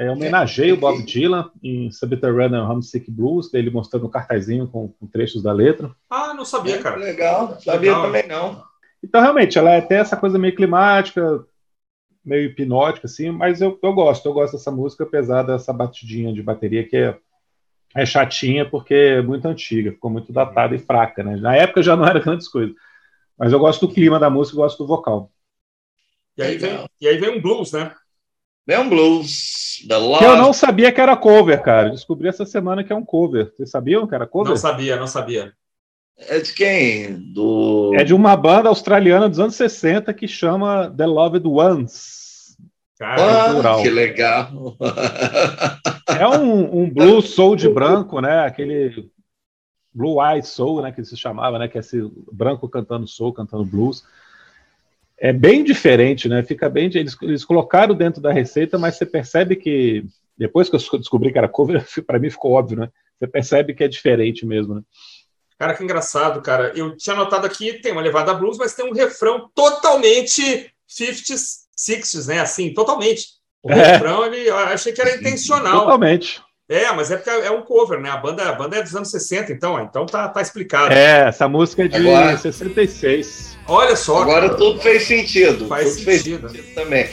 é, 0.00 0.10
homenageei 0.10 0.72
o 0.72 0.78
Bob 0.78 1.02
Dylan 1.02 1.50
em 1.62 1.90
Subterranean 1.90 2.66
Homesick 2.66 3.10
Blues, 3.10 3.50
dele 3.50 3.68
mostrando 3.68 4.06
um 4.06 4.10
cartazinho 4.10 4.66
com, 4.66 4.88
com, 4.88 5.06
trechos 5.06 5.42
da 5.42 5.52
letra. 5.52 5.94
Ah, 6.08 6.32
não 6.32 6.46
sabia, 6.46 6.78
cara. 6.78 6.96
Legal, 6.96 7.60
sabia 7.60 7.90
legal. 7.90 8.02
também 8.04 8.26
não. 8.26 8.64
Então, 9.04 9.20
realmente, 9.20 9.58
ela 9.58 9.72
é 9.72 9.78
até 9.78 9.96
essa 9.96 10.16
coisa 10.16 10.38
meio 10.38 10.56
climática, 10.56 11.44
meio 12.24 12.46
hipnótica, 12.46 13.06
assim, 13.06 13.30
mas 13.30 13.60
eu, 13.60 13.78
eu 13.82 13.92
gosto, 13.92 14.26
eu 14.26 14.32
gosto 14.32 14.54
dessa 14.54 14.70
música, 14.70 15.04
apesar 15.04 15.42
dessa 15.42 15.70
batidinha 15.70 16.32
de 16.32 16.42
bateria 16.42 16.88
que 16.88 16.96
é, 16.96 17.18
é 17.94 18.06
chatinha, 18.06 18.64
porque 18.64 18.94
é 18.94 19.20
muito 19.20 19.46
antiga, 19.46 19.92
ficou 19.92 20.10
muito 20.10 20.32
datada 20.32 20.74
e 20.74 20.78
fraca, 20.78 21.22
né? 21.22 21.36
Na 21.36 21.54
época 21.54 21.82
já 21.82 21.94
não 21.94 22.06
era 22.06 22.20
grandes 22.20 22.48
coisas. 22.48 22.74
Mas 23.38 23.52
eu 23.52 23.58
gosto 23.58 23.86
do 23.86 23.92
clima 23.92 24.18
da 24.18 24.30
música, 24.30 24.56
eu 24.56 24.62
gosto 24.62 24.78
do 24.78 24.86
vocal. 24.86 25.30
E 26.38 26.42
aí, 26.42 26.56
vem, 26.56 26.86
e 26.98 27.06
aí 27.06 27.18
vem 27.18 27.36
um 27.36 27.40
blues, 27.42 27.72
né? 27.72 27.94
Um 28.78 28.88
blues. 28.88 29.84
The 29.88 29.96
Love. 29.96 30.18
Que 30.18 30.24
eu 30.24 30.36
não 30.36 30.52
sabia 30.52 30.92
que 30.92 31.00
era 31.00 31.16
cover, 31.16 31.62
cara. 31.62 31.90
Descobri 31.90 32.28
essa 32.28 32.44
semana 32.44 32.84
que 32.84 32.92
é 32.92 32.96
um 32.96 33.04
cover. 33.04 33.52
Vocês 33.56 33.70
sabiam 33.70 34.06
que 34.06 34.14
era 34.14 34.26
cover? 34.26 34.50
Não 34.50 34.56
sabia, 34.56 34.96
não 34.96 35.06
sabia. 35.06 35.52
É 36.16 36.38
de 36.38 36.52
quem? 36.52 37.32
Do... 37.32 37.92
É 37.94 38.04
de 38.04 38.14
uma 38.14 38.36
banda 38.36 38.68
australiana 38.68 39.28
dos 39.28 39.40
anos 39.40 39.54
60 39.54 40.12
que 40.12 40.28
chama 40.28 40.92
The 40.94 41.06
Loved 41.06 41.46
Ones. 41.46 42.56
Cara, 42.98 43.60
ah, 43.60 43.82
que 43.82 43.88
legal. 43.88 44.76
é 46.06 46.28
um, 46.28 46.82
um 46.82 46.90
blues 46.90 47.30
soul 47.30 47.56
de 47.56 47.66
branco, 47.66 48.20
né? 48.20 48.44
Aquele 48.44 49.10
Blue 49.92 50.22
Eye 50.22 50.42
Soul, 50.42 50.82
né? 50.82 50.92
Que 50.92 51.02
se 51.02 51.16
chamava, 51.16 51.58
né? 51.58 51.66
Que 51.66 51.78
é 51.78 51.80
esse 51.80 51.98
branco 52.30 52.68
cantando 52.68 53.06
soul, 53.06 53.32
cantando 53.32 53.64
blues. 53.64 54.04
É 55.20 55.32
bem 55.32 55.62
diferente, 55.62 56.28
né? 56.28 56.42
Fica 56.42 56.68
bem. 56.68 56.86
Eles, 56.86 57.16
eles 57.20 57.44
colocaram 57.44 57.94
dentro 57.94 58.22
da 58.22 58.32
receita, 58.32 58.78
mas 58.78 58.96
você 58.96 59.04
percebe 59.04 59.54
que 59.54 60.04
depois 60.36 60.70
que 60.70 60.76
eu 60.76 60.98
descobri 60.98 61.30
que 61.30 61.38
era 61.38 61.48
cover, 61.48 61.84
para 62.06 62.18
mim 62.18 62.30
ficou 62.30 62.52
óbvio, 62.52 62.78
né? 62.78 62.88
Você 63.18 63.26
percebe 63.26 63.74
que 63.74 63.84
é 63.84 63.88
diferente 63.88 64.46
mesmo, 64.46 64.76
né? 64.76 64.82
Cara, 65.58 65.74
que 65.74 65.84
engraçado, 65.84 66.40
cara. 66.40 66.72
Eu 66.74 66.96
tinha 66.96 67.14
notado 67.14 67.44
aqui, 67.44 67.74
tem 67.74 67.92
uma 67.92 68.00
levada 68.00 68.32
blues, 68.32 68.56
mas 68.56 68.74
tem 68.74 68.86
um 68.86 68.94
refrão 68.94 69.50
totalmente 69.54 70.72
50s, 70.88 71.66
60s, 71.76 72.26
né? 72.26 72.40
Assim, 72.40 72.72
totalmente. 72.72 73.26
O 73.62 73.70
é. 73.70 73.74
refrão, 73.74 74.24
ele, 74.24 74.48
eu 74.48 74.56
achei 74.56 74.90
que 74.90 75.02
era 75.02 75.16
intencional. 75.16 75.80
Totalmente. 75.80 76.42
É, 76.70 76.92
mas 76.92 77.10
é 77.10 77.16
porque 77.16 77.28
é 77.28 77.50
um 77.50 77.62
cover, 77.62 77.98
né? 77.98 78.08
A 78.08 78.16
banda, 78.16 78.48
a 78.48 78.52
banda 78.52 78.76
é 78.76 78.82
dos 78.82 78.94
anos 78.94 79.10
60, 79.10 79.52
então, 79.52 79.80
então 79.80 80.06
tá, 80.06 80.28
tá 80.28 80.40
explicado. 80.40 80.94
É, 80.94 81.26
essa 81.26 81.48
música 81.48 81.84
é 81.84 81.88
de 81.88 81.96
Agora, 81.96 82.38
66. 82.38 83.58
Olha 83.66 83.96
só. 83.96 84.22
Agora 84.22 84.46
cara. 84.46 84.54
tudo 84.54 84.80
fez 84.80 85.02
sentido. 85.02 85.66
Faz 85.66 85.96
tudo 85.96 86.04
sentido. 86.12 86.48
Fez 86.48 86.62
sentido 86.62 86.74
também. 86.76 87.08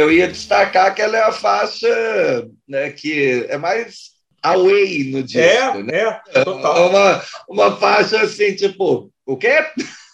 Eu 0.00 0.10
ia 0.10 0.28
destacar 0.28 0.94
que 0.94 1.02
ela 1.02 1.16
é 1.16 1.22
a 1.22 1.32
faixa 1.32 2.48
né, 2.68 2.90
que 2.90 3.46
é 3.48 3.56
mais 3.56 4.10
away 4.42 5.10
no 5.10 5.22
disco. 5.22 5.40
É, 5.40 5.82
né? 5.82 6.20
é, 6.28 6.44
total. 6.44 6.88
Uma, 6.88 7.22
uma 7.48 7.76
faixa 7.76 8.20
assim, 8.22 8.54
tipo, 8.54 9.12
o 9.26 9.36
quê? 9.36 9.64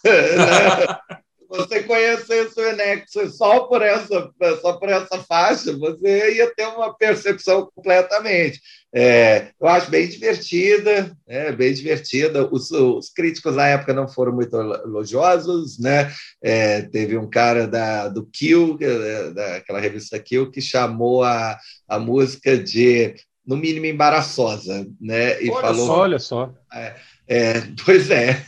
você 1.48 1.82
conhecesse 1.84 2.60
o 2.60 2.68
Enexo 2.68 3.30
só 3.30 3.60
por 3.60 3.82
essa 3.82 4.30
só 4.60 4.74
por 4.74 4.88
essa 4.88 5.18
faixa, 5.22 5.76
você 5.78 6.34
ia 6.34 6.52
ter 6.54 6.66
uma 6.66 6.94
percepção 6.96 7.70
completamente. 7.74 8.60
É, 8.98 9.50
eu 9.60 9.68
acho 9.68 9.90
bem 9.90 10.08
divertida, 10.08 11.14
é, 11.28 11.52
bem 11.52 11.70
divertida. 11.74 12.48
Os, 12.50 12.70
os, 12.70 13.10
críticos 13.10 13.54
na 13.54 13.68
época 13.68 13.92
não 13.92 14.08
foram 14.08 14.32
muito 14.32 14.56
elogiosos, 14.56 15.78
né? 15.78 16.10
É, 16.42 16.80
teve 16.80 17.18
um 17.18 17.28
cara 17.28 17.66
da, 17.66 18.08
do 18.08 18.24
Kill, 18.24 18.78
é, 18.80 19.30
daquela 19.32 19.80
revista 19.80 20.18
Kill, 20.18 20.50
que 20.50 20.62
chamou 20.62 21.22
a, 21.22 21.58
a 21.86 21.98
música 21.98 22.56
de 22.56 23.14
no 23.46 23.54
mínimo 23.54 23.84
embaraçosa, 23.84 24.88
né? 24.98 25.42
E 25.42 25.50
olha 25.50 25.60
falou, 25.60 25.86
só, 25.86 25.98
olha 25.98 26.18
só. 26.18 26.54
É, 26.72 26.96
é, 27.28 27.52
pois 27.84 28.10
é, 28.10 28.42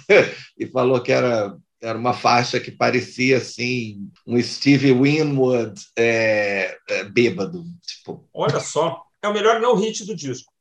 e 0.59 0.67
falou 0.67 1.03
que 1.03 1.13
era 1.13 1.55
era 1.81 1.97
uma 1.97 2.13
faixa 2.13 2.59
que 2.59 2.73
parecia 2.73 3.37
assim 3.37 4.11
um 4.27 4.41
Steve 4.43 4.93
Winwood 4.93 5.81
é, 5.97 6.77
é, 6.89 7.05
bêbado, 7.05 7.65
tipo. 7.87 8.29
Olha 8.35 8.59
só, 8.59 9.03
é 9.23 9.29
o 9.29 9.33
melhor 9.33 9.61
não 9.61 9.75
hit 9.75 10.05
do 10.05 10.15
disco. 10.15 10.53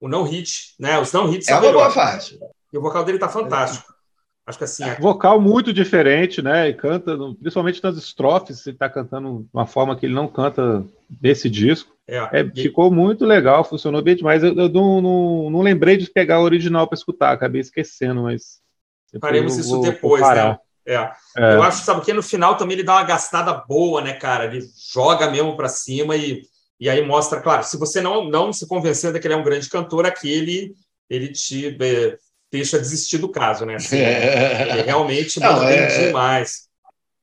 O 0.00 0.08
não 0.08 0.22
hit, 0.22 0.74
né? 0.78 0.98
Os 0.98 1.12
não 1.12 1.32
hits 1.32 1.48
é 1.48 1.58
uma 1.58 1.72
boa 1.72 1.90
faixa. 1.90 2.38
E 2.72 2.78
o 2.78 2.80
vocal 2.80 3.04
dele 3.04 3.18
tá 3.18 3.28
fantástico. 3.28 3.92
Acho 4.46 4.58
que 4.58 4.64
assim. 4.64 4.84
É... 4.84 4.96
Vocal 4.96 5.40
muito 5.40 5.72
diferente, 5.72 6.40
né? 6.42 6.68
E 6.68 6.74
canta, 6.74 7.16
principalmente 7.40 7.82
nas 7.82 7.96
estrofes, 7.96 8.66
ele 8.66 8.76
tá 8.76 8.88
cantando 8.88 9.40
de 9.40 9.48
uma 9.52 9.66
forma 9.66 9.94
que 9.94 10.06
ele 10.06 10.14
não 10.14 10.26
canta 10.26 10.84
nesse 11.22 11.48
disco. 11.48 11.94
É, 12.08 12.16
é 12.40 12.50
e... 12.54 12.62
Ficou 12.62 12.90
muito 12.90 13.24
legal, 13.24 13.62
funcionou 13.62 14.02
bem 14.02 14.16
demais. 14.16 14.42
Eu, 14.42 14.54
eu 14.56 14.68
não, 14.68 15.00
não, 15.00 15.50
não, 15.50 15.60
lembrei 15.60 15.96
de 15.96 16.10
pegar 16.10 16.40
o 16.40 16.44
original 16.44 16.88
para 16.88 16.96
escutar, 16.96 17.32
acabei 17.32 17.60
esquecendo, 17.60 18.22
mas 18.22 18.60
Faremos 19.20 19.56
isso 19.56 19.70
vou, 19.70 19.82
depois, 19.82 20.22
vou 20.22 20.34
né? 20.34 20.58
É. 20.86 20.94
é. 21.36 21.54
Eu 21.54 21.62
acho, 21.62 21.84
sabe, 21.84 22.00
que 22.00 22.12
no 22.12 22.22
final 22.22 22.56
também 22.56 22.74
ele 22.76 22.84
dá 22.84 22.94
uma 22.94 23.04
gastada 23.04 23.52
boa, 23.52 24.00
né, 24.00 24.14
cara? 24.14 24.46
Ele 24.46 24.64
joga 24.92 25.30
mesmo 25.30 25.56
para 25.56 25.68
cima 25.68 26.16
e, 26.16 26.42
e 26.80 26.88
aí 26.88 27.04
mostra, 27.04 27.40
claro, 27.40 27.62
se 27.62 27.76
você 27.76 28.00
não, 28.00 28.28
não 28.28 28.52
se 28.52 28.66
convencer 28.66 29.12
de 29.12 29.20
que 29.20 29.26
ele 29.26 29.34
é 29.34 29.36
um 29.36 29.44
grande 29.44 29.68
cantor, 29.68 30.06
aqui 30.06 30.30
ele, 30.30 30.74
ele 31.10 31.28
te 31.28 31.66
é, 31.66 32.16
deixa 32.50 32.78
desistir 32.78 33.18
do 33.18 33.28
caso, 33.28 33.66
né? 33.66 33.74
Assim, 33.74 33.98
ele 34.00 34.82
realmente 34.82 35.38
não, 35.38 35.62
é... 35.62 36.06
demais. 36.06 36.70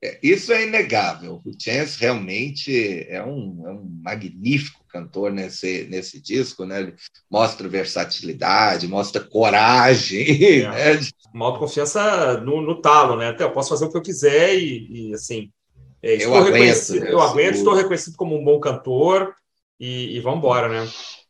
É, 0.04 0.20
isso 0.22 0.54
é 0.54 0.64
inegável. 0.64 1.42
O 1.44 1.52
Chance 1.60 2.00
realmente 2.00 3.06
é 3.10 3.24
um, 3.24 3.64
é 3.66 3.72
um 3.72 4.00
magnífico 4.04 4.86
cantor 4.88 5.32
nesse, 5.32 5.88
nesse 5.90 6.22
disco, 6.22 6.64
né? 6.64 6.82
Ele 6.82 6.96
mostra 7.30 7.68
versatilidade, 7.68 8.88
mostra 8.88 9.24
coragem. 9.24 10.64
É. 10.64 10.68
Né? 10.98 11.00
Uma 11.34 11.48
autoconfiança 11.48 12.40
no, 12.42 12.62
no 12.62 12.82
talo, 12.82 13.18
né? 13.18 13.30
Até 13.30 13.44
eu 13.44 13.52
posso 13.52 13.70
fazer 13.70 13.86
o 13.86 13.92
que 13.92 13.98
eu 13.98 14.02
quiser 14.02 14.56
e, 14.56 15.10
e 15.10 15.14
assim. 15.14 15.52
É, 16.02 16.24
eu 16.24 16.34
aguento, 16.36 16.90
né? 16.92 17.12
eu 17.12 17.20
aguento, 17.20 17.56
estou 17.56 17.74
reconhecido 17.74 18.16
como 18.16 18.40
um 18.40 18.44
bom 18.44 18.60
cantor 18.60 19.36
e, 19.80 20.18
e 20.18 20.20
vamos 20.20 20.40
embora, 20.40 20.68
né? 20.70 20.88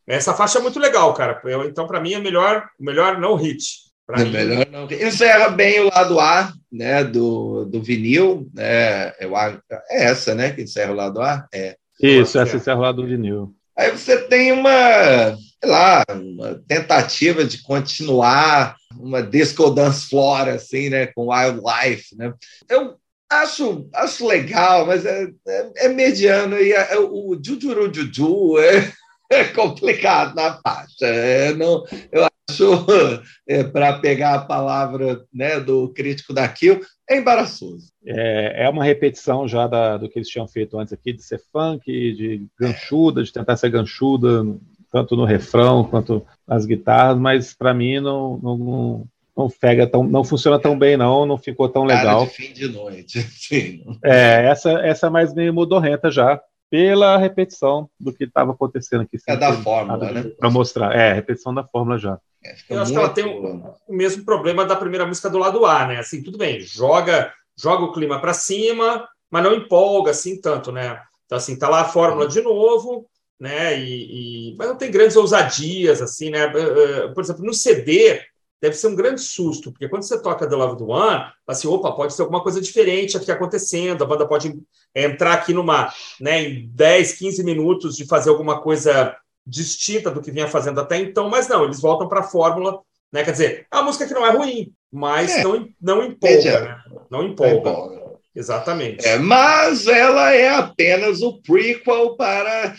Essa 0.07 0.33
faixa 0.33 0.59
é 0.59 0.61
muito 0.61 0.79
legal, 0.79 1.13
cara. 1.13 1.41
Eu, 1.43 1.65
então, 1.65 1.85
para 1.85 1.99
mim, 1.99 2.13
é 2.13 2.19
melhor, 2.19 2.69
melhor 2.79 3.19
não 3.19 3.35
hit. 3.35 3.87
É 4.09 4.23
melhor 4.23 4.65
não. 4.71 4.85
Encerra 4.85 5.49
bem 5.49 5.81
o 5.81 5.89
lado 5.89 6.17
A 6.19 6.53
né, 6.71 7.03
do, 7.03 7.65
do 7.65 7.81
vinil. 7.81 8.49
Né, 8.53 9.09
eu, 9.19 9.35
é 9.37 9.59
essa, 9.89 10.33
né? 10.33 10.51
Que 10.51 10.61
encerra 10.61 10.93
o 10.93 10.95
lado 10.95 11.21
A? 11.21 11.45
É. 11.53 11.75
Isso, 12.01 12.39
essa 12.39 12.55
encerra 12.55 12.77
o 12.77 12.83
lado 12.83 13.01
do 13.01 13.07
vinil. 13.07 13.53
Aí 13.77 13.91
você 13.91 14.17
tem 14.17 14.53
uma, 14.53 15.35
sei 15.35 15.69
lá, 15.69 16.03
uma 16.09 16.55
tentativa 16.67 17.43
de 17.43 17.61
continuar 17.61 18.75
uma 18.97 19.21
disco 19.21 19.69
dance 19.69 20.07
floor, 20.07 20.47
assim, 20.47 20.89
né? 20.89 21.07
Com 21.07 21.29
Wildlife, 21.29 22.15
né? 22.15 22.33
Eu 22.69 22.95
acho, 23.29 23.89
acho 23.93 24.27
legal, 24.27 24.85
mas 24.85 25.05
é, 25.05 25.27
é, 25.47 25.71
é 25.85 25.87
mediano. 25.89 26.57
E 26.57 26.71
é, 26.71 26.97
o 26.97 27.37
Jujuru 27.43 27.93
Juju 27.93 28.57
é, 28.59 28.91
é 29.31 29.43
complicado 29.45 30.35
na 30.35 30.59
faixa. 30.61 31.05
É, 31.05 31.53
não, 31.53 31.83
eu 32.11 32.27
acho, 32.49 32.85
é, 33.47 33.63
para 33.63 33.99
pegar 33.99 34.35
a 34.35 34.45
palavra 34.45 35.25
né, 35.33 35.59
do 35.59 35.89
crítico 35.93 36.33
da 36.33 36.47
Kill, 36.47 36.81
é 37.09 37.17
embaraçoso. 37.17 37.91
É, 38.05 38.65
é 38.65 38.69
uma 38.69 38.83
repetição 38.83 39.47
já 39.47 39.67
da, 39.67 39.97
do 39.97 40.09
que 40.09 40.19
eles 40.19 40.29
tinham 40.29 40.47
feito 40.47 40.77
antes 40.79 40.93
aqui, 40.93 41.13
de 41.13 41.23
ser 41.23 41.41
funk, 41.51 41.85
de 41.85 42.47
ganchuda, 42.59 43.23
de 43.23 43.31
tentar 43.31 43.57
ser 43.57 43.69
ganchuda, 43.69 44.43
tanto 44.91 45.15
no 45.15 45.25
refrão 45.25 45.83
quanto 45.83 46.25
nas 46.47 46.65
guitarras, 46.65 47.17
mas 47.17 47.53
para 47.53 47.73
mim 47.73 47.99
não, 47.99 48.37
não, 48.37 49.07
não, 49.37 49.45
não, 49.45 49.49
pega 49.49 49.85
tão, 49.85 50.03
não 50.03 50.23
funciona 50.23 50.59
tão 50.59 50.77
bem, 50.77 50.97
não, 50.97 51.25
não 51.25 51.37
ficou 51.37 51.69
tão 51.69 51.85
Cara 51.85 51.99
legal. 51.99 52.25
de 52.25 52.31
fim 52.31 52.53
de 52.53 52.67
noite. 52.67 53.21
Sim. 53.37 53.83
É, 54.03 54.47
essa, 54.47 54.71
essa 54.79 55.07
é 55.07 55.09
mais 55.09 55.33
meio 55.33 55.53
modorrenta 55.53 56.09
já, 56.09 56.41
pela 56.69 57.17
repetição 57.17 57.89
do 57.99 58.13
que 58.13 58.25
estava 58.25 58.51
acontecendo 58.51 59.01
aqui. 59.01 59.17
É 59.27 59.37
da 59.37 59.53
fórmula, 59.53 60.11
né? 60.11 60.23
Para 60.37 60.49
mostrar. 60.49 60.95
É, 60.95 61.13
repetição 61.13 61.53
da 61.53 61.63
fórmula 61.63 61.97
já. 61.97 62.19
É, 62.43 62.55
eu 62.69 62.81
acho 62.81 62.91
que 62.91 62.97
ela 62.97 63.09
tem 63.09 63.25
o, 63.25 63.73
o, 63.87 63.93
mesmo 63.93 64.25
problema 64.25 64.65
da 64.65 64.75
primeira 64.75 65.05
música 65.05 65.29
do 65.29 65.37
lado 65.37 65.65
A, 65.65 65.87
né? 65.87 65.99
Assim, 65.99 66.21
tudo 66.21 66.37
bem, 66.37 66.59
joga, 66.59 67.31
joga 67.57 67.83
o 67.83 67.91
clima 67.91 68.19
para 68.19 68.33
cima, 68.33 69.07
mas 69.31 69.43
não 69.43 69.53
empolga 69.53 70.11
assim 70.11 70.39
tanto, 70.39 70.71
né? 70.71 71.01
Então, 71.25 71.37
assim, 71.37 71.57
tá 71.57 71.67
lá 71.67 71.81
a 71.81 71.89
fórmula 71.89 72.27
de 72.27 72.41
novo, 72.41 73.05
né? 73.39 73.77
E, 73.79 74.51
e... 74.51 74.55
mas 74.57 74.67
não 74.67 74.77
tem 74.77 74.91
grandes 74.91 75.15
ousadias, 75.15 76.01
assim, 76.01 76.29
né? 76.29 76.45
Eh, 76.45 76.49
eh, 76.55 77.07
por 77.09 77.23
exemplo, 77.23 77.43
no 77.43 77.53
CD, 77.53 78.21
deve 78.61 78.75
ser 78.75 78.87
um 78.87 78.95
grande 78.95 79.21
susto, 79.21 79.71
porque 79.71 79.87
quando 79.87 80.03
você 80.03 80.21
toca 80.21 80.47
The 80.47 80.55
Love 80.55 80.77
do 80.77 80.89
One, 80.89 81.25
assim, 81.45 81.67
opa, 81.67 81.91
pode 81.91 82.13
ser 82.13 82.23
alguma 82.23 82.41
coisa 82.41 82.59
diferente 82.59 83.15
aqui 83.15 83.31
acontecendo, 83.31 84.03
a 84.03 84.07
banda 84.07 84.27
pode 84.27 84.59
entrar 84.93 85.33
aqui 85.33 85.53
numa, 85.53 85.93
né, 86.19 86.43
em 86.43 86.67
10, 86.69 87.13
15 87.13 87.43
minutos 87.43 87.95
de 87.95 88.07
fazer 88.07 88.29
alguma 88.29 88.61
coisa 88.61 89.15
distinta 89.45 90.11
do 90.11 90.21
que 90.21 90.31
vinha 90.31 90.47
fazendo 90.47 90.81
até 90.81 90.97
então, 90.97 91.29
mas 91.29 91.47
não, 91.47 91.63
eles 91.65 91.79
voltam 91.79 92.07
para 92.07 92.21
a 92.21 92.23
fórmula, 92.23 92.81
né, 93.11 93.23
quer 93.23 93.31
dizer, 93.31 93.67
é 93.71 93.75
uma 93.75 93.83
música 93.83 94.07
que 94.07 94.13
não 94.13 94.25
é 94.25 94.31
ruim, 94.31 94.73
mas 94.91 95.35
é. 95.35 95.43
não, 95.43 95.69
não 95.79 96.03
empolga, 96.03 96.61
né? 96.61 96.81
não 97.09 97.23
empolga. 97.23 97.69
empolga. 97.69 98.07
Exatamente. 98.37 99.03
É, 99.03 99.17
mas 99.17 99.87
ela 99.87 100.31
é 100.31 100.49
apenas 100.49 101.23
o 101.23 101.41
prequel 101.41 102.15
para 102.15 102.75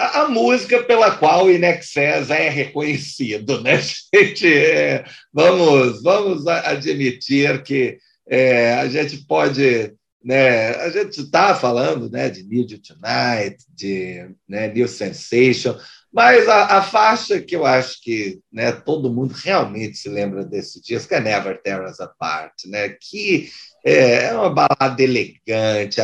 a, 0.00 0.22
a, 0.22 0.28
música 0.28 0.82
pela 0.82 1.10
o 1.42 1.50
Inexcess 1.50 2.30
é 2.30 2.48
reconhecido, 2.48 3.60
né, 3.60 3.78
gente? 4.14 4.46
É, 4.46 5.04
vamos, 5.32 6.02
vamos 6.02 6.46
admitir 6.46 7.62
que 7.62 7.98
é, 8.28 8.74
a 8.74 8.88
gente 8.88 9.18
pode. 9.26 9.92
Né, 10.22 10.70
a 10.76 10.90
gente 10.90 11.22
está 11.22 11.54
falando 11.54 12.10
né, 12.10 12.28
de 12.28 12.40
You 12.40 12.66
Tonight, 12.78 13.56
de 13.74 14.30
né, 14.46 14.68
New 14.68 14.86
Sensation, 14.86 15.74
mas 16.12 16.48
a, 16.48 16.78
a, 16.78 16.82
faixa 16.82 17.40
que 17.40 17.54
eu 17.54 17.64
acho 17.64 18.00
que 18.02 18.40
né, 18.52 18.72
todo 18.72 19.12
mundo 19.12 19.32
realmente 19.32 19.96
se 19.96 20.08
lembra 20.08 20.44
desse 20.44 20.82
disco 20.82 21.14
é 21.14 21.20
Never 21.20 21.60
Tear 21.62 21.88
Us 21.88 22.00
Apart, 22.00 22.52
né, 22.66 22.88
que 23.00 23.48
É, 23.84 24.24
é 24.24 24.34
uma 24.34 24.50
balada 24.50 25.02
elegante, 25.02 26.00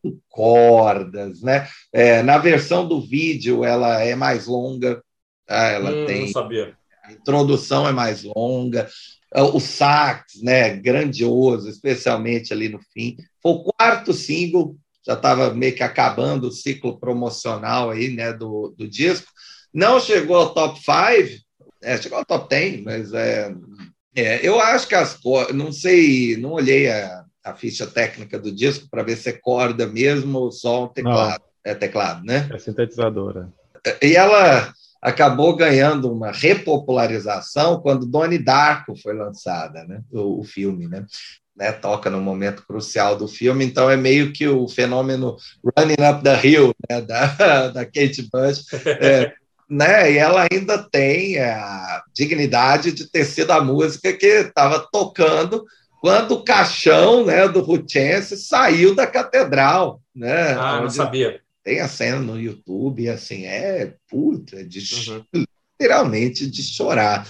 com 0.00 0.16
cordas, 0.28 1.42
né? 1.42 1.66
É, 1.92 2.22
na 2.22 2.38
versão 2.38 2.86
do 2.86 3.00
vídeo, 3.00 3.64
ela 3.64 4.00
é 4.00 4.14
mais 4.14 4.46
longa, 4.46 5.02
tá? 5.44 5.66
ela 5.70 5.90
hum, 5.90 6.06
tem. 6.06 6.26
A 7.02 7.12
introdução 7.12 7.88
é 7.88 7.92
mais 7.92 8.22
longa, 8.22 8.88
o 9.34 9.58
sax, 9.58 10.40
né? 10.42 10.76
Grandioso, 10.76 11.68
especialmente 11.68 12.52
ali 12.52 12.68
no 12.68 12.80
fim. 12.92 13.16
Foi 13.42 13.52
o 13.52 13.64
quarto 13.64 14.12
single, 14.12 14.76
já 15.06 15.14
estava 15.14 15.54
meio 15.54 15.74
que 15.74 15.82
acabando 15.82 16.48
o 16.48 16.52
ciclo 16.52 16.98
promocional 16.98 17.90
aí, 17.90 18.10
né? 18.10 18.32
Do, 18.32 18.74
do 18.76 18.88
disco. 18.88 19.26
Não 19.72 20.00
chegou 20.00 20.36
ao 20.36 20.52
top 20.52 20.80
5, 20.80 21.42
é, 21.82 21.96
chegou 21.96 22.18
ao 22.18 22.24
top 22.24 22.48
10, 22.48 22.82
mas 22.82 23.12
é, 23.12 23.54
é, 24.14 24.46
eu 24.46 24.58
acho 24.60 24.88
que 24.88 24.94
as 24.94 25.18
não 25.54 25.70
sei, 25.70 26.36
não 26.36 26.52
olhei 26.52 26.90
a, 26.90 27.24
a 27.44 27.54
ficha 27.54 27.86
técnica 27.86 28.38
do 28.38 28.50
disco 28.50 28.88
para 28.90 29.02
ver 29.02 29.16
se 29.16 29.28
é 29.28 29.32
corda 29.32 29.86
mesmo 29.86 30.38
ou 30.38 30.50
só 30.50 30.84
um 30.84 30.88
teclado. 30.88 31.40
Não. 31.40 31.46
É 31.64 31.74
teclado, 31.74 32.24
né? 32.24 32.48
É 32.52 32.58
sintetizadora. 32.58 33.52
E 34.00 34.14
ela 34.14 34.72
acabou 35.02 35.54
ganhando 35.54 36.12
uma 36.12 36.30
repopularização 36.30 37.80
quando 37.80 38.06
Donnie 38.06 38.38
Darko 38.38 38.96
foi 38.96 39.14
lançada, 39.14 39.84
né? 39.84 40.00
O, 40.12 40.40
o 40.40 40.44
filme, 40.44 40.88
né? 40.88 41.04
Né? 41.56 41.72
Toca 41.72 42.10
no 42.10 42.20
momento 42.20 42.64
crucial 42.66 43.16
do 43.16 43.26
filme, 43.26 43.64
então 43.64 43.90
é 43.90 43.96
meio 43.96 44.32
que 44.32 44.46
o 44.46 44.68
fenômeno 44.68 45.36
Running 45.64 46.10
Up 46.10 46.22
the 46.22 46.46
Hill, 46.46 46.74
né? 46.88 47.00
Da, 47.00 47.68
da 47.68 47.84
Kate 47.84 48.28
Bush. 48.30 48.66
É, 48.86 49.32
né? 49.68 50.12
E 50.12 50.18
ela 50.18 50.46
ainda 50.50 50.78
tem 50.78 51.38
a 51.38 52.02
dignidade 52.14 52.92
de 52.92 53.10
ter 53.10 53.24
sido 53.24 53.50
a 53.52 53.60
música 53.60 54.12
que 54.12 54.26
estava 54.26 54.86
tocando 54.92 55.64
quando 56.00 56.32
o 56.32 56.44
caixão 56.44 57.24
né, 57.24 57.48
do 57.48 57.60
Ruchense 57.60 58.36
saiu 58.36 58.94
da 58.94 59.06
catedral. 59.06 60.00
Né, 60.14 60.52
ah, 60.52 60.80
não 60.80 60.90
sabia. 60.90 61.40
Tem 61.64 61.80
a 61.80 61.88
cena 61.88 62.20
no 62.20 62.38
YouTube, 62.38 63.08
assim, 63.08 63.44
é 63.44 63.92
puta, 64.08 64.62
de, 64.62 64.78
uhum. 65.10 65.44
literalmente 65.80 66.48
de 66.48 66.62
chorar. 66.62 67.26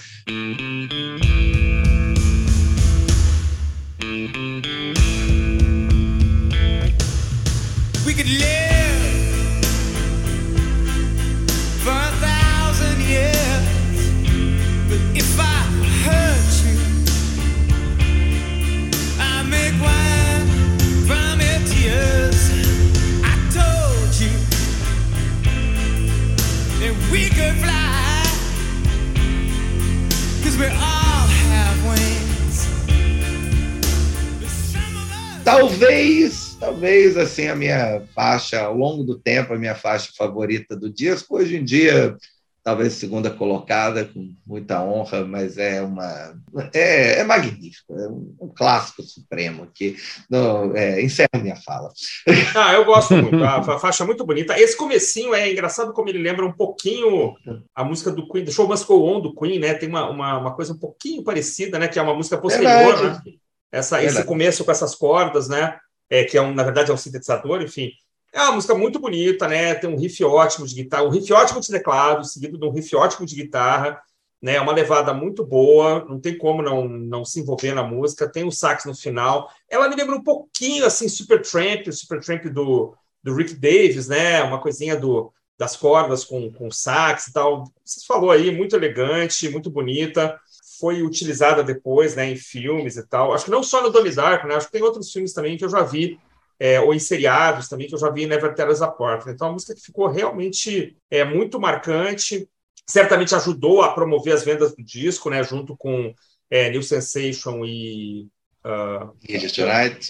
Talvez, 35.47 36.57
talvez 36.59 37.17
assim 37.17 37.47
a 37.47 37.55
minha 37.55 38.03
faixa 38.13 38.63
ao 38.63 38.77
longo 38.77 39.05
do 39.05 39.17
tempo 39.17 39.55
a 39.55 39.57
minha 39.57 39.77
faixa 39.77 40.11
favorita 40.19 40.75
do 40.75 40.91
disco. 40.91 41.37
Hoje 41.37 41.57
em 41.57 41.65
dia, 41.65 42.17
talvez 42.65 42.95
segunda 42.95 43.31
colocada 43.31 44.07
com 44.07 44.35
muita 44.45 44.83
honra, 44.83 45.25
mas 45.25 45.57
é 45.57 45.81
uma 45.81 46.37
é, 46.75 47.21
é 47.21 47.25
magnífico, 47.25 47.97
é 47.97 48.09
um, 48.09 48.35
um, 48.41 48.49
clássico 48.49 49.05
supremo 49.05 49.69
que 49.73 49.95
não, 50.29 50.77
é, 50.77 51.01
encerra 51.01 51.29
minha 51.37 51.55
fala. 51.55 51.93
Ah, 52.57 52.73
eu 52.73 52.85
gosto 52.85 53.15
muito, 53.15 53.45
a, 53.45 53.59
a 53.59 53.79
faixa 53.79 54.03
é 54.03 54.07
muito 54.07 54.27
bonita. 54.27 54.59
Esse 54.59 54.77
comecinho 54.77 55.33
é 55.33 55.49
engraçado 55.49 55.93
como 55.93 56.09
ele 56.09 56.19
lembra 56.19 56.45
um 56.45 56.53
pouquinho 56.53 57.37
a 57.73 57.85
música 57.85 58.11
do 58.11 58.29
Queen, 58.29 58.43
do 58.43 58.51
Show 58.51 58.67
Must 58.67 58.85
Go 58.85 59.01
On 59.01 59.21
do 59.21 59.33
Queen, 59.33 59.61
né? 59.61 59.75
Tem 59.75 59.89
uma, 59.89 60.11
uma, 60.11 60.39
uma 60.39 60.55
coisa 60.57 60.73
um 60.73 60.79
pouquinho 60.79 61.23
parecida, 61.23 61.79
né? 61.79 61.87
Que 61.87 62.01
é 62.01 62.03
uma 62.03 62.15
música 62.15 62.37
posterior, 62.37 63.01
né? 63.01 63.23
Essa, 63.71 64.03
esse 64.03 64.25
começo 64.25 64.65
com 64.65 64.71
essas 64.71 64.95
cordas, 64.95 65.49
né? 65.49 65.79
É, 66.09 66.25
que 66.25 66.39
é 66.39 66.43
um, 66.43 66.55
na 66.55 66.63
verdade 66.63 66.91
é 66.91 66.95
um 66.95 66.97
sintetizador, 66.97 67.61
enfim. 67.63 67.91
É 68.33 68.41
uma 68.43 68.53
música 68.53 68.75
muito 68.75 68.99
bonita, 68.99 69.49
né? 69.49 69.75
Tem 69.75 69.89
um 69.89 69.99
riff 69.99 70.23
ótimo 70.25 70.67
de 70.67 70.75
guitarra, 70.75 71.05
um 71.05 71.11
riff 71.11 71.33
ótimo 71.33 71.61
de 71.61 71.69
teclado, 71.69 72.25
seguido 72.25 72.59
de 72.59 72.65
um 72.65 72.71
riff 72.71 72.95
ótimo 72.95 73.27
de 73.27 73.35
guitarra, 73.35 74.01
né? 74.41 74.57
É 74.57 74.61
uma 74.61 74.73
levada 74.73 75.13
muito 75.13 75.45
boa, 75.45 76.05
não 76.09 76.21
tem 76.21 76.37
como 76.37 76.63
não, 76.63 76.89
não 76.89 77.25
se 77.25 77.41
envolver 77.41 77.75
na 77.75 77.83
música. 77.83 78.31
Tem 78.31 78.45
o 78.45 78.53
sax 78.53 78.85
no 78.85 78.95
final. 78.95 79.51
Ela 79.69 79.89
me 79.89 79.97
lembra 79.97 80.17
um 80.17 80.23
pouquinho 80.23 80.85
assim 80.85 81.09
Super 81.09 81.43
Tramp, 81.43 81.89
o 81.89 81.93
Super 81.93 82.21
Tramp 82.21 82.45
do, 82.47 82.95
do 83.23 83.35
Rick 83.35 83.55
Davis, 83.55 84.07
né? 84.09 84.43
Uma 84.43 84.61
coisinha 84.61 84.97
do 84.97 85.33
das 85.59 85.75
cordas 85.75 86.23
com, 86.23 86.53
com 86.53 86.71
sax 86.71 87.29
e 87.29 87.33
tal. 87.33 87.65
Você 87.83 88.05
falou 88.07 88.31
aí, 88.31 88.55
muito 88.55 88.77
elegante, 88.77 89.49
muito 89.49 89.71
bonita 89.71 90.39
foi 90.79 91.03
utilizada 91.03 91.63
depois 91.63 92.15
né, 92.15 92.31
em 92.31 92.37
filmes 92.37 92.97
e 92.97 93.07
tal. 93.07 93.33
Acho 93.33 93.47
que 93.47 93.51
não 93.51 93.63
só 93.63 93.83
no 93.83 93.91
Donnie 93.91 94.15
Darko, 94.15 94.47
né? 94.47 94.55
Acho 94.55 94.67
que 94.67 94.73
tem 94.73 94.83
outros 94.83 95.11
filmes 95.13 95.33
também 95.33 95.57
que 95.57 95.65
eu 95.65 95.69
já 95.69 95.83
vi, 95.83 96.19
é, 96.59 96.81
ou 96.81 96.95
em 96.95 96.99
seriados 96.99 97.69
também, 97.69 97.87
que 97.87 97.95
eu 97.95 97.99
já 97.99 98.11
vi 98.11 98.25
em 98.25 98.27
Never 98.27 98.55
Tell 98.55 98.71
Us 98.71 98.83
Apart. 98.83 99.27
Então, 99.27 99.47
é 99.47 99.51
uma 99.51 99.55
música 99.55 99.75
que 99.75 99.81
ficou 99.81 100.09
realmente 100.09 100.97
é, 101.11 101.25
muito 101.25 101.61
marcante, 101.61 102.49
certamente 102.87 103.35
ajudou 103.35 103.83
a 103.83 103.93
promover 103.93 104.35
as 104.35 104.45
vendas 104.45 104.75
do 104.75 104.83
disco, 104.83 105.31
né? 105.31 105.43
Junto 105.43 105.77
com 105.77 106.15
é, 106.51 106.71
New 106.71 106.83
Sensation 106.83 107.65
e 107.65 108.29
Uh. 108.67 109.13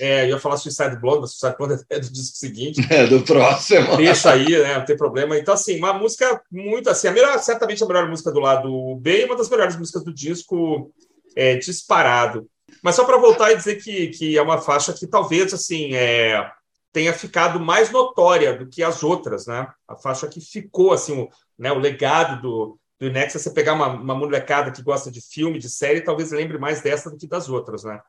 É, 0.03 0.25
eu 0.25 0.29
ia 0.31 0.41
falar 0.41 0.57
Suicide 0.57 0.97
Blonde, 0.97 1.21
mas 1.21 1.33
Suicide 1.33 1.59
Blonde 1.59 1.85
é 1.91 2.01
do 2.01 2.11
disco 2.11 2.39
seguinte. 2.39 2.81
É, 2.89 3.07
do 3.07 3.23
próximo. 3.23 3.99
Deixa 3.99 4.33
aí, 4.33 4.49
né? 4.49 4.79
Não 4.79 4.85
tem 4.87 4.97
problema. 4.97 5.37
Então, 5.37 5.53
assim, 5.53 5.77
uma 5.77 5.93
música 5.93 6.41
muito 6.51 6.89
assim, 6.89 7.09
a 7.09 7.13
melhor, 7.13 7.39
certamente 7.39 7.85
a 7.85 7.87
melhor 7.87 8.09
música 8.09 8.33
do 8.33 8.41
lado 8.41 8.97
B 8.97 9.21
e 9.21 9.25
uma 9.27 9.37
das 9.37 9.51
melhores 9.51 9.77
músicas 9.77 10.03
do 10.03 10.15
disco 10.15 10.91
é, 11.37 11.57
disparado. 11.57 12.49
Mas 12.83 12.95
só 12.95 13.05
para 13.05 13.19
voltar 13.19 13.53
e 13.53 13.57
dizer 13.57 13.77
que, 13.77 14.09
que 14.09 14.39
é 14.39 14.43
uma 14.43 14.59
faixa 14.59 14.95
que 14.95 15.07
talvez 15.07 15.53
assim 15.53 15.95
é, 15.95 16.51
tenha 16.95 17.13
ficado 17.13 17.61
mais 17.61 17.91
notória 17.91 18.57
do 18.57 18.67
que 18.67 18.83
as 18.83 19.03
outras, 19.03 19.47
né? 19.47 19.69
A 19.87 19.97
faixa 19.97 20.27
que 20.27 20.41
ficou 20.41 20.95
assim, 20.95 21.21
o, 21.21 21.29
né, 21.59 21.71
o 21.71 21.79
legado 21.79 22.41
do, 22.41 22.79
do 22.99 23.11
Nexus, 23.11 23.43
você 23.43 23.51
pegar 23.51 23.75
uma, 23.75 23.89
uma 23.89 24.15
molecada 24.15 24.71
que 24.71 24.83
gosta 24.83 25.11
de 25.11 25.21
filme, 25.21 25.59
de 25.59 25.69
série, 25.69 26.01
talvez 26.01 26.31
lembre 26.31 26.57
mais 26.59 26.81
dessa 26.81 27.11
do 27.11 27.19
que 27.19 27.27
das 27.27 27.51
outras, 27.51 27.85
né? 27.85 28.01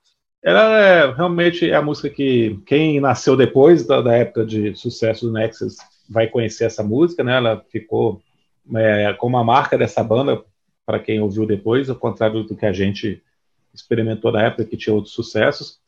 Ela 0.43 0.79
é 0.79 1.11
realmente 1.11 1.69
é 1.69 1.75
a 1.75 1.81
música 1.81 2.09
que 2.09 2.59
quem 2.65 2.99
nasceu 2.99 3.35
depois 3.35 3.85
da, 3.85 4.01
da 4.01 4.15
época 4.15 4.45
de 4.45 4.75
sucesso 4.75 5.25
do 5.25 5.33
Nexus 5.33 5.77
vai 6.09 6.27
conhecer 6.27 6.65
essa 6.65 6.83
música, 6.83 7.23
né? 7.23 7.37
Ela 7.37 7.63
ficou 7.69 8.21
é, 8.75 9.13
como 9.13 9.37
a 9.37 9.43
marca 9.43 9.77
dessa 9.77 10.03
banda 10.03 10.43
para 10.85 10.99
quem 10.99 11.19
ouviu 11.19 11.45
depois, 11.45 11.89
ao 11.89 11.95
contrário 11.95 12.43
do 12.43 12.55
que 12.55 12.65
a 12.65 12.71
gente 12.71 13.21
experimentou 13.73 14.31
na 14.31 14.43
época 14.43 14.65
que 14.65 14.77
tinha 14.77 14.93
outros 14.93 15.13
sucessos. 15.13 15.79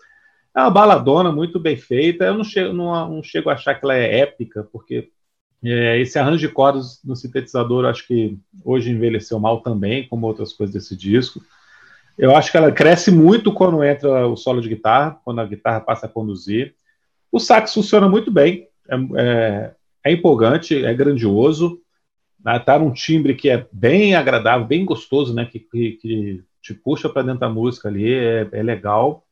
É 0.56 0.60
uma 0.62 0.70
baladona 0.70 1.32
muito 1.32 1.60
bem 1.60 1.78
feita. 1.78 2.26
Eu 2.26 2.34
não 2.36 2.44
chego, 2.44 2.74
não, 2.74 3.10
não 3.10 3.24
chego 3.24 3.50
a 3.50 3.54
achar 3.54 3.76
que 3.76 3.86
ela 3.86 3.96
é 3.96 4.20
épica, 4.20 4.68
porque 4.72 5.10
é, 5.64 6.00
esse 6.00 6.18
arranjo 6.18 6.48
de 6.48 6.54
cordas 6.54 7.00
no 7.04 7.16
sintetizador 7.16 7.86
acho 7.86 8.08
que 8.08 8.38
hoje 8.64 8.92
envelheceu 8.92 9.40
mal 9.40 9.62
também, 9.62 10.08
como 10.08 10.28
outras 10.28 10.54
coisas 10.54 10.74
desse 10.74 10.96
disco. 10.96 11.42
Eu 12.20 12.36
acho 12.36 12.52
que 12.52 12.58
ela 12.58 12.70
cresce 12.70 13.12
muito 13.12 13.54
quando 13.54 13.82
entra 13.82 14.28
o 14.28 14.36
solo 14.36 14.60
de 14.60 14.68
guitarra, 14.68 15.18
quando 15.24 15.40
a 15.40 15.46
guitarra 15.46 15.80
passa 15.80 16.06
a 16.06 16.10
conduzir. 16.10 16.76
O 17.32 17.40
sax 17.40 17.74
funciona 17.74 18.10
muito 18.10 18.30
bem, 18.30 18.68
é, 18.90 18.96
é, 19.18 19.72
é 20.04 20.12
empolgante, 20.12 20.84
é 20.84 20.94
grandioso. 20.94 21.80
Está 22.46 22.78
num 22.78 22.92
timbre 22.92 23.36
que 23.36 23.50
é 23.50 23.66
bem 23.72 24.16
agradável, 24.16 24.68
bem 24.68 24.84
gostoso, 24.84 25.34
né? 25.34 25.46
Que, 25.46 25.60
que, 25.60 25.92
que 25.94 26.44
te 26.62 26.74
puxa 26.74 27.08
para 27.08 27.22
dentro 27.22 27.40
da 27.40 27.50
música 27.50 27.88
ali, 27.88 28.14
é, 28.14 28.50
é 28.52 28.64
legal. 28.64 29.24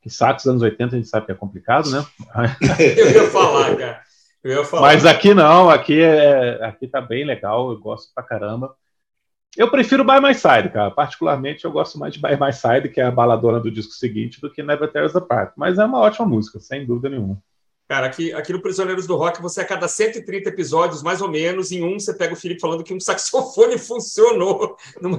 Que 0.00 0.08
sax 0.08 0.44
dos 0.44 0.50
anos 0.50 0.62
80 0.62 0.94
a 0.94 0.98
gente 0.98 1.08
sabe 1.08 1.26
que 1.26 1.32
é 1.32 1.34
complicado, 1.34 1.90
né? 1.90 2.06
Eu 2.96 3.10
ia 3.10 3.30
falar, 3.30 3.76
cara. 3.76 4.00
Eu 4.44 4.52
ia 4.58 4.64
falar. 4.64 4.82
Mas 4.82 5.04
aqui 5.04 5.34
não, 5.34 5.68
aqui, 5.68 6.00
é, 6.00 6.64
aqui 6.64 6.86
tá 6.86 7.00
bem 7.00 7.24
legal, 7.24 7.72
eu 7.72 7.80
gosto 7.80 8.14
pra 8.14 8.22
caramba. 8.22 8.72
Eu 9.56 9.70
prefiro 9.70 10.04
By 10.04 10.20
My 10.20 10.34
Side, 10.34 10.70
cara. 10.72 10.90
Particularmente, 10.90 11.64
eu 11.64 11.72
gosto 11.72 11.98
mais 11.98 12.12
de 12.12 12.20
By 12.20 12.38
My 12.38 12.52
Side, 12.52 12.88
que 12.90 13.00
é 13.00 13.04
a 13.04 13.10
baladona 13.10 13.58
do 13.58 13.70
disco 13.70 13.92
seguinte, 13.92 14.40
do 14.40 14.50
que 14.50 14.62
Never 14.62 14.90
Tears 14.90 15.16
Apart. 15.16 15.52
Mas 15.56 15.78
é 15.78 15.84
uma 15.84 15.98
ótima 15.98 16.26
música, 16.26 16.60
sem 16.60 16.86
dúvida 16.86 17.08
nenhuma. 17.08 17.42
Cara, 17.88 18.06
aqui, 18.06 18.34
aqui 18.34 18.52
no 18.52 18.60
Prisioneiros 18.60 19.06
do 19.06 19.16
Rock, 19.16 19.40
você 19.40 19.62
a 19.62 19.64
cada 19.64 19.88
130 19.88 20.50
episódios, 20.50 21.02
mais 21.02 21.22
ou 21.22 21.28
menos, 21.30 21.72
em 21.72 21.82
um 21.82 21.98
você 21.98 22.12
pega 22.12 22.34
o 22.34 22.36
Felipe 22.36 22.60
falando 22.60 22.84
que 22.84 22.92
um 22.92 23.00
saxofone 23.00 23.78
funcionou 23.78 24.76
numa 25.00 25.18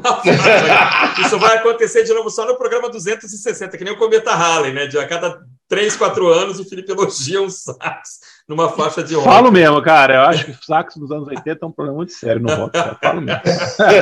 Isso 1.19 1.39
vai 1.39 1.57
acontecer 1.57 2.03
de 2.03 2.13
novo 2.13 2.29
só 2.29 2.45
no 2.45 2.55
programa 2.55 2.87
260, 2.87 3.75
que 3.75 3.83
nem 3.83 3.93
o 3.93 3.97
Cometa 3.97 4.35
Halley, 4.35 4.71
né? 4.71 4.85
De 4.85 4.99
a 4.99 5.07
cada 5.07 5.43
3, 5.69 5.95
4 5.95 6.27
anos 6.27 6.59
o 6.59 6.65
Felipe 6.65 6.91
elogia 6.91 7.41
um 7.41 7.49
sax 7.49 8.19
numa 8.47 8.69
faixa 8.69 9.03
de 9.03 9.13
rock. 9.13 9.27
Falo 9.27 9.51
mesmo, 9.51 9.81
cara. 9.83 10.15
Eu 10.15 10.21
acho 10.21 10.45
que 10.45 10.51
o 10.51 10.57
sax 10.65 10.97
dos 10.97 11.11
anos 11.11 11.27
80 11.27 11.59
é 11.61 11.65
um 11.65 11.71
problema 11.71 11.97
muito 11.97 12.11
sério 12.11 12.41
no 12.41 12.53
rock. 12.53 12.73
Cara. 12.73 12.97
Falo 13.01 13.21
mesmo. 13.21 13.41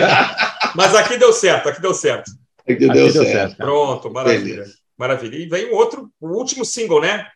Mas 0.74 0.96
aqui 0.96 1.18
deu 1.18 1.34
certo, 1.34 1.68
aqui 1.68 1.82
deu 1.82 1.94
certo. 1.94 2.32
Aqui 2.62 2.76
deu, 2.76 2.90
aqui 2.90 3.00
deu 3.00 3.12
certo. 3.12 3.32
certo 3.32 3.58
Pronto, 3.58 4.10
maravilha. 4.10 4.56
Beleza. 4.56 4.74
Maravilha. 4.98 5.36
E 5.36 5.46
vem 5.46 5.66
o 5.66 5.76
outro, 5.76 6.10
o 6.20 6.30
último 6.30 6.64
single, 6.64 7.02
né? 7.02 7.28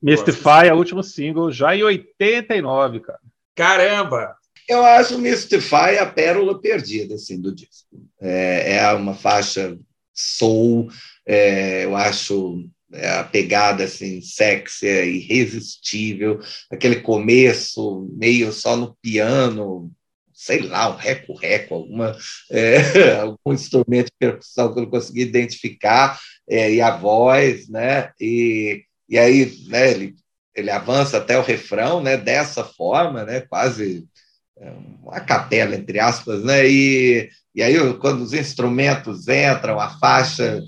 Mystify 0.00 0.68
é 0.68 0.72
o 0.72 0.76
último 0.76 1.02
single, 1.02 1.50
já 1.50 1.74
em 1.74 1.82
89, 1.82 3.00
cara. 3.00 3.18
Caramba! 3.56 4.36
Eu 4.68 4.84
acho 4.84 5.18
Mystify 5.18 5.98
a 5.98 6.06
pérola 6.06 6.60
perdida 6.60 7.14
assim, 7.14 7.40
do 7.40 7.52
disco. 7.54 7.88
É, 8.20 8.76
é 8.76 8.92
uma 8.92 9.14
faixa 9.14 9.76
soul, 10.12 10.90
é, 11.26 11.84
eu 11.84 11.96
acho 11.96 12.64
a 12.94 13.24
pegada 13.24 13.84
assim, 13.84 14.20
sexy, 14.20 14.86
é 14.86 15.06
irresistível, 15.06 16.40
aquele 16.70 17.00
começo 17.00 18.08
meio 18.16 18.52
só 18.52 18.76
no 18.76 18.96
piano, 19.02 19.90
sei 20.32 20.60
lá, 20.60 20.90
um 20.90 20.96
reco-reco, 20.96 21.74
alguma, 21.74 22.16
é, 22.50 23.16
algum 23.20 23.52
instrumento 23.52 24.06
de 24.06 24.16
percussão 24.18 24.72
que 24.72 24.78
eu 24.78 24.84
não 24.84 24.90
consegui 24.90 25.22
identificar, 25.22 26.18
é, 26.48 26.72
e 26.72 26.80
a 26.80 26.96
voz, 26.96 27.68
né? 27.68 28.10
E, 28.20 28.84
e 29.08 29.18
aí 29.18 29.52
né, 29.66 29.90
ele, 29.90 30.14
ele 30.54 30.70
avança 30.70 31.18
até 31.18 31.38
o 31.38 31.42
refrão 31.42 32.02
né, 32.02 32.16
dessa 32.16 32.64
forma, 32.64 33.24
né, 33.24 33.40
quase 33.42 34.06
é, 34.56 34.70
uma 35.02 35.20
capela, 35.20 35.74
entre 35.74 35.98
aspas, 36.00 36.42
né? 36.44 36.68
E, 36.68 37.28
e 37.54 37.62
aí, 37.62 37.76
quando 37.98 38.22
os 38.22 38.32
instrumentos 38.32 39.26
entram, 39.28 39.80
a 39.80 39.90
faixa, 39.98 40.62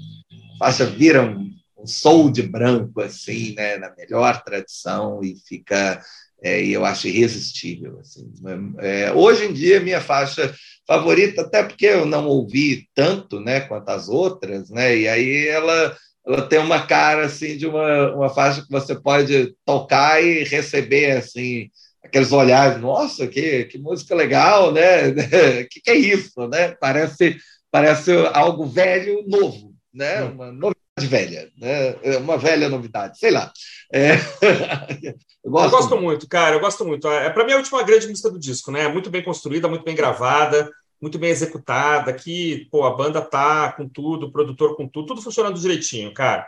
a 0.55 0.59
faixa 0.59 0.85
vira 0.85 1.23
um, 1.23 1.50
um 1.83 1.87
soul 1.87 2.31
de 2.31 2.43
branco, 2.43 3.01
assim, 3.01 3.55
né? 3.55 3.77
Na 3.79 3.95
melhor 3.97 4.43
tradição, 4.43 5.21
e 5.23 5.37
fica 5.47 6.01
é, 6.43 6.63
eu 6.65 6.85
acho 6.85 7.09
irresistível. 7.09 7.99
Assim. 8.01 8.33
É, 8.79 9.13
hoje 9.13 9.45
em 9.47 9.53
dia, 9.53 9.81
minha 9.81 10.01
faixa 10.01 10.55
favorita, 10.87 11.43
até 11.43 11.63
porque 11.63 11.87
eu 11.87 12.07
não 12.07 12.27
ouvi 12.27 12.89
tanto 12.95 13.41
né, 13.41 13.61
quanto 13.61 13.89
as 13.91 14.09
outras, 14.09 14.71
né, 14.71 14.97
e 14.97 15.09
aí 15.09 15.47
ela, 15.49 15.97
ela 16.27 16.43
tem 16.49 16.59
uma 16.59 16.85
cara 16.87 17.27
assim, 17.27 17.57
de 17.57 17.67
uma, 17.67 18.15
uma 18.15 18.29
faixa 18.29 18.63
que 18.63 18.71
você 18.71 18.95
pode 18.95 19.55
tocar 19.65 20.23
e 20.23 20.45
receber 20.45 21.13
assim, 21.13 21.71
aqueles 22.03 22.33
olhares, 22.33 22.81
nossa, 22.81 23.27
que, 23.27 23.65
que 23.67 23.79
música 23.79 24.15
legal, 24.15 24.73
né? 24.73 25.09
O 25.09 25.15
que, 25.71 25.81
que 25.81 25.91
é 25.91 25.97
isso? 25.97 26.49
Né? 26.49 26.75
Parece, 26.81 27.37
parece 27.71 28.13
algo 28.33 28.67
velho 28.67 29.23
novo, 29.29 29.75
né? 29.93 30.23
Uma 30.25 30.51
novidade 30.51 30.80
velha, 31.07 31.51
né? 31.59 31.97
É 32.03 32.17
uma 32.19 32.37
velha 32.37 32.69
novidade, 32.69 33.19
sei 33.19 33.31
lá. 33.31 33.53
É... 33.93 34.13
eu, 35.45 35.51
gosto... 35.51 35.65
eu, 35.65 35.71
gosto... 35.71 36.01
muito, 36.01 36.29
cara, 36.29 36.57
eu 36.57 36.61
gosto 36.61 36.85
muito. 36.85 37.09
É 37.09 37.31
para 37.31 37.45
mim 37.45 37.53
a 37.53 37.57
última 37.57 37.83
grande 37.83 38.09
música 38.09 38.31
do 38.31 38.39
disco, 38.39 38.71
né? 38.71 38.89
Muito 38.89 39.11
bem 39.11 39.23
construída, 39.23 39.69
muito 39.69 39.85
bem 39.85 39.95
gravada, 39.95 40.71
muito 41.01 41.19
bem 41.19 41.31
executada. 41.31 42.13
Que 42.13 42.69
pô, 42.71 42.85
a 42.85 42.95
banda 42.95 43.21
tá 43.21 43.73
com 43.73 43.89
tudo, 43.89 44.27
o 44.27 44.33
produtor 44.33 44.77
com 44.77 44.89
tudo, 44.89 45.07
tudo 45.07 45.23
funcionando 45.23 45.61
direitinho, 45.61 46.13
cara. 46.15 46.47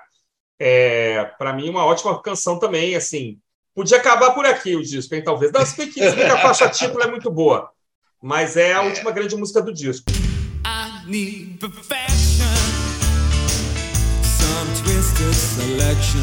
É, 0.58 1.24
para 1.38 1.52
mim 1.52 1.68
uma 1.68 1.84
ótima 1.84 2.20
canção 2.22 2.58
também, 2.58 2.94
assim. 2.94 3.38
Podia 3.74 3.96
acabar 3.96 4.32
por 4.32 4.44
aqui 4.44 4.76
o 4.76 4.82
disco, 4.82 5.14
hein? 5.14 5.24
Talvez. 5.24 5.50
Não, 5.50 5.64
se 5.64 5.76
bem 5.76 5.90
que, 5.90 6.02
a 6.02 6.38
faixa 6.38 6.68
título 6.68 7.02
é 7.02 7.06
muito 7.06 7.30
boa, 7.30 7.70
mas 8.22 8.56
é 8.56 8.74
a 8.74 8.84
é. 8.84 8.86
última 8.86 9.10
grande 9.10 9.34
música 9.34 9.62
do 9.62 9.72
disco. 9.72 10.10
I 10.64 11.06
need 11.06 11.58
perfection, 11.58 12.51
selection. 15.02 16.22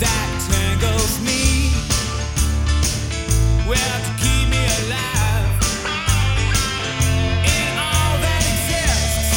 that 0.00 0.28
tangles 0.48 1.20
me. 1.20 1.72
Well, 3.68 3.98
to 4.06 4.12
keep 4.22 4.48
me 4.48 4.62
alive 4.80 5.50
in 7.56 7.72
all 7.78 8.14
that 8.24 8.42
exists. 8.52 9.32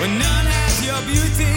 None 0.00 0.46
has 0.56 0.74
your 0.84 1.00
beauty, 1.06 1.54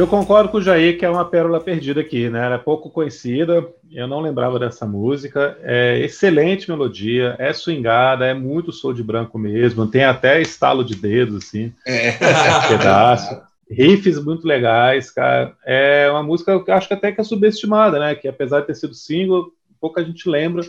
Eu 0.00 0.06
concordo 0.06 0.48
com 0.48 0.56
o 0.56 0.62
Jair 0.62 0.98
que 0.98 1.04
é 1.04 1.10
uma 1.10 1.26
pérola 1.26 1.60
perdida 1.60 2.00
aqui, 2.00 2.30
né? 2.30 2.46
Ela 2.46 2.54
é 2.54 2.58
pouco 2.58 2.88
conhecida, 2.88 3.68
eu 3.92 4.08
não 4.08 4.20
lembrava 4.20 4.58
dessa 4.58 4.86
música. 4.86 5.58
É 5.60 5.98
excelente 5.98 6.70
melodia, 6.70 7.36
é 7.38 7.52
swingada, 7.52 8.24
é 8.24 8.32
muito 8.32 8.72
soul 8.72 8.94
de 8.94 9.02
branco 9.02 9.38
mesmo, 9.38 9.86
tem 9.86 10.04
até 10.04 10.40
estalo 10.40 10.82
de 10.82 10.94
dedos, 10.94 11.44
assim, 11.44 11.74
é. 11.86 12.12
pedaço. 12.66 13.42
Riffs 13.70 14.18
muito 14.24 14.46
legais, 14.46 15.10
cara. 15.10 15.54
É 15.66 16.10
uma 16.10 16.22
música 16.22 16.58
que 16.58 16.70
eu 16.70 16.74
acho 16.74 16.88
que 16.88 16.94
até 16.94 17.12
que 17.12 17.20
é 17.20 17.24
subestimada, 17.24 17.98
né? 17.98 18.14
Que 18.14 18.26
apesar 18.26 18.60
de 18.60 18.68
ter 18.68 18.76
sido 18.76 18.94
single, 18.94 19.52
pouca 19.78 20.02
gente 20.02 20.30
lembra. 20.30 20.62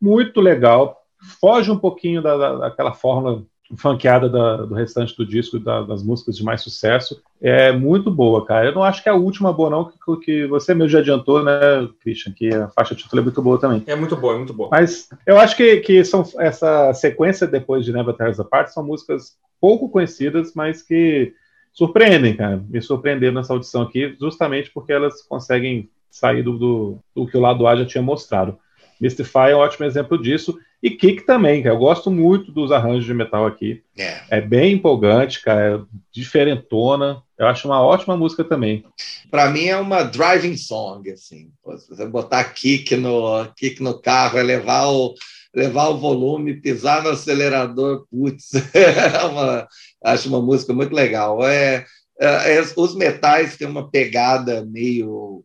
Muito 0.00 0.40
legal. 0.40 0.98
Foge 1.38 1.70
um 1.70 1.78
pouquinho 1.78 2.22
da, 2.22 2.38
da, 2.38 2.56
daquela 2.56 2.94
fórmula 2.94 3.42
funkeada 3.76 4.28
da, 4.28 4.56
do 4.58 4.74
restante 4.74 5.16
do 5.16 5.26
disco, 5.26 5.58
da, 5.58 5.82
das 5.82 6.02
músicas 6.02 6.36
de 6.36 6.42
mais 6.42 6.62
sucesso, 6.62 7.22
é 7.40 7.70
muito 7.70 8.10
boa, 8.10 8.44
cara. 8.44 8.66
Eu 8.66 8.74
não 8.74 8.82
acho 8.82 9.02
que 9.02 9.08
é 9.08 9.12
a 9.12 9.16
última 9.16 9.52
boa, 9.52 9.68
não, 9.70 9.84
que, 9.84 10.24
que 10.24 10.46
você 10.46 10.74
mesmo 10.74 10.88
já 10.88 11.00
adiantou, 11.00 11.42
né, 11.42 11.52
Christian, 12.00 12.32
que 12.32 12.52
a 12.52 12.68
faixa 12.68 12.94
título 12.94 13.20
é 13.20 13.24
muito 13.24 13.42
boa 13.42 13.60
também. 13.60 13.82
É 13.86 13.94
muito 13.94 14.16
boa, 14.16 14.34
é 14.34 14.38
muito 14.38 14.54
boa. 14.54 14.70
Mas 14.70 15.08
eu 15.26 15.38
acho 15.38 15.56
que, 15.56 15.78
que 15.78 16.04
são, 16.04 16.24
essa 16.38 16.92
sequência 16.94 17.46
depois 17.46 17.84
de 17.84 17.92
Never 17.92 18.14
Tears 18.14 18.40
Apart 18.40 18.68
são 18.68 18.84
músicas 18.84 19.36
pouco 19.60 19.88
conhecidas, 19.90 20.52
mas 20.54 20.82
que 20.82 21.34
surpreendem, 21.72 22.34
cara. 22.34 22.62
Me 22.68 22.80
surpreenderam 22.80 23.34
nessa 23.34 23.52
audição 23.52 23.82
aqui, 23.82 24.16
justamente 24.18 24.70
porque 24.72 24.92
elas 24.92 25.22
conseguem 25.22 25.90
sair 26.10 26.42
do, 26.42 26.58
do, 26.58 26.98
do 27.14 27.26
que 27.26 27.36
o 27.36 27.40
lado 27.40 27.66
A 27.66 27.76
já 27.76 27.84
tinha 27.84 28.02
mostrado. 28.02 28.58
Mystify 29.00 29.50
é 29.50 29.56
um 29.56 29.60
ótimo 29.60 29.86
exemplo 29.86 30.20
disso. 30.20 30.58
E 30.82 30.90
Kick 30.90 31.26
também, 31.26 31.62
cara. 31.62 31.74
Eu 31.74 31.78
gosto 31.78 32.10
muito 32.10 32.52
dos 32.52 32.70
arranjos 32.70 33.04
de 33.04 33.14
metal 33.14 33.46
aqui. 33.46 33.82
É, 33.96 34.20
é 34.30 34.40
bem 34.40 34.74
empolgante, 34.74 35.42
cara. 35.42 35.76
É 35.76 35.80
diferentona. 36.12 37.22
Eu 37.36 37.46
acho 37.46 37.66
uma 37.66 37.82
ótima 37.82 38.16
música 38.16 38.44
também. 38.44 38.84
Para 39.30 39.50
mim 39.50 39.66
é 39.66 39.76
uma 39.76 40.02
driving 40.04 40.56
song, 40.56 41.10
assim. 41.10 41.50
Se 41.78 41.88
você 41.88 42.06
botar 42.06 42.44
kick 42.44 42.96
no, 42.96 43.44
kick 43.56 43.82
no 43.82 44.00
carro, 44.00 44.38
é 44.38 44.42
levar 44.42 44.88
o, 44.88 45.14
levar 45.54 45.88
o 45.88 45.98
volume, 45.98 46.60
pisar 46.60 47.02
no 47.02 47.10
acelerador, 47.10 48.06
putz, 48.10 48.52
é 48.74 49.24
uma, 49.24 49.68
acho 50.04 50.28
uma 50.28 50.40
música 50.40 50.72
muito 50.72 50.94
legal. 50.94 51.44
É, 51.46 51.84
é, 52.20 52.56
é 52.56 52.64
os 52.76 52.94
metais 52.94 53.56
têm 53.56 53.66
uma 53.66 53.90
pegada 53.90 54.64
meio 54.64 55.42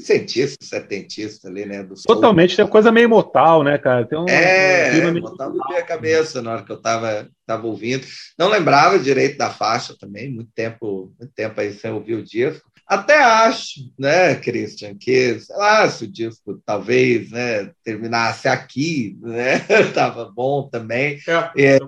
cientista, 0.00 0.56
setentista 0.64 1.48
ali, 1.48 1.66
né? 1.66 1.82
Do 1.82 1.94
Totalmente, 1.94 2.56
tem 2.56 2.64
uma 2.64 2.70
coisa 2.70 2.90
meio 2.90 3.08
motal, 3.08 3.62
né, 3.62 3.76
cara? 3.78 4.06
Tem 4.06 4.18
um, 4.18 4.28
é, 4.28 4.90
um 5.06 5.20
motal 5.20 5.52
na 5.54 5.64
minha 5.68 5.82
cabeça 5.82 6.40
na 6.40 6.52
hora 6.52 6.62
que 6.62 6.72
eu 6.72 6.76
estava 6.76 7.28
tava 7.46 7.66
ouvindo. 7.66 8.06
Não 8.38 8.48
lembrava 8.48 8.98
direito 8.98 9.36
da 9.36 9.50
faixa 9.50 9.94
também, 9.98 10.30
muito 10.30 10.50
tempo, 10.54 11.12
muito 11.18 11.32
tempo 11.34 11.60
aí 11.60 11.72
sem 11.72 11.92
ouvir 11.92 12.14
o 12.14 12.24
disco. 12.24 12.70
Até 12.86 13.22
acho, 13.22 13.80
né, 13.98 14.34
Christian, 14.34 14.94
que, 14.98 15.38
sei 15.40 15.56
lá, 15.56 15.88
se 15.88 16.04
o 16.04 16.10
disco 16.10 16.60
talvez 16.64 17.30
né, 17.30 17.70
terminasse 17.84 18.48
aqui, 18.48 19.16
né, 19.20 19.60
tava 19.94 20.30
bom 20.30 20.68
também. 20.68 21.18
É, 21.56 21.74
é, 21.74 21.78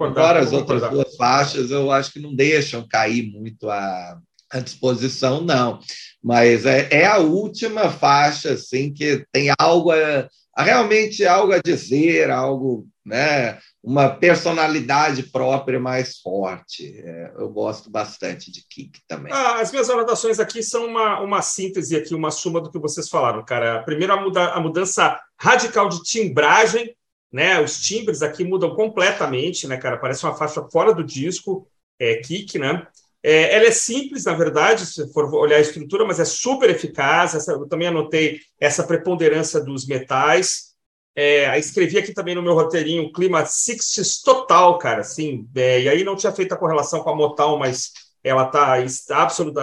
agora, 0.00 0.40
as 0.40 0.52
outras 0.52 0.82
duas 0.90 1.16
faixas 1.16 1.70
eu 1.70 1.90
acho 1.90 2.12
que 2.12 2.20
não 2.20 2.34
deixam 2.34 2.86
cair 2.86 3.30
muito 3.30 3.70
a, 3.70 4.18
a 4.50 4.60
disposição, 4.60 5.40
não 5.40 5.80
mas 6.22 6.66
é, 6.66 6.88
é 6.90 7.06
a 7.06 7.18
última 7.18 7.90
faixa 7.90 8.52
assim 8.52 8.92
que 8.92 9.24
tem 9.32 9.48
algo 9.58 9.92
a, 9.92 10.28
a, 10.54 10.62
realmente 10.62 11.24
algo 11.24 11.52
a 11.52 11.58
dizer, 11.58 12.30
algo, 12.30 12.86
né, 13.04 13.58
uma 13.82 14.10
personalidade 14.10 15.22
própria 15.24 15.78
mais 15.78 16.18
forte. 16.18 16.92
É, 16.98 17.32
eu 17.38 17.48
gosto 17.48 17.90
bastante 17.90 18.50
de 18.50 18.66
Kick 18.68 19.00
também. 19.06 19.32
Ah, 19.32 19.60
as 19.60 19.70
minhas 19.70 19.88
anotações 19.88 20.40
aqui 20.40 20.62
são 20.62 20.86
uma, 20.86 21.20
uma 21.20 21.40
síntese 21.40 21.96
aqui, 21.96 22.14
uma 22.14 22.30
suma 22.30 22.60
do 22.60 22.70
que 22.70 22.78
vocês 22.78 23.08
falaram, 23.08 23.44
cara. 23.44 23.82
Primeiro 23.84 24.12
a, 24.12 24.20
muda, 24.20 24.48
a 24.48 24.60
mudança 24.60 25.18
radical 25.40 25.88
de 25.88 26.02
timbragem, 26.02 26.94
né? 27.32 27.60
Os 27.60 27.80
timbres 27.80 28.22
aqui 28.22 28.42
mudam 28.42 28.74
completamente, 28.74 29.68
né, 29.68 29.76
cara? 29.76 29.98
Parece 29.98 30.24
uma 30.24 30.34
faixa 30.34 30.66
fora 30.70 30.92
do 30.92 31.04
disco, 31.04 31.68
é, 31.98 32.16
Kick, 32.16 32.58
né? 32.58 32.86
É, 33.22 33.56
ela 33.56 33.66
é 33.66 33.70
simples, 33.70 34.24
na 34.24 34.34
verdade, 34.34 34.86
se 34.86 35.12
for 35.12 35.32
olhar 35.34 35.56
a 35.56 35.60
estrutura, 35.60 36.04
mas 36.04 36.20
é 36.20 36.24
super 36.24 36.70
eficaz. 36.70 37.34
Essa, 37.34 37.52
eu 37.52 37.68
também 37.68 37.88
anotei 37.88 38.40
essa 38.60 38.84
preponderância 38.84 39.60
dos 39.60 39.86
metais. 39.86 40.68
É, 41.14 41.58
escrevi 41.58 41.98
aqui 41.98 42.14
também 42.14 42.34
no 42.34 42.42
meu 42.42 42.54
roteirinho 42.54 43.04
o 43.04 43.12
clima 43.12 43.44
60 43.44 44.24
total, 44.24 44.78
cara. 44.78 45.00
Assim, 45.00 45.48
é, 45.56 45.82
e 45.82 45.88
aí 45.88 46.04
não 46.04 46.14
tinha 46.14 46.32
feito 46.32 46.52
a 46.52 46.56
correlação 46.56 47.00
com 47.00 47.10
a 47.10 47.16
Motal, 47.16 47.58
mas 47.58 47.90
ela 48.22 48.44
está 48.44 49.22
absoluta, 49.22 49.62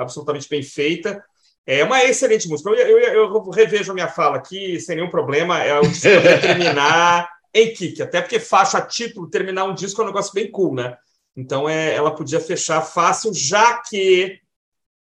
absolutamente 0.00 0.48
bem 0.48 0.62
feita. 0.62 1.22
É 1.66 1.82
uma 1.84 2.04
excelente 2.04 2.48
música. 2.48 2.70
Eu, 2.70 2.98
eu, 2.98 3.14
eu, 3.14 3.50
revejo 3.50 3.92
a 3.92 3.94
minha 3.94 4.08
fala 4.08 4.36
aqui 4.36 4.80
sem 4.80 4.96
nenhum 4.96 5.10
problema. 5.10 5.62
É 5.62 5.78
o 5.78 5.82
disco 5.82 6.08
terminar 6.40 7.28
em 7.54 7.72
kick, 7.72 8.00
até 8.02 8.20
porque 8.20 8.40
faixa 8.40 8.80
título, 8.80 9.28
terminar 9.28 9.64
um 9.64 9.74
disco 9.74 10.00
é 10.00 10.04
um 10.04 10.08
negócio 10.08 10.32
bem 10.32 10.50
cool, 10.50 10.74
né? 10.74 10.96
Então, 11.36 11.68
é, 11.68 11.94
ela 11.94 12.14
podia 12.14 12.40
fechar 12.40 12.82
fácil, 12.82 13.32
já 13.34 13.78
que 13.78 14.38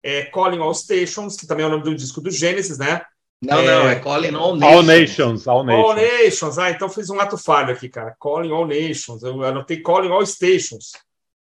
é 0.04 0.24
Calling 0.24 0.60
All 0.60 0.74
Stations, 0.74 1.36
que 1.36 1.46
também 1.46 1.64
é 1.64 1.68
o 1.68 1.72
nome 1.72 1.84
do 1.84 1.96
disco 1.96 2.22
do 2.22 2.32
Gênesis, 2.32 2.78
né? 2.78 3.02
Não, 3.44 3.60
é... 3.60 3.66
não, 3.66 3.90
é 3.90 3.96
Calling 4.00 4.36
All 4.36 4.56
Nations. 4.56 4.76
All 4.76 4.84
Nations. 4.84 5.48
All 5.48 5.64
Nations. 5.64 5.86
All 5.86 5.96
Nations. 5.96 6.58
Ah, 6.60 6.70
então 6.70 6.90
fiz 6.90 7.10
um 7.10 7.20
ato 7.20 7.38
falho 7.38 7.74
aqui, 7.74 7.90
cara. 7.90 8.16
Calling 8.20 8.52
All 8.52 8.68
Nations. 8.68 9.24
Eu 9.24 9.44
anotei 9.44 9.82
Calling 9.82 10.12
All 10.12 10.26
Stations, 10.26 10.92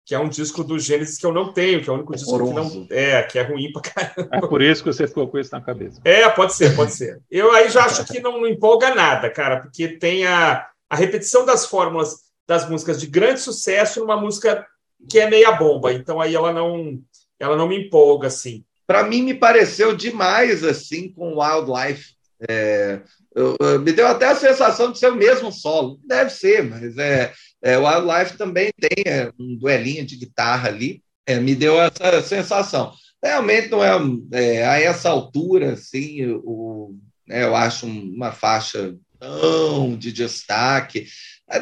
que 0.05 0.13
é 0.13 0.19
um 0.19 0.29
disco 0.29 0.63
do 0.63 0.77
Gênesis 0.77 1.17
que 1.17 1.25
eu 1.25 1.33
não 1.33 1.51
tenho, 1.51 1.81
que 1.81 1.89
é 1.89 1.91
o 1.91 1.95
único 1.95 2.13
disco 2.13 2.37
que 2.37 2.53
não. 2.53 2.87
É, 2.91 3.23
que 3.23 3.39
é 3.39 3.41
ruim 3.41 3.71
pra 3.71 3.81
caramba. 3.81 4.29
É 4.31 4.39
por 4.41 4.61
isso 4.61 4.83
que 4.83 4.93
você 4.93 5.07
ficou 5.07 5.27
com 5.27 5.39
isso 5.39 5.51
na 5.51 5.61
cabeça. 5.61 5.99
É, 6.05 6.29
pode 6.29 6.53
ser, 6.53 6.75
pode 6.75 6.93
ser. 6.93 7.19
Eu 7.29 7.51
aí 7.51 7.69
já 7.69 7.85
acho 7.85 8.05
que 8.05 8.19
não, 8.19 8.39
não 8.39 8.47
empolga 8.47 8.93
nada, 8.93 9.29
cara, 9.29 9.59
porque 9.59 9.87
tem 9.87 10.27
a, 10.27 10.67
a 10.87 10.95
repetição 10.95 11.43
das 11.43 11.65
fórmulas 11.65 12.28
das 12.49 12.67
músicas 12.67 12.99
de 12.99 13.07
grande 13.07 13.39
sucesso 13.39 14.01
numa 14.01 14.19
música 14.19 14.67
que 15.09 15.19
é 15.19 15.29
meia 15.29 15.53
bomba. 15.53 15.93
Então 15.93 16.19
aí 16.19 16.35
ela 16.35 16.51
não, 16.51 16.99
ela 17.39 17.55
não 17.55 17.69
me 17.69 17.85
empolga 17.85 18.27
assim 18.27 18.65
para 18.89 19.03
mim 19.03 19.21
me 19.21 19.35
pareceu 19.35 19.95
demais 19.95 20.63
assim 20.63 21.13
com 21.13 21.37
Wildlife. 21.39 22.15
É, 22.49 23.01
eu, 23.35 23.55
eu, 23.59 23.79
me 23.79 23.91
deu 23.91 24.07
até 24.07 24.25
a 24.25 24.35
sensação 24.35 24.91
de 24.91 24.97
ser 24.97 25.11
o 25.11 25.15
mesmo 25.15 25.51
solo. 25.51 25.99
Deve 26.03 26.31
ser, 26.31 26.63
mas 26.63 26.97
é, 26.97 27.31
é 27.61 27.77
Wildlife 27.77 28.35
também 28.35 28.71
tem 28.81 29.03
é, 29.05 29.31
um 29.39 29.55
duelinho 29.55 30.03
de 30.03 30.15
guitarra 30.15 30.69
ali. 30.69 31.03
É, 31.27 31.39
me 31.39 31.53
deu 31.53 31.79
essa 31.79 32.19
sensação. 32.23 32.91
Realmente 33.23 33.69
não 33.69 33.83
é, 33.83 33.91
é 34.31 34.65
a 34.65 34.79
essa 34.79 35.11
altura, 35.11 35.73
assim, 35.73 36.25
o, 36.43 36.95
né, 37.27 37.43
eu 37.43 37.55
acho 37.55 37.85
uma 37.85 38.31
faixa 38.31 38.95
tão 39.19 39.95
de 39.95 40.11
destaque. 40.11 41.05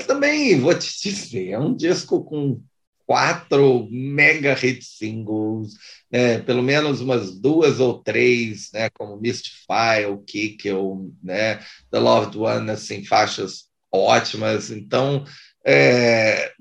Também 0.05 0.59
vou 0.59 0.77
te 0.77 1.01
dizer, 1.01 1.49
é 1.51 1.59
um 1.59 1.75
disco 1.75 2.23
com 2.23 2.61
quatro 3.05 3.87
mega 3.89 4.53
hit 4.53 4.83
singles, 4.83 5.75
né, 6.11 6.39
pelo 6.39 6.61
menos 6.61 6.99
umas 6.99 7.39
duas 7.39 7.79
ou 7.79 8.03
três, 8.03 8.69
né, 8.73 8.89
como 8.89 9.15
Mystify, 9.15 10.05
o 10.11 10.17
Kick, 10.17 10.69
ou 10.71 11.13
né, 11.23 11.59
The 11.89 11.99
Loved 11.99 12.37
One, 12.37 12.69
assim, 12.69 13.05
faixas 13.05 13.67
ótimas. 13.89 14.69
Então, 14.71 15.23
é, 15.69 16.53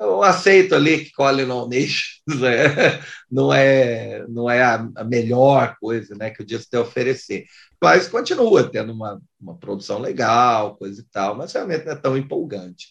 eu 0.00 0.24
aceito 0.24 0.74
ali 0.74 1.04
que 1.04 1.12
Colin 1.12 1.48
on 1.50 1.68
Nations 1.68 2.42
é, 2.42 3.00
não 3.30 3.54
é, 3.54 4.24
não 4.28 4.50
é 4.50 4.60
a, 4.60 5.04
melhor 5.04 5.76
coisa 5.80 6.16
né, 6.16 6.30
que 6.30 6.42
o 6.42 6.46
disco 6.46 6.68
tem 6.68 6.80
a 6.80 6.82
oferecer, 6.82 7.44
mas 7.80 8.08
continua 8.08 8.68
tendo 8.68 8.92
uma, 8.92 9.22
uma 9.40 9.56
produção 9.56 10.00
legal, 10.00 10.76
coisa 10.76 11.00
e 11.00 11.04
tal, 11.12 11.36
mas 11.36 11.52
realmente 11.52 11.84
não 11.84 11.92
é 11.92 11.96
tão 11.96 12.16
empolgante. 12.16 12.88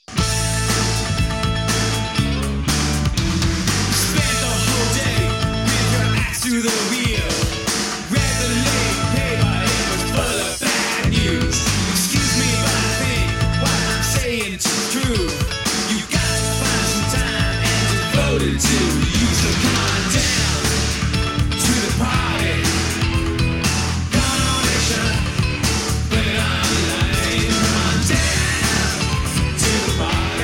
Read 6.54 6.93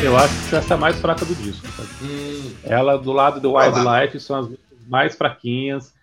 Eu 0.09 0.17
acho 0.17 0.49
que 0.49 0.55
essa 0.55 0.73
é 0.73 0.75
a 0.75 0.79
mais 0.79 0.99
fraca 0.99 1.23
do 1.23 1.35
disco. 1.35 1.67
Hum. 2.01 2.51
Ela 2.63 2.97
do 2.97 3.11
lado 3.11 3.39
do 3.39 3.53
Wildlife 3.53 4.19
são 4.19 4.39
as 4.39 4.49
mais 4.87 5.15
fraquinhas. 5.15 5.93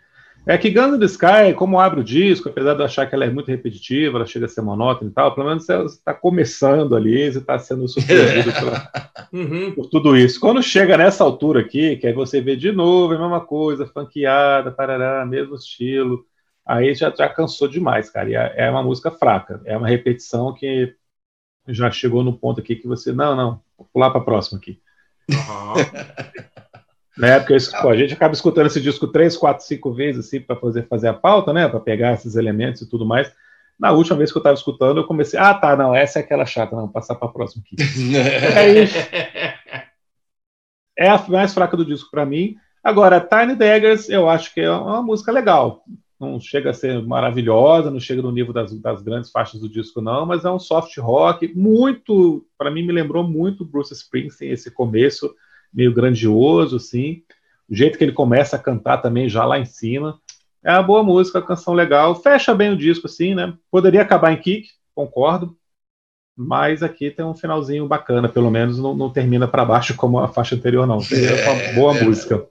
É 0.46 0.56
que 0.56 0.70
Guns 0.70 1.00
the 1.00 1.06
Sky, 1.06 1.52
como 1.56 1.80
abre 1.80 1.98
o 1.98 2.04
disco, 2.04 2.48
apesar 2.48 2.74
de 2.74 2.82
eu 2.82 2.84
achar 2.86 3.04
que 3.06 3.16
ela 3.16 3.24
é 3.24 3.30
muito 3.30 3.48
repetitiva, 3.48 4.18
ela 4.18 4.24
chega 4.24 4.46
a 4.46 4.48
ser 4.48 4.62
monótona 4.62 5.10
e 5.10 5.12
tal, 5.12 5.34
pelo 5.34 5.48
menos 5.48 5.66
você 5.66 5.74
está 5.86 6.14
começando 6.14 6.94
ali, 6.94 7.32
você 7.32 7.38
está 7.38 7.58
sendo 7.58 7.88
surpreendido 7.88 8.52
uhum. 9.34 9.72
por 9.72 9.86
tudo 9.86 10.16
isso. 10.16 10.38
Quando 10.38 10.62
chega 10.62 10.96
nessa 10.96 11.24
altura 11.24 11.62
aqui, 11.62 11.96
que 11.96 12.06
aí 12.06 12.12
você 12.12 12.40
vê 12.40 12.54
de 12.54 12.70
novo 12.70 13.12
a 13.12 13.18
mesma 13.18 13.40
coisa, 13.40 13.88
funkeada, 13.88 14.70
parará, 14.70 15.26
mesmo 15.26 15.56
estilo, 15.56 16.24
aí 16.64 16.94
já, 16.94 17.10
já 17.10 17.28
cansou 17.28 17.66
demais, 17.66 18.08
cara. 18.08 18.30
E 18.30 18.36
é, 18.36 18.54
é 18.56 18.70
uma 18.70 18.84
música 18.84 19.10
fraca, 19.10 19.60
é 19.64 19.76
uma 19.76 19.88
repetição 19.88 20.54
que 20.54 20.94
já 21.68 21.90
chegou 21.90 22.22
no 22.22 22.36
ponto 22.36 22.60
aqui 22.60 22.76
que 22.76 22.86
você, 22.86 23.12
não, 23.12 23.34
não, 23.34 23.60
vou 23.76 23.88
pular 23.92 24.10
para 24.10 24.20
a 24.20 24.24
próxima 24.24 24.58
aqui. 24.58 24.80
Uhum. 25.30 26.36
Né? 27.16 27.40
Porque 27.40 27.56
pô, 27.80 27.88
a 27.88 27.96
gente 27.96 28.12
acaba 28.12 28.34
escutando 28.34 28.66
esse 28.66 28.80
disco 28.80 29.08
três, 29.08 29.36
quatro, 29.36 29.64
cinco 29.64 29.92
vezes 29.92 30.26
assim, 30.26 30.38
para 30.40 30.54
fazer, 30.56 30.86
fazer 30.86 31.08
a 31.08 31.14
pauta, 31.14 31.52
né? 31.52 31.66
Para 31.66 31.80
pegar 31.80 32.12
esses 32.12 32.36
elementos 32.36 32.82
e 32.82 32.88
tudo 32.88 33.06
mais. 33.06 33.32
Na 33.78 33.92
última 33.92 34.16
vez 34.16 34.30
que 34.30 34.36
eu 34.38 34.40
estava 34.40 34.54
escutando, 34.54 35.00
eu 35.00 35.06
comecei, 35.06 35.38
ah, 35.38 35.54
tá, 35.54 35.76
não, 35.76 35.94
essa 35.94 36.18
é 36.18 36.22
aquela 36.22 36.46
chata, 36.46 36.74
não, 36.74 36.84
vou 36.84 36.92
passar 36.92 37.14
para 37.14 37.28
a 37.28 37.32
próxima 37.32 37.62
aqui. 37.64 37.76
é 40.98 41.08
a 41.08 41.18
mais 41.28 41.54
fraca 41.54 41.76
do 41.76 41.84
disco 41.84 42.10
para 42.10 42.26
mim. 42.26 42.56
Agora, 42.82 43.20
Tiny 43.20 43.54
Daggers, 43.54 44.08
eu 44.08 44.28
acho 44.28 44.52
que 44.54 44.60
é 44.60 44.70
uma 44.70 45.02
música 45.02 45.32
legal. 45.32 45.82
Não 46.18 46.40
chega 46.40 46.70
a 46.70 46.74
ser 46.74 47.02
maravilhosa, 47.02 47.90
não 47.90 48.00
chega 48.00 48.22
no 48.22 48.32
nível 48.32 48.52
das, 48.52 48.72
das 48.80 49.02
grandes 49.02 49.30
faixas 49.30 49.60
do 49.60 49.68
disco, 49.68 50.00
não, 50.00 50.24
mas 50.24 50.44
é 50.44 50.50
um 50.50 50.58
soft 50.58 50.96
rock 50.96 51.52
muito, 51.54 52.46
para 52.56 52.70
mim, 52.70 52.82
me 52.82 52.92
lembrou 52.92 53.22
muito 53.22 53.64
Bruce 53.64 53.92
Springsteen, 53.92 54.50
esse 54.50 54.70
começo 54.70 55.34
meio 55.72 55.92
grandioso, 55.92 56.76
assim. 56.76 57.22
O 57.68 57.74
jeito 57.74 57.98
que 57.98 58.04
ele 58.04 58.12
começa 58.12 58.56
a 58.56 58.58
cantar 58.58 58.98
também 58.98 59.28
já 59.28 59.44
lá 59.44 59.58
em 59.58 59.66
cima. 59.66 60.18
É 60.64 60.72
uma 60.72 60.82
boa 60.82 61.02
música, 61.02 61.42
canção 61.42 61.74
legal. 61.74 62.14
Fecha 62.14 62.54
bem 62.54 62.72
o 62.72 62.76
disco, 62.76 63.06
assim, 63.06 63.34
né? 63.34 63.54
Poderia 63.70 64.02
acabar 64.02 64.32
em 64.32 64.40
kick, 64.40 64.68
concordo. 64.94 65.56
Mas 66.36 66.82
aqui 66.82 67.10
tem 67.10 67.24
um 67.24 67.34
finalzinho 67.34 67.86
bacana, 67.86 68.28
pelo 68.28 68.50
menos 68.50 68.78
não, 68.78 68.94
não 68.94 69.10
termina 69.10 69.48
para 69.48 69.64
baixo 69.64 69.94
como 69.96 70.18
a 70.18 70.28
faixa 70.28 70.54
anterior, 70.54 70.86
não. 70.86 70.98
É 70.98 71.50
uma 71.50 71.74
boa 71.74 71.96
é, 71.96 72.04
música. 72.04 72.46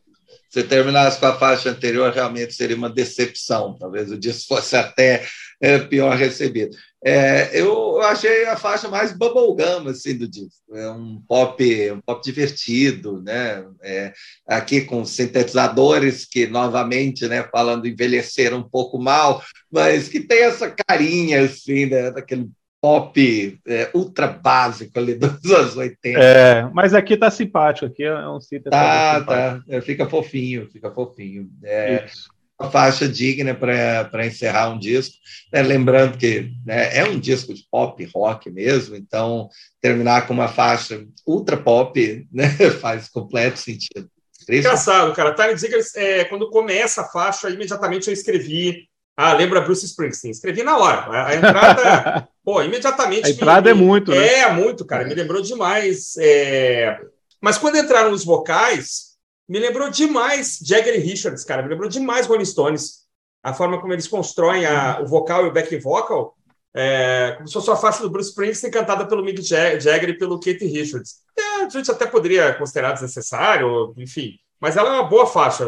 Se 0.56 0.64
terminasse 0.64 1.20
com 1.20 1.26
a 1.26 1.38
faixa 1.38 1.70
anterior, 1.70 2.14
realmente 2.14 2.54
seria 2.54 2.78
uma 2.78 2.90
decepção. 2.90 3.78
Talvez 3.78 4.10
o 4.10 4.18
disco 4.18 4.56
fosse 4.56 4.74
até 4.78 5.28
é, 5.60 5.80
pior 5.80 6.16
recebido. 6.16 6.78
É, 7.04 7.60
eu 7.60 8.00
achei 8.00 8.46
a 8.46 8.56
faixa 8.56 8.88
mais 8.88 9.12
bubblegum 9.12 9.90
assim, 9.90 10.18
do 10.18 10.26
disco. 10.26 10.74
É 10.74 10.90
um 10.90 11.22
pop, 11.28 11.92
um 11.92 12.00
pop 12.00 12.24
divertido, 12.24 13.22
né? 13.22 13.66
É, 13.84 14.14
aqui 14.48 14.80
com 14.80 15.04
sintetizadores 15.04 16.24
que, 16.24 16.48
novamente, 16.48 17.28
né, 17.28 17.44
falando 17.52 17.86
envelheceram 17.86 18.60
um 18.60 18.70
pouco 18.70 18.98
mal, 18.98 19.44
mas 19.70 20.08
que 20.08 20.22
tem 20.22 20.44
essa 20.44 20.74
carinha 20.88 21.42
assim, 21.42 21.88
né, 21.88 22.12
daquele 22.12 22.50
pop 22.86 23.60
é, 23.68 23.90
ultra 23.96 24.28
básico 24.28 25.00
ali 25.00 25.16
dos 25.16 25.52
anos 25.52 25.76
80. 25.76 26.20
É, 26.20 26.70
mas 26.72 26.94
aqui 26.94 27.18
tá 27.18 27.32
simpático, 27.32 27.88
aqui 27.88 28.04
é 28.04 28.30
um 28.30 28.40
sintetizador. 28.40 28.80
Tá, 28.80 29.24
tá, 29.24 29.64
é, 29.68 29.82
fica 29.82 30.08
fofinho, 30.08 30.70
fica 30.72 30.92
fofinho. 30.92 31.50
É, 31.64 32.06
Isso 32.06 32.36
uma 32.60 32.72
faixa 32.72 33.08
digna 33.10 33.54
para 33.56 34.26
encerrar 34.26 34.70
um 34.70 34.80
disco. 34.80 35.16
Né? 35.52 35.62
Lembrando 35.64 36.18
que 36.18 36.54
né, 36.64 36.96
é 36.96 37.04
um 37.04 37.20
disco 37.20 37.54
de 37.54 37.66
pop 37.70 38.08
rock 38.16 38.50
mesmo, 38.50 38.96
então 38.96 39.50
terminar 39.82 40.26
com 40.28 40.34
uma 40.34 40.48
faixa 40.48 41.06
ultra 41.26 41.58
pop 41.58 42.28
né, 42.32 42.48
faz 42.80 43.10
completo 43.10 43.58
sentido. 43.58 44.08
Engraçado, 44.48 45.12
cara. 45.14 45.34
Tiny 45.34 45.56
Diggers, 45.56 45.96
é, 45.96 46.24
quando 46.26 46.52
começa 46.52 47.02
a 47.02 47.08
faixa, 47.08 47.50
imediatamente 47.50 48.08
eu 48.08 48.14
escrevi. 48.14 48.88
Ah, 49.18 49.34
lembra 49.34 49.62
Bruce 49.62 49.86
Springsteen? 49.86 50.32
Escrevi 50.32 50.62
na 50.62 50.78
hora. 50.78 51.02
A, 51.10 51.28
a 51.28 51.36
entrada, 51.36 52.28
pô, 52.44 52.62
imediatamente. 52.62 53.28
A 53.28 53.30
entrada 53.30 53.74
me, 53.74 53.82
é 53.82 53.84
muito, 53.84 54.12
né? 54.12 54.28
É, 54.40 54.52
muito, 54.52 54.86
cara. 54.86 55.06
Me 55.06 55.14
lembrou 55.14 55.42
demais. 55.42 56.16
É... 56.18 57.00
Mas 57.42 57.58
quando 57.58 57.78
entraram 57.78 58.12
os 58.12 58.26
vocais, 58.26 59.16
me 59.48 59.60
lembrou 59.60 59.90
demais 59.90 60.60
Jagger 60.62 60.96
e 60.96 61.00
Richards, 61.00 61.46
cara. 61.46 61.64
Me 61.64 61.70
lembrou 61.70 61.90
demais 61.90 62.28
Rolling 62.28 62.46
Stones. 62.46 63.06
A 63.42 63.54
forma 63.54 63.80
como 63.80 63.94
eles 63.94 64.08
constroem 64.08 64.66
a, 64.66 65.00
o 65.02 65.06
vocal 65.06 65.46
e 65.46 65.50
o 65.50 65.54
back 65.54 65.78
vocal, 65.78 66.36
é, 66.74 67.34
como 67.38 67.48
se 67.48 67.54
fosse 67.54 67.70
a 67.70 67.76
faixa 67.76 68.02
do 68.02 68.10
Bruce 68.10 68.30
Springsteen 68.30 68.72
cantada 68.72 69.08
pelo 69.08 69.24
Mick 69.24 69.40
Jagger 69.42 70.10
e 70.10 70.18
pelo 70.18 70.40
Kate 70.40 70.66
Richards. 70.66 71.18
É, 71.38 71.64
a 71.64 71.70
gente 71.70 71.90
até 71.90 72.08
poderia 72.08 72.54
considerar 72.56 72.94
desnecessário, 72.94 73.94
enfim. 73.98 74.32
Mas 74.60 74.76
ela 74.76 74.90
é 74.90 74.94
uma 74.94 75.08
boa 75.08 75.28
faixa, 75.28 75.64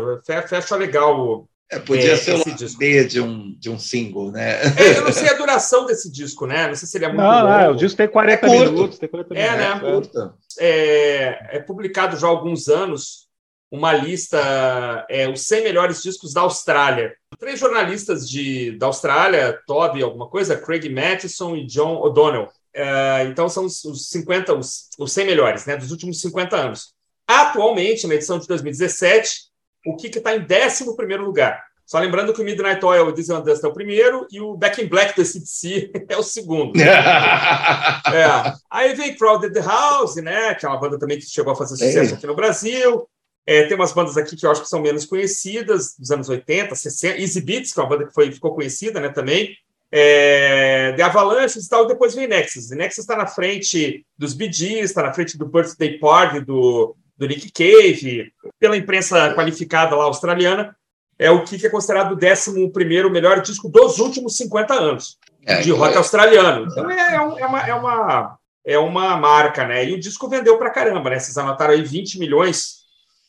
fecha 0.47 0.75
legal 0.75 1.47
é, 1.69 1.79
podia 1.79 2.13
é, 2.13 2.17
ser 2.17 2.35
o 2.35 2.55
disco. 2.55 2.79
B 2.79 3.03
de 3.03 3.19
um, 3.19 3.53
de 3.59 3.69
um 3.69 3.77
single, 3.77 4.31
né? 4.31 4.61
É, 4.77 4.97
eu 4.97 5.03
não 5.03 5.11
sei 5.11 5.27
a 5.29 5.33
duração 5.33 5.85
desse 5.85 6.09
disco, 6.09 6.45
né? 6.45 6.67
Não 6.67 6.75
sei 6.75 6.87
se 6.87 6.97
ele 6.97 7.05
é 7.05 7.07
muito 7.09 7.21
não, 7.21 7.47
Não, 7.47 7.71
o 7.71 7.75
disco 7.75 7.97
tem 7.97 8.07
40 8.07 8.45
é 8.45 8.49
minutos. 8.49 8.97
Tem 8.97 9.09
40 9.09 9.35
é, 9.35 9.75
minutos. 9.75 10.13
né? 10.13 10.31
É, 10.59 11.57
é, 11.57 11.59
publicado 11.59 12.15
já 12.17 12.27
há 12.27 12.29
alguns 12.29 12.69
anos 12.69 13.27
uma 13.69 13.91
lista, 13.91 15.05
é, 15.09 15.27
os 15.27 15.41
100 15.41 15.63
melhores 15.63 16.01
discos 16.01 16.33
da 16.33 16.41
Austrália. 16.41 17.13
Três 17.37 17.59
jornalistas 17.59 18.29
de, 18.29 18.77
da 18.77 18.85
Austrália, 18.85 19.59
Toby 19.67 20.01
alguma 20.01 20.29
coisa, 20.29 20.55
Craig 20.55 20.89
Matheson 20.89 21.53
e 21.53 21.65
John 21.65 21.97
O'Donnell. 21.97 22.47
É, 22.73 23.25
então 23.25 23.49
são 23.49 23.65
os, 23.65 23.83
os 23.83 24.07
50, 24.09 24.53
os, 24.53 24.89
os 24.97 25.11
100 25.11 25.25
melhores, 25.25 25.65
né, 25.65 25.75
dos 25.75 25.91
últimos 25.91 26.21
50 26.21 26.55
anos. 26.55 26.93
Atualmente, 27.27 28.07
na 28.07 28.15
edição 28.15 28.39
de 28.39 28.47
2017, 28.47 29.47
o 29.87 29.95
que 29.95 30.07
está 30.07 30.35
em 30.35 30.41
11 30.41 30.83
lugar? 31.17 31.63
Só 31.87 31.99
lembrando 31.99 32.33
que 32.33 32.41
o 32.41 32.43
Midnight 32.43 32.83
Oil, 32.83 33.07
o 33.07 33.11
Diesel 33.13 33.41
Dust 33.41 33.63
é 33.63 33.67
o 33.67 33.73
primeiro 33.73 34.27
e 34.29 34.41
o 34.41 34.57
Back 34.57 34.81
in 34.81 34.87
Black 34.87 35.15
do 35.15 35.23
CDC 35.23 35.89
é 36.09 36.17
o 36.17 36.23
segundo. 36.23 36.73
é. 36.81 38.53
Aí 38.69 38.93
vem 38.93 39.15
Crowded 39.15 39.53
the 39.53 39.61
House, 39.61 40.17
né? 40.17 40.53
Que 40.55 40.65
é 40.65 40.69
uma 40.69 40.79
banda 40.79 40.99
também 40.99 41.17
que 41.17 41.25
chegou 41.25 41.53
a 41.53 41.55
fazer 41.55 41.77
sucesso 41.77 42.15
aqui 42.15 42.27
no 42.27 42.35
Brasil. 42.35 43.07
É, 43.47 43.63
tem 43.63 43.77
umas 43.77 43.93
bandas 43.93 44.17
aqui 44.17 44.35
que 44.35 44.45
eu 44.45 44.51
acho 44.51 44.61
que 44.61 44.67
são 44.67 44.81
menos 44.81 45.05
conhecidas, 45.05 45.95
dos 45.97 46.11
anos 46.11 46.27
80, 46.27 46.75
60. 46.75 47.21
Easy 47.21 47.39
Beats, 47.39 47.71
que 47.71 47.79
é 47.79 47.83
uma 47.83 47.89
banda 47.89 48.05
que 48.05 48.13
foi, 48.13 48.29
ficou 48.33 48.53
conhecida 48.53 48.99
né, 48.99 49.07
também. 49.07 49.55
É, 49.89 50.91
The 50.97 51.03
Avalanche 51.03 51.57
e 51.57 51.69
tal, 51.69 51.85
e 51.85 51.87
depois 51.87 52.13
vem 52.13 52.27
Nexus. 52.27 52.71
Nexus 52.71 53.05
está 53.05 53.15
na 53.15 53.25
frente 53.25 54.05
dos 54.17 54.33
Bee 54.33 54.51
Gees, 54.51 54.89
está 54.89 55.03
na 55.03 55.13
frente 55.13 55.37
do 55.37 55.45
Birthday 55.45 55.97
Party 55.97 56.41
do, 56.41 56.97
do 57.17 57.27
Nick 57.27 57.51
Cave, 57.51 58.31
pela 58.59 58.77
imprensa 58.77 59.33
qualificada 59.33 59.95
lá 59.95 60.05
australiana 60.05 60.75
é 61.19 61.31
o 61.31 61.43
que 61.43 61.65
é 61.65 61.69
considerado 61.69 62.11
o 62.11 62.15
11 62.15 62.69
melhor 63.09 63.41
disco 63.41 63.69
dos 63.69 63.97
últimos 63.97 64.37
50 64.37 64.73
anos 64.73 65.17
é, 65.45 65.61
de 65.61 65.71
rock 65.71 65.95
é. 65.95 65.97
australiano. 65.97 66.67
Então 66.69 66.89
é, 66.91 66.95
é, 66.95 67.15
é, 67.15 67.19
uma, 67.19 67.67
é, 67.67 67.73
uma, 67.73 68.39
é 68.65 68.79
uma 68.79 69.17
marca, 69.17 69.65
né? 69.65 69.85
E 69.85 69.93
o 69.93 69.99
disco 69.99 70.29
vendeu 70.29 70.57
para 70.59 70.69
caramba, 70.69 71.09
né? 71.09 71.19
Vocês 71.19 71.37
anotaram 71.37 71.73
aí 71.73 71.81
20 71.81 72.19
milhões, 72.19 72.83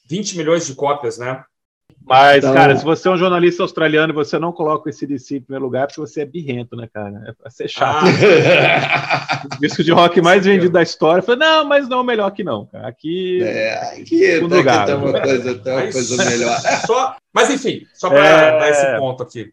20 0.06 0.36
milhões 0.36 0.66
de 0.66 0.74
cópias, 0.74 1.16
né? 1.16 1.42
Mas, 2.08 2.38
então... 2.38 2.54
cara, 2.54 2.74
se 2.74 2.82
você 2.82 3.06
é 3.06 3.10
um 3.10 3.18
jornalista 3.18 3.62
australiano 3.62 4.12
e 4.12 4.14
você 4.14 4.38
não 4.38 4.50
coloca 4.50 4.88
esse 4.88 5.06
DC 5.06 5.36
em 5.36 5.40
primeiro 5.42 5.66
lugar, 5.66 5.84
é 5.84 5.86
porque 5.86 6.00
você 6.00 6.22
é 6.22 6.24
birrento, 6.24 6.74
né, 6.74 6.88
cara? 6.92 7.22
É 7.26 7.32
pra 7.32 7.50
ser 7.50 7.68
chato. 7.68 8.06
Ah. 8.06 9.42
o 9.56 9.60
disco 9.60 9.84
de 9.84 9.92
rock 9.92 10.20
mais 10.22 10.46
vendido 10.46 10.72
da 10.72 10.82
história. 10.82 11.22
Falei, 11.22 11.40
não, 11.40 11.66
mas 11.66 11.86
não, 11.86 12.02
melhor 12.02 12.30
que 12.30 12.42
não, 12.42 12.64
cara. 12.64 12.88
Aqui. 12.88 13.42
É, 13.42 14.00
aqui, 14.00 14.38
lugar. 14.38 14.86
tem 14.86 14.94
uma 14.94 15.20
coisa, 15.20 15.58
tem 15.58 15.72
uma 15.72 15.92
coisa 15.92 16.24
melhor. 16.24 16.58
Só, 16.86 17.16
mas, 17.30 17.50
enfim, 17.50 17.86
só 17.92 18.08
para 18.08 18.26
é... 18.26 18.58
dar 18.58 18.70
esse 18.70 18.98
ponto 18.98 19.22
aqui. 19.22 19.52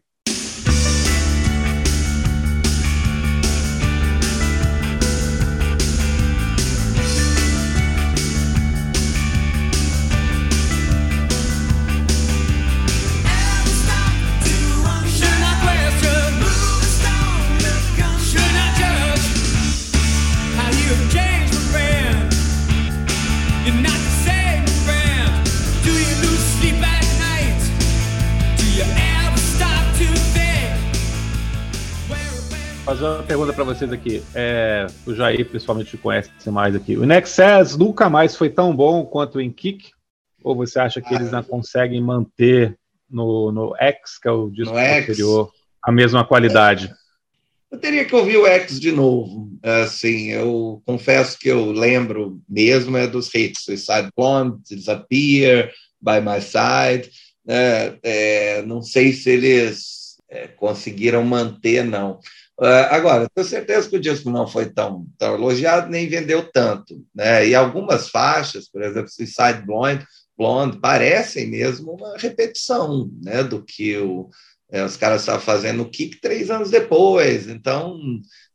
Pergunta 33.26 33.52
para 33.52 33.64
vocês 33.64 33.92
aqui. 33.92 34.22
É, 34.34 34.86
o 35.04 35.12
Jair, 35.12 35.44
principalmente, 35.48 35.96
conhece 35.96 36.30
mais 36.46 36.76
aqui. 36.76 36.96
O 36.96 37.04
Nexus 37.04 37.76
nunca 37.76 38.08
mais 38.08 38.36
foi 38.36 38.48
tão 38.48 38.74
bom 38.74 39.04
quanto 39.04 39.40
em 39.40 39.50
Kick? 39.50 39.90
Ou 40.44 40.54
você 40.54 40.78
acha 40.78 41.00
que 41.00 41.12
eles 41.12 41.32
não 41.32 41.42
conseguem 41.42 42.00
manter 42.00 42.78
no, 43.10 43.50
no 43.50 43.74
X, 43.76 44.18
que 44.20 44.28
é 44.28 44.30
o 44.30 44.48
disco 44.48 44.76
anterior, 44.76 45.50
a 45.82 45.90
mesma 45.90 46.24
qualidade? 46.24 46.94
Eu 47.68 47.78
teria 47.78 48.04
que 48.04 48.14
ouvir 48.14 48.36
o 48.36 48.46
X 48.46 48.78
de 48.78 48.92
novo. 48.92 49.50
Assim, 49.60 50.28
eu 50.28 50.80
confesso 50.86 51.36
que 51.36 51.48
eu 51.48 51.72
lembro 51.72 52.40
mesmo 52.48 52.96
é 52.96 53.08
dos 53.08 53.34
hits. 53.34 53.64
Suicide 53.64 54.08
Blonde, 54.16 54.62
Disappear, 54.70 55.72
By 56.00 56.20
My 56.20 56.40
Side. 56.40 57.10
É, 57.48 57.98
é, 58.04 58.62
não 58.62 58.82
sei 58.82 59.12
se 59.12 59.30
eles 59.30 60.16
é, 60.28 60.46
conseguiram 60.46 61.24
manter, 61.24 61.84
não. 61.84 62.20
Uh, 62.58 62.88
agora, 62.90 63.28
tenho 63.34 63.46
certeza 63.46 63.88
que 63.88 63.96
o 63.96 64.00
disco 64.00 64.30
não 64.30 64.46
foi 64.46 64.66
tão, 64.66 65.06
tão 65.18 65.34
elogiado, 65.34 65.90
nem 65.90 66.08
vendeu 66.08 66.50
tanto. 66.50 67.04
Né? 67.14 67.48
E 67.48 67.54
algumas 67.54 68.08
faixas, 68.08 68.68
por 68.68 68.82
exemplo, 68.82 69.10
Suicide 69.10 69.62
Blonde, 69.66 70.06
Blonde 70.36 70.78
parecem 70.78 71.48
mesmo 71.48 71.92
uma 71.92 72.16
repetição 72.16 73.10
né, 73.22 73.42
do 73.42 73.62
que 73.62 73.96
o, 73.98 74.30
é, 74.70 74.84
os 74.84 74.96
caras 74.96 75.22
estavam 75.22 75.40
fazendo 75.40 75.78
no 75.78 75.90
Kick 75.90 76.20
três 76.20 76.50
anos 76.50 76.70
depois. 76.70 77.48
Então, 77.48 77.98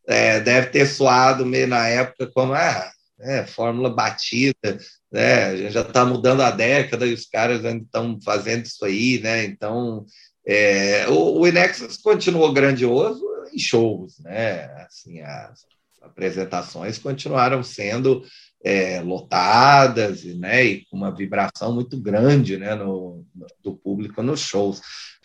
é, 0.07 0.39
deve 0.39 0.67
ter 0.67 0.85
soado 0.85 1.45
meio 1.45 1.67
na 1.67 1.87
época 1.87 2.29
como 2.33 2.53
ah, 2.53 2.91
é, 3.19 3.45
fórmula 3.45 3.89
batida, 3.89 4.79
né? 5.11 5.45
a 5.45 5.55
gente 5.55 5.73
já 5.73 5.81
está 5.81 6.05
mudando 6.05 6.41
a 6.41 6.51
década 6.51 7.05
e 7.05 7.13
os 7.13 7.25
caras 7.25 7.63
ainda 7.63 7.83
estão 7.83 8.19
fazendo 8.23 8.65
isso 8.65 8.83
aí. 8.83 9.19
Né? 9.19 9.45
Então, 9.45 10.05
é, 10.45 11.07
o, 11.07 11.39
o 11.39 11.47
Inexus 11.47 11.97
continuou 11.97 12.53
grandioso, 12.53 13.23
em 13.53 13.59
shows, 13.59 14.19
né? 14.19 14.65
Assim, 14.85 15.21
as 15.21 15.65
apresentações 16.01 16.97
continuaram 16.97 17.63
sendo 17.63 18.23
é, 18.63 19.01
lotadas 19.01 20.23
né, 20.23 20.63
e 20.63 20.85
com 20.85 20.97
uma 20.97 21.13
vibração 21.13 21.73
muito 21.73 21.99
grande 21.99 22.57
né, 22.57 22.75
no, 22.75 23.25
no, 23.33 23.47
do 23.63 23.75
público 23.75 24.21
nos 24.23 24.41
shows. 24.41 24.81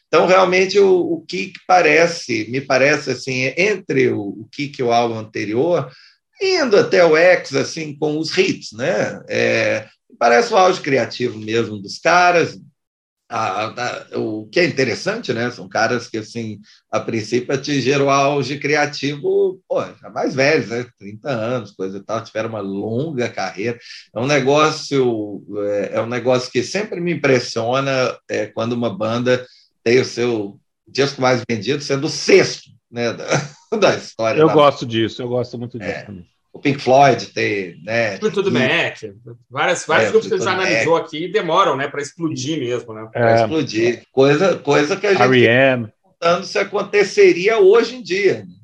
Então, 0.09 0.27
realmente, 0.27 0.79
o, 0.79 1.15
o 1.15 1.25
Kik 1.27 1.61
parece, 1.67 2.49
me 2.51 2.61
parece 2.61 3.11
assim, 3.11 3.53
entre 3.57 4.11
o, 4.11 4.21
o 4.21 4.49
Kik 4.51 4.81
e 4.81 4.85
o 4.85 4.93
álbum 4.93 5.19
anterior, 5.19 5.91
indo 6.41 6.77
até 6.77 7.05
o 7.05 7.17
X, 7.17 7.55
assim, 7.55 7.97
com 7.97 8.19
os 8.19 8.37
hits, 8.37 8.73
né? 8.73 9.21
É, 9.29 9.89
parece 10.19 10.53
o 10.53 10.57
auge 10.57 10.81
criativo 10.81 11.39
mesmo 11.39 11.79
dos 11.79 11.99
caras, 11.99 12.59
a, 13.29 13.67
a, 13.67 14.19
o 14.19 14.47
que 14.47 14.61
é 14.61 14.65
interessante, 14.65 15.33
né? 15.33 15.51
São 15.51 15.69
caras 15.69 16.09
que, 16.09 16.19
assim, 16.19 16.61
a 16.91 17.01
princípio 17.01 17.55
atingiram 17.55 18.07
o 18.07 18.11
auge 18.11 18.59
criativo, 18.59 19.61
pô, 19.69 19.83
já 20.01 20.09
mais 20.11 20.35
velhos, 20.35 20.69
né? 20.69 20.87
30 20.99 21.29
anos, 21.29 21.73
coisa 21.73 21.99
e 21.99 22.03
tal, 22.03 22.23
tiveram 22.23 22.51
uma 22.51 22.61
longa 22.61 23.29
carreira. 23.29 23.79
É 24.15 24.21
um 24.21 24.27
negócio, 24.27 25.45
é, 25.59 25.91
é 25.95 26.01
um 26.01 26.07
negócio 26.07 26.51
que 26.51 26.63
sempre 26.63 27.01
me 27.01 27.15
impressiona 27.15 28.17
é, 28.29 28.47
quando 28.47 28.73
uma 28.73 28.97
banda 28.97 29.45
tem 29.83 30.01
o 30.01 30.05
seu 30.05 30.59
disco 30.87 31.21
mais 31.21 31.43
vendido 31.49 31.83
sendo 31.83 32.07
o 32.07 32.11
sexto, 32.11 32.71
né? 32.91 33.13
Da, 33.69 33.77
da 33.79 33.97
história. 33.97 34.41
Eu 34.41 34.47
da 34.47 34.55
gosto 34.55 34.87
disso, 34.87 35.21
eu 35.21 35.29
gosto 35.29 35.59
muito 35.59 35.77
disso 35.77 35.91
é. 35.91 36.03
também 36.03 36.36
o 36.57 36.59
Pink 36.59 36.81
Floyd 36.81 37.27
tem, 37.27 37.79
né? 37.83 38.17
Tudo 38.17 38.51
Mac, 38.51 38.97
várias, 39.51 39.85
vários 39.85 40.09
é, 40.09 40.11
grupos 40.11 40.29
que 40.29 40.35
a 40.35 40.37
gente 40.39 40.45
já 40.47 40.53
analisou 40.53 40.95
Mac. 40.95 41.05
aqui 41.05 41.29
demoram, 41.29 41.77
né, 41.77 41.87
para 41.87 42.01
explodir 42.01 42.59
mesmo, 42.59 42.95
né? 42.95 43.07
Para 43.13 43.31
é, 43.31 43.43
explodir. 43.43 44.03
Coisa, 44.11 44.57
coisa 44.57 44.97
que 44.97 45.07
a 45.07 45.13
gente 45.13 45.23
R.E.M. 45.23 45.89
perguntando 46.03 46.47
se 46.47 46.59
aconteceria 46.59 47.59
hoje 47.59 47.97
em 47.97 48.03
dia. 48.03 48.39
Né? 48.39 48.55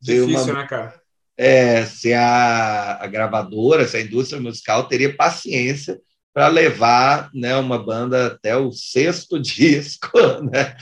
Difícil, 0.00 0.54
uma, 0.54 0.62
né, 0.62 0.66
cara? 0.66 0.94
É, 1.36 1.84
se 1.84 2.14
a, 2.14 2.98
a 3.02 3.06
gravadora, 3.06 3.86
se 3.86 3.98
a 3.98 4.00
indústria 4.00 4.40
musical 4.40 4.88
teria 4.88 5.14
paciência 5.14 6.00
para 6.32 6.48
levar 6.48 7.30
né, 7.34 7.54
uma 7.56 7.78
banda 7.78 8.28
até 8.28 8.56
o 8.56 8.72
sexto 8.72 9.36
disco, 9.38 10.10
né, 10.50 10.74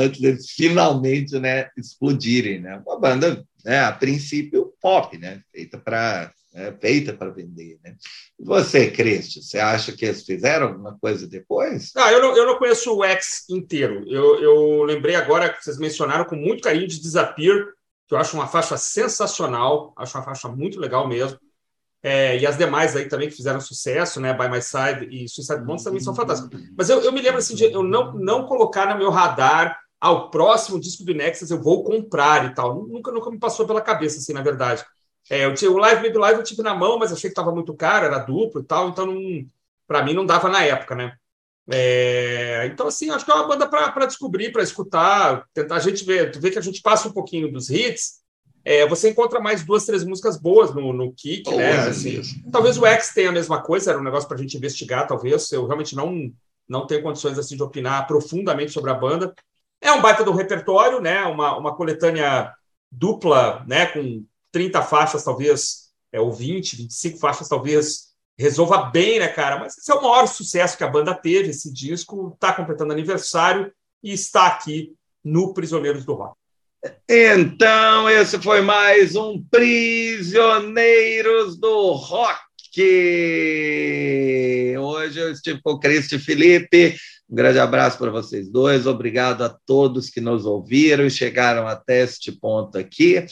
antes 0.00 0.20
de 0.20 0.36
finalmente 0.54 1.36
né, 1.40 1.68
explodirem. 1.76 2.60
Né? 2.60 2.80
Uma 2.86 3.00
banda, 3.00 3.44
né, 3.66 3.80
a 3.80 3.90
princípio, 3.90 4.72
pop, 4.80 5.18
né, 5.18 5.42
feita 5.52 5.76
para 5.76 6.32
né, 6.54 6.72
feita 6.80 7.12
para 7.12 7.30
vender. 7.30 7.80
Né? 7.84 7.96
E 8.38 8.44
você, 8.44 8.88
Cristian, 8.88 9.42
você 9.42 9.58
acha 9.58 9.90
que 9.90 10.04
eles 10.04 10.22
fizeram 10.22 10.68
alguma 10.68 10.96
coisa 10.98 11.26
depois? 11.26 11.90
Não, 11.94 12.08
eu 12.08 12.22
não, 12.22 12.36
eu 12.36 12.46
não 12.46 12.58
conheço 12.58 12.96
o 12.96 13.04
X 13.04 13.44
inteiro. 13.50 14.04
Eu, 14.08 14.40
eu 14.40 14.82
lembrei 14.84 15.16
agora 15.16 15.52
que 15.52 15.62
vocês 15.62 15.78
mencionaram 15.78 16.24
com 16.24 16.36
muito 16.36 16.62
carinho 16.62 16.86
de 16.86 17.00
Disappear, 17.00 17.66
que 18.06 18.14
eu 18.14 18.18
acho 18.18 18.36
uma 18.36 18.46
faixa 18.46 18.76
sensacional, 18.76 19.92
acho 19.98 20.16
uma 20.16 20.24
faixa 20.24 20.48
muito 20.48 20.78
legal 20.78 21.08
mesmo. 21.08 21.38
É, 22.02 22.38
e 22.38 22.46
as 22.46 22.56
demais 22.56 22.94
aí 22.94 23.08
também 23.08 23.28
que 23.28 23.34
fizeram 23.34 23.60
sucesso, 23.60 24.20
né? 24.20 24.32
By 24.32 24.48
My 24.48 24.62
Side 24.62 25.08
e 25.10 25.28
Suicide 25.28 25.64
Bonds 25.64 25.82
também 25.82 26.00
são 26.00 26.14
fantásticas. 26.14 26.60
Mas 26.78 26.88
eu, 26.88 27.00
eu 27.02 27.10
me 27.10 27.20
lembro 27.20 27.38
assim 27.38 27.56
de 27.56 27.64
eu 27.64 27.82
não, 27.82 28.14
não 28.14 28.46
colocar 28.46 28.86
no 28.86 28.98
meu 28.98 29.10
radar 29.10 29.76
ao 30.00 30.16
ah, 30.16 30.30
próximo 30.30 30.78
disco 30.78 31.04
do 31.04 31.14
Nexus 31.14 31.50
eu 31.50 31.60
vou 31.60 31.82
comprar 31.82 32.46
e 32.46 32.54
tal. 32.54 32.86
Nunca, 32.86 33.10
nunca 33.10 33.30
me 33.30 33.38
passou 33.38 33.66
pela 33.66 33.80
cabeça, 33.80 34.18
assim, 34.18 34.32
na 34.32 34.42
verdade. 34.42 34.84
É, 35.28 35.44
eu 35.44 35.54
tinha, 35.54 35.70
o 35.70 35.78
Live 35.78 36.02
Made 36.02 36.18
Live 36.18 36.38
eu 36.38 36.44
tive 36.44 36.62
na 36.62 36.74
mão, 36.74 36.98
mas 36.98 37.12
achei 37.12 37.30
que 37.30 37.32
estava 37.32 37.52
muito 37.52 37.74
caro, 37.74 38.06
era 38.06 38.18
duplo 38.18 38.60
e 38.60 38.64
tal, 38.64 38.88
então 38.88 39.16
para 39.86 40.04
mim 40.04 40.14
não 40.14 40.26
dava 40.26 40.48
na 40.48 40.62
época, 40.62 40.94
né? 40.94 41.16
É, 41.68 42.68
então, 42.72 42.86
assim, 42.86 43.10
acho 43.10 43.24
que 43.24 43.30
é 43.30 43.34
uma 43.34 43.48
banda 43.48 43.66
para 43.66 44.06
descobrir, 44.06 44.52
para 44.52 44.62
escutar, 44.62 45.44
tentar 45.52 45.76
a 45.76 45.80
gente 45.80 46.04
ver, 46.04 46.38
ver 46.38 46.50
que 46.52 46.58
a 46.58 46.62
gente 46.62 46.80
passa 46.80 47.08
um 47.08 47.12
pouquinho 47.12 47.50
dos 47.50 47.70
hits, 47.70 48.20
é, 48.66 48.84
você 48.84 49.10
encontra 49.10 49.38
mais 49.38 49.64
duas, 49.64 49.86
três 49.86 50.02
músicas 50.02 50.36
boas 50.36 50.74
no, 50.74 50.92
no 50.92 51.12
Kick, 51.12 51.48
oh, 51.48 51.56
né? 51.56 51.86
Assim, 51.86 52.20
talvez 52.50 52.76
o 52.76 52.84
X 52.84 53.14
tenha 53.14 53.28
a 53.28 53.32
mesma 53.32 53.62
coisa, 53.62 53.90
era 53.90 54.00
um 54.00 54.02
negócio 54.02 54.28
para 54.28 54.36
a 54.36 54.40
gente 54.40 54.56
investigar, 54.56 55.06
talvez. 55.06 55.52
Eu 55.52 55.66
realmente 55.66 55.94
não, 55.94 56.32
não 56.68 56.84
tenho 56.84 57.00
condições 57.00 57.38
assim 57.38 57.54
de 57.56 57.62
opinar 57.62 58.08
profundamente 58.08 58.72
sobre 58.72 58.90
a 58.90 58.94
banda. 58.94 59.32
É 59.86 59.92
um 59.92 60.02
baita 60.02 60.24
do 60.24 60.32
repertório, 60.32 61.00
né? 61.00 61.22
Uma, 61.26 61.56
uma 61.56 61.72
coletânea 61.76 62.52
dupla, 62.90 63.64
né? 63.68 63.86
Com 63.86 64.24
30 64.50 64.82
faixas, 64.82 65.22
talvez, 65.22 65.92
é, 66.12 66.20
ou 66.20 66.32
20, 66.32 66.74
25 66.74 67.18
faixas, 67.18 67.48
talvez 67.48 68.06
resolva 68.36 68.90
bem, 68.90 69.20
né, 69.20 69.28
cara? 69.28 69.60
Mas 69.60 69.78
esse 69.78 69.92
é 69.92 69.94
o 69.94 70.02
maior 70.02 70.26
sucesso 70.26 70.76
que 70.76 70.82
a 70.82 70.88
banda 70.88 71.14
teve, 71.14 71.50
esse 71.50 71.72
disco, 71.72 72.32
está 72.34 72.52
completando 72.52 72.92
aniversário 72.92 73.72
e 74.02 74.12
está 74.12 74.48
aqui 74.48 74.92
no 75.24 75.54
Prisioneiros 75.54 76.04
do 76.04 76.14
Rock. 76.14 76.34
Então, 77.08 78.10
esse 78.10 78.42
foi 78.42 78.62
mais 78.62 79.14
um 79.14 79.40
Prisioneiros 79.48 80.76
do 81.56 81.92
Rock. 81.92 82.40
Hoje 84.80 85.20
eu 85.20 85.30
estive 85.30 85.62
com 85.62 85.70
o 85.74 85.78
Cristi 85.78 86.18
Felipe. 86.18 86.96
Um 87.28 87.34
grande 87.34 87.58
abraço 87.58 87.98
para 87.98 88.10
vocês 88.10 88.48
dois. 88.48 88.86
Obrigado 88.86 89.42
a 89.42 89.48
todos 89.48 90.08
que 90.08 90.20
nos 90.20 90.46
ouviram 90.46 91.04
e 91.04 91.10
chegaram 91.10 91.66
até 91.66 92.02
este 92.02 92.30
ponto 92.30 92.78
aqui. 92.78 93.26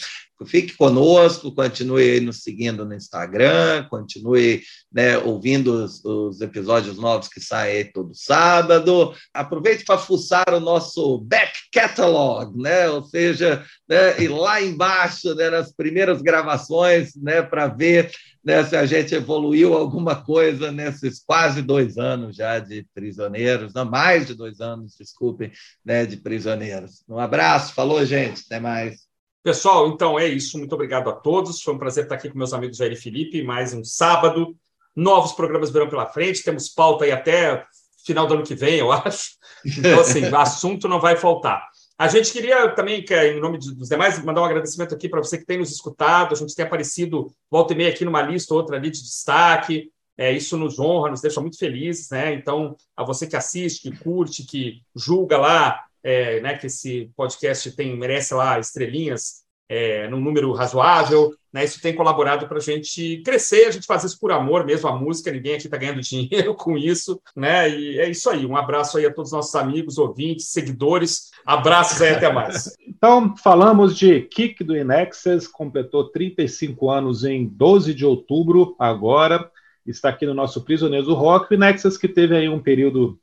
Fique 0.47 0.76
conosco, 0.76 1.55
continue 1.55 2.20
nos 2.20 2.43
seguindo 2.43 2.85
no 2.85 2.95
Instagram, 2.95 3.87
continue 3.89 4.62
né, 4.93 5.16
ouvindo 5.18 5.85
os, 5.85 6.05
os, 6.05 6.41
episódios 6.41 6.97
novos 6.97 7.28
que 7.28 7.41
saem 7.41 7.91
todo 7.93 8.14
sábado. 8.14 9.14
Aproveite 9.32 9.85
para 9.85 9.99
fuçar 9.99 10.53
o 10.53 10.61
nosso 10.61 11.18
back 11.18 11.53
catalog, 11.72 12.61
né? 12.61 12.89
ou 12.89 13.03
seja, 13.05 13.64
né, 13.89 14.20
ir 14.20 14.28
lá 14.28 14.61
embaixo 14.61 15.35
né, 15.35 15.51
nas 15.51 15.72
primeiras 15.72 16.20
gravações 16.20 17.14
né, 17.16 17.41
para 17.41 17.68
ver 17.68 18.11
né, 18.45 18.62
se 18.62 18.76
a 18.76 18.85
gente 18.85 19.14
evoluiu 19.14 19.74
alguma 19.74 20.16
coisa 20.22 20.70
nesses 20.70 21.18
quase 21.24 21.62
dois 21.62 21.97
anos 21.97 22.37
já 22.37 22.59
de 22.59 22.87
prisioneiros, 22.95 23.72
não, 23.72 23.85
mais 23.87 24.26
de 24.26 24.35
dois 24.35 24.61
anos, 24.61 24.97
desculpem, 24.99 25.51
né, 25.85 26.05
de 26.05 26.18
prisioneiros. 26.18 27.03
Um 27.09 27.18
abraço, 27.18 27.72
falou, 27.72 28.05
gente, 28.05 28.43
até 28.45 28.61
mais. 28.61 29.03
Pessoal, 29.45 29.88
então 29.88 30.18
é 30.18 30.26
isso. 30.26 30.57
Muito 30.57 30.74
obrigado 30.74 31.11
a 31.11 31.12
todos. 31.12 31.61
Foi 31.61 31.74
um 31.74 31.78
prazer 31.78 32.05
estar 32.05 32.14
aqui 32.14 32.30
com 32.30 32.38
meus 32.38 32.55
amigos 32.55 32.78
Jair 32.78 32.92
e 32.92 32.97
Felipe. 32.97 33.42
Mais 33.42 33.74
um 33.74 33.84
sábado. 33.84 34.57
Novos 34.97 35.32
programas 35.32 35.70
virão 35.70 35.86
pela 35.86 36.07
frente. 36.07 36.42
Temos 36.42 36.70
pauta 36.70 37.05
aí 37.05 37.12
até 37.12 37.62
final 38.07 38.26
do 38.26 38.32
ano 38.32 38.42
que 38.42 38.55
vem, 38.55 38.78
eu 38.78 38.90
acho. 38.90 39.32
Então, 39.62 40.01
assim, 40.01 40.24
assunto 40.34 40.88
não 40.88 40.99
vai 40.99 41.14
faltar. 41.16 41.62
A 41.99 42.09
gente 42.09 42.32
queria 42.32 42.70
também, 42.70 43.05
em 43.05 43.38
nome 43.38 43.59
dos 43.59 43.90
demais, 43.90 44.24
mandar 44.24 44.40
um 44.40 44.47
agradecimento 44.47 44.95
aqui 44.95 45.11
para 45.11 45.22
você 45.22 45.36
que 45.36 45.45
tem 45.45 45.59
nos 45.59 45.70
escutado. 45.70 46.32
A 46.32 46.38
gente 46.38 46.55
tem 46.55 46.64
aparecido 46.64 47.30
volta 47.51 47.74
e 47.74 47.76
meia 47.76 47.90
aqui 47.90 48.03
numa 48.03 48.22
lista, 48.22 48.55
outra 48.55 48.78
ali 48.78 48.90
de 48.90 49.03
destaque. 49.03 49.90
É, 50.16 50.32
isso 50.32 50.57
nos 50.57 50.78
honra, 50.78 51.11
nos 51.11 51.20
deixa 51.20 51.42
muito 51.42 51.59
felizes, 51.59 52.09
né? 52.09 52.32
Então, 52.32 52.74
a 52.97 53.05
você 53.05 53.26
que 53.26 53.36
assiste, 53.36 53.90
que 53.90 53.99
curte, 53.99 54.47
que 54.47 54.80
julga 54.97 55.36
lá 55.36 55.84
é, 56.05 56.38
né, 56.40 56.57
que 56.59 56.66
esse 56.66 57.11
podcast 57.16 57.70
tem 57.72 57.96
merece 57.96 58.34
lá 58.34 58.59
estrelinhas 58.61 59.42
é, 59.66 60.07
num 60.09 60.20
número 60.20 60.52
razoável, 60.52 61.34
né, 61.50 61.64
isso 61.64 61.80
tem 61.80 61.94
colaborado 61.94 62.46
para 62.46 62.59
a 62.59 62.61
gente 62.61 63.22
crescer, 63.24 63.64
a 63.64 63.70
gente 63.70 63.86
faz 63.86 64.05
isso 64.05 64.20
por 64.20 64.30
amor 64.30 64.66
mesmo 64.66 64.88
à 64.88 64.96
música, 64.96 65.32
ninguém 65.32 65.55
aqui 65.55 65.66
está 65.66 65.78
ganhando 65.78 66.02
dinheiro 66.02 66.55
com 66.55 66.76
isso, 66.76 67.18
né, 67.34 67.70
e 67.70 67.98
é 67.98 68.09
isso 68.11 68.28
aí, 68.28 68.44
um 68.44 68.57
abraço 68.57 68.98
aí 68.98 69.07
a 69.07 69.12
todos 69.12 69.30
os 69.30 69.36
nossos 69.36 69.55
amigos, 69.55 69.96
ouvintes, 69.96 70.48
seguidores, 70.48 71.30
abraços 71.46 72.02
aí, 72.02 72.14
até 72.14 72.30
mais. 72.30 72.74
Então, 73.05 73.36
falamos 73.36 73.94
de 73.94 74.22
Kick 74.22 74.64
do 74.64 74.74
Inexes, 74.74 75.46
completou 75.46 76.11
35 76.11 76.90
anos 76.90 77.22
em 77.22 77.46
12 77.46 77.92
de 77.92 78.07
outubro, 78.07 78.74
agora, 78.78 79.50
está 79.86 80.09
aqui 80.09 80.24
no 80.24 80.32
nosso 80.32 80.64
Prisioneiros 80.64 81.07
do 81.07 81.14
Rock, 81.14 81.52
o 81.52 81.55
Inexes 81.55 81.98
que 81.98 82.09
teve 82.09 82.34
aí 82.34 82.48
um 82.48 82.62
período 82.62 83.18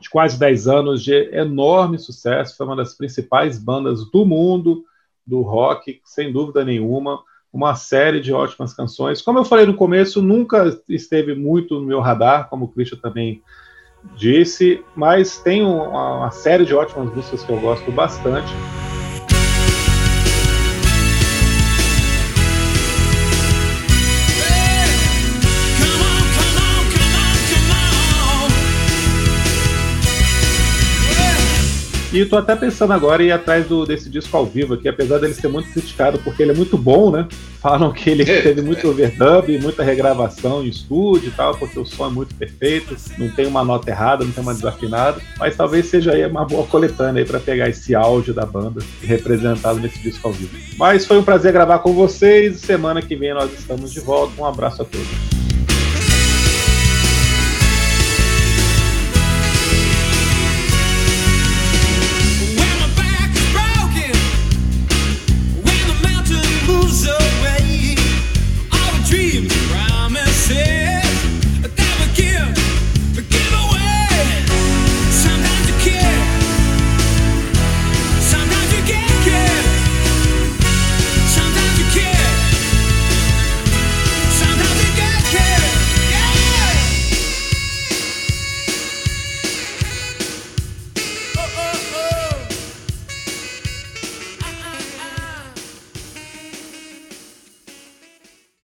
de 0.00 0.08
quase 0.08 0.38
10 0.38 0.66
anos 0.66 1.02
de 1.02 1.12
enorme 1.32 1.98
sucesso, 1.98 2.56
foi 2.56 2.66
uma 2.66 2.76
das 2.76 2.94
principais 2.94 3.58
bandas 3.58 4.10
do 4.10 4.24
mundo 4.24 4.84
do 5.26 5.42
rock, 5.42 6.00
sem 6.04 6.32
dúvida 6.32 6.64
nenhuma, 6.64 7.20
uma 7.52 7.74
série 7.74 8.20
de 8.20 8.32
ótimas 8.32 8.72
canções. 8.72 9.20
Como 9.22 9.38
eu 9.38 9.44
falei 9.44 9.66
no 9.66 9.74
começo, 9.74 10.22
nunca 10.22 10.80
esteve 10.88 11.34
muito 11.34 11.78
no 11.78 11.86
meu 11.86 12.00
radar, 12.00 12.48
como 12.48 12.64
o 12.64 12.68
Christian 12.68 12.98
também 12.98 13.42
disse, 14.16 14.82
mas 14.96 15.38
tem 15.38 15.62
uma, 15.62 16.18
uma 16.18 16.30
série 16.30 16.64
de 16.64 16.74
ótimas 16.74 17.14
músicas 17.14 17.44
que 17.44 17.52
eu 17.52 17.60
gosto 17.60 17.90
bastante. 17.92 18.50
E 32.12 32.24
tô 32.24 32.36
até 32.36 32.56
pensando 32.56 32.92
agora 32.92 33.22
em 33.22 33.26
ir 33.26 33.32
atrás 33.32 33.66
do, 33.66 33.86
desse 33.86 34.10
disco 34.10 34.36
ao 34.36 34.44
vivo 34.44 34.74
aqui, 34.74 34.88
apesar 34.88 35.18
dele 35.18 35.32
ser 35.32 35.46
muito 35.46 35.70
criticado, 35.70 36.18
porque 36.18 36.42
ele 36.42 36.50
é 36.50 36.54
muito 36.54 36.76
bom, 36.76 37.08
né? 37.08 37.28
Falam 37.60 37.92
que 37.92 38.10
ele 38.10 38.24
teve 38.24 38.62
muito 38.62 38.88
overdub, 38.88 39.56
muita 39.60 39.84
regravação 39.84 40.64
em 40.64 40.68
estúdio 40.68 41.28
e 41.28 41.30
tal, 41.30 41.56
porque 41.56 41.78
o 41.78 41.86
som 41.86 42.08
é 42.08 42.10
muito 42.10 42.34
perfeito, 42.34 42.96
não 43.16 43.30
tem 43.30 43.46
uma 43.46 43.62
nota 43.62 43.90
errada, 43.90 44.24
não 44.24 44.32
tem 44.32 44.42
uma 44.42 44.54
desafinada, 44.54 45.20
mas 45.38 45.56
talvez 45.56 45.86
seja 45.86 46.12
aí 46.12 46.26
uma 46.26 46.44
boa 46.44 46.66
coletânea 46.66 47.22
aí 47.22 47.28
para 47.28 47.38
pegar 47.38 47.68
esse 47.68 47.94
áudio 47.94 48.34
da 48.34 48.44
banda 48.44 48.82
representado 49.02 49.78
nesse 49.78 50.00
disco 50.00 50.26
ao 50.26 50.34
vivo. 50.34 50.56
Mas 50.76 51.06
foi 51.06 51.16
um 51.16 51.22
prazer 51.22 51.52
gravar 51.52 51.78
com 51.78 51.92
vocês, 51.92 52.58
semana 52.60 53.00
que 53.00 53.14
vem 53.14 53.32
nós 53.32 53.52
estamos 53.56 53.92
de 53.92 54.00
volta, 54.00 54.32
um 54.40 54.44
abraço 54.44 54.82
a 54.82 54.84
todos. 54.84 55.49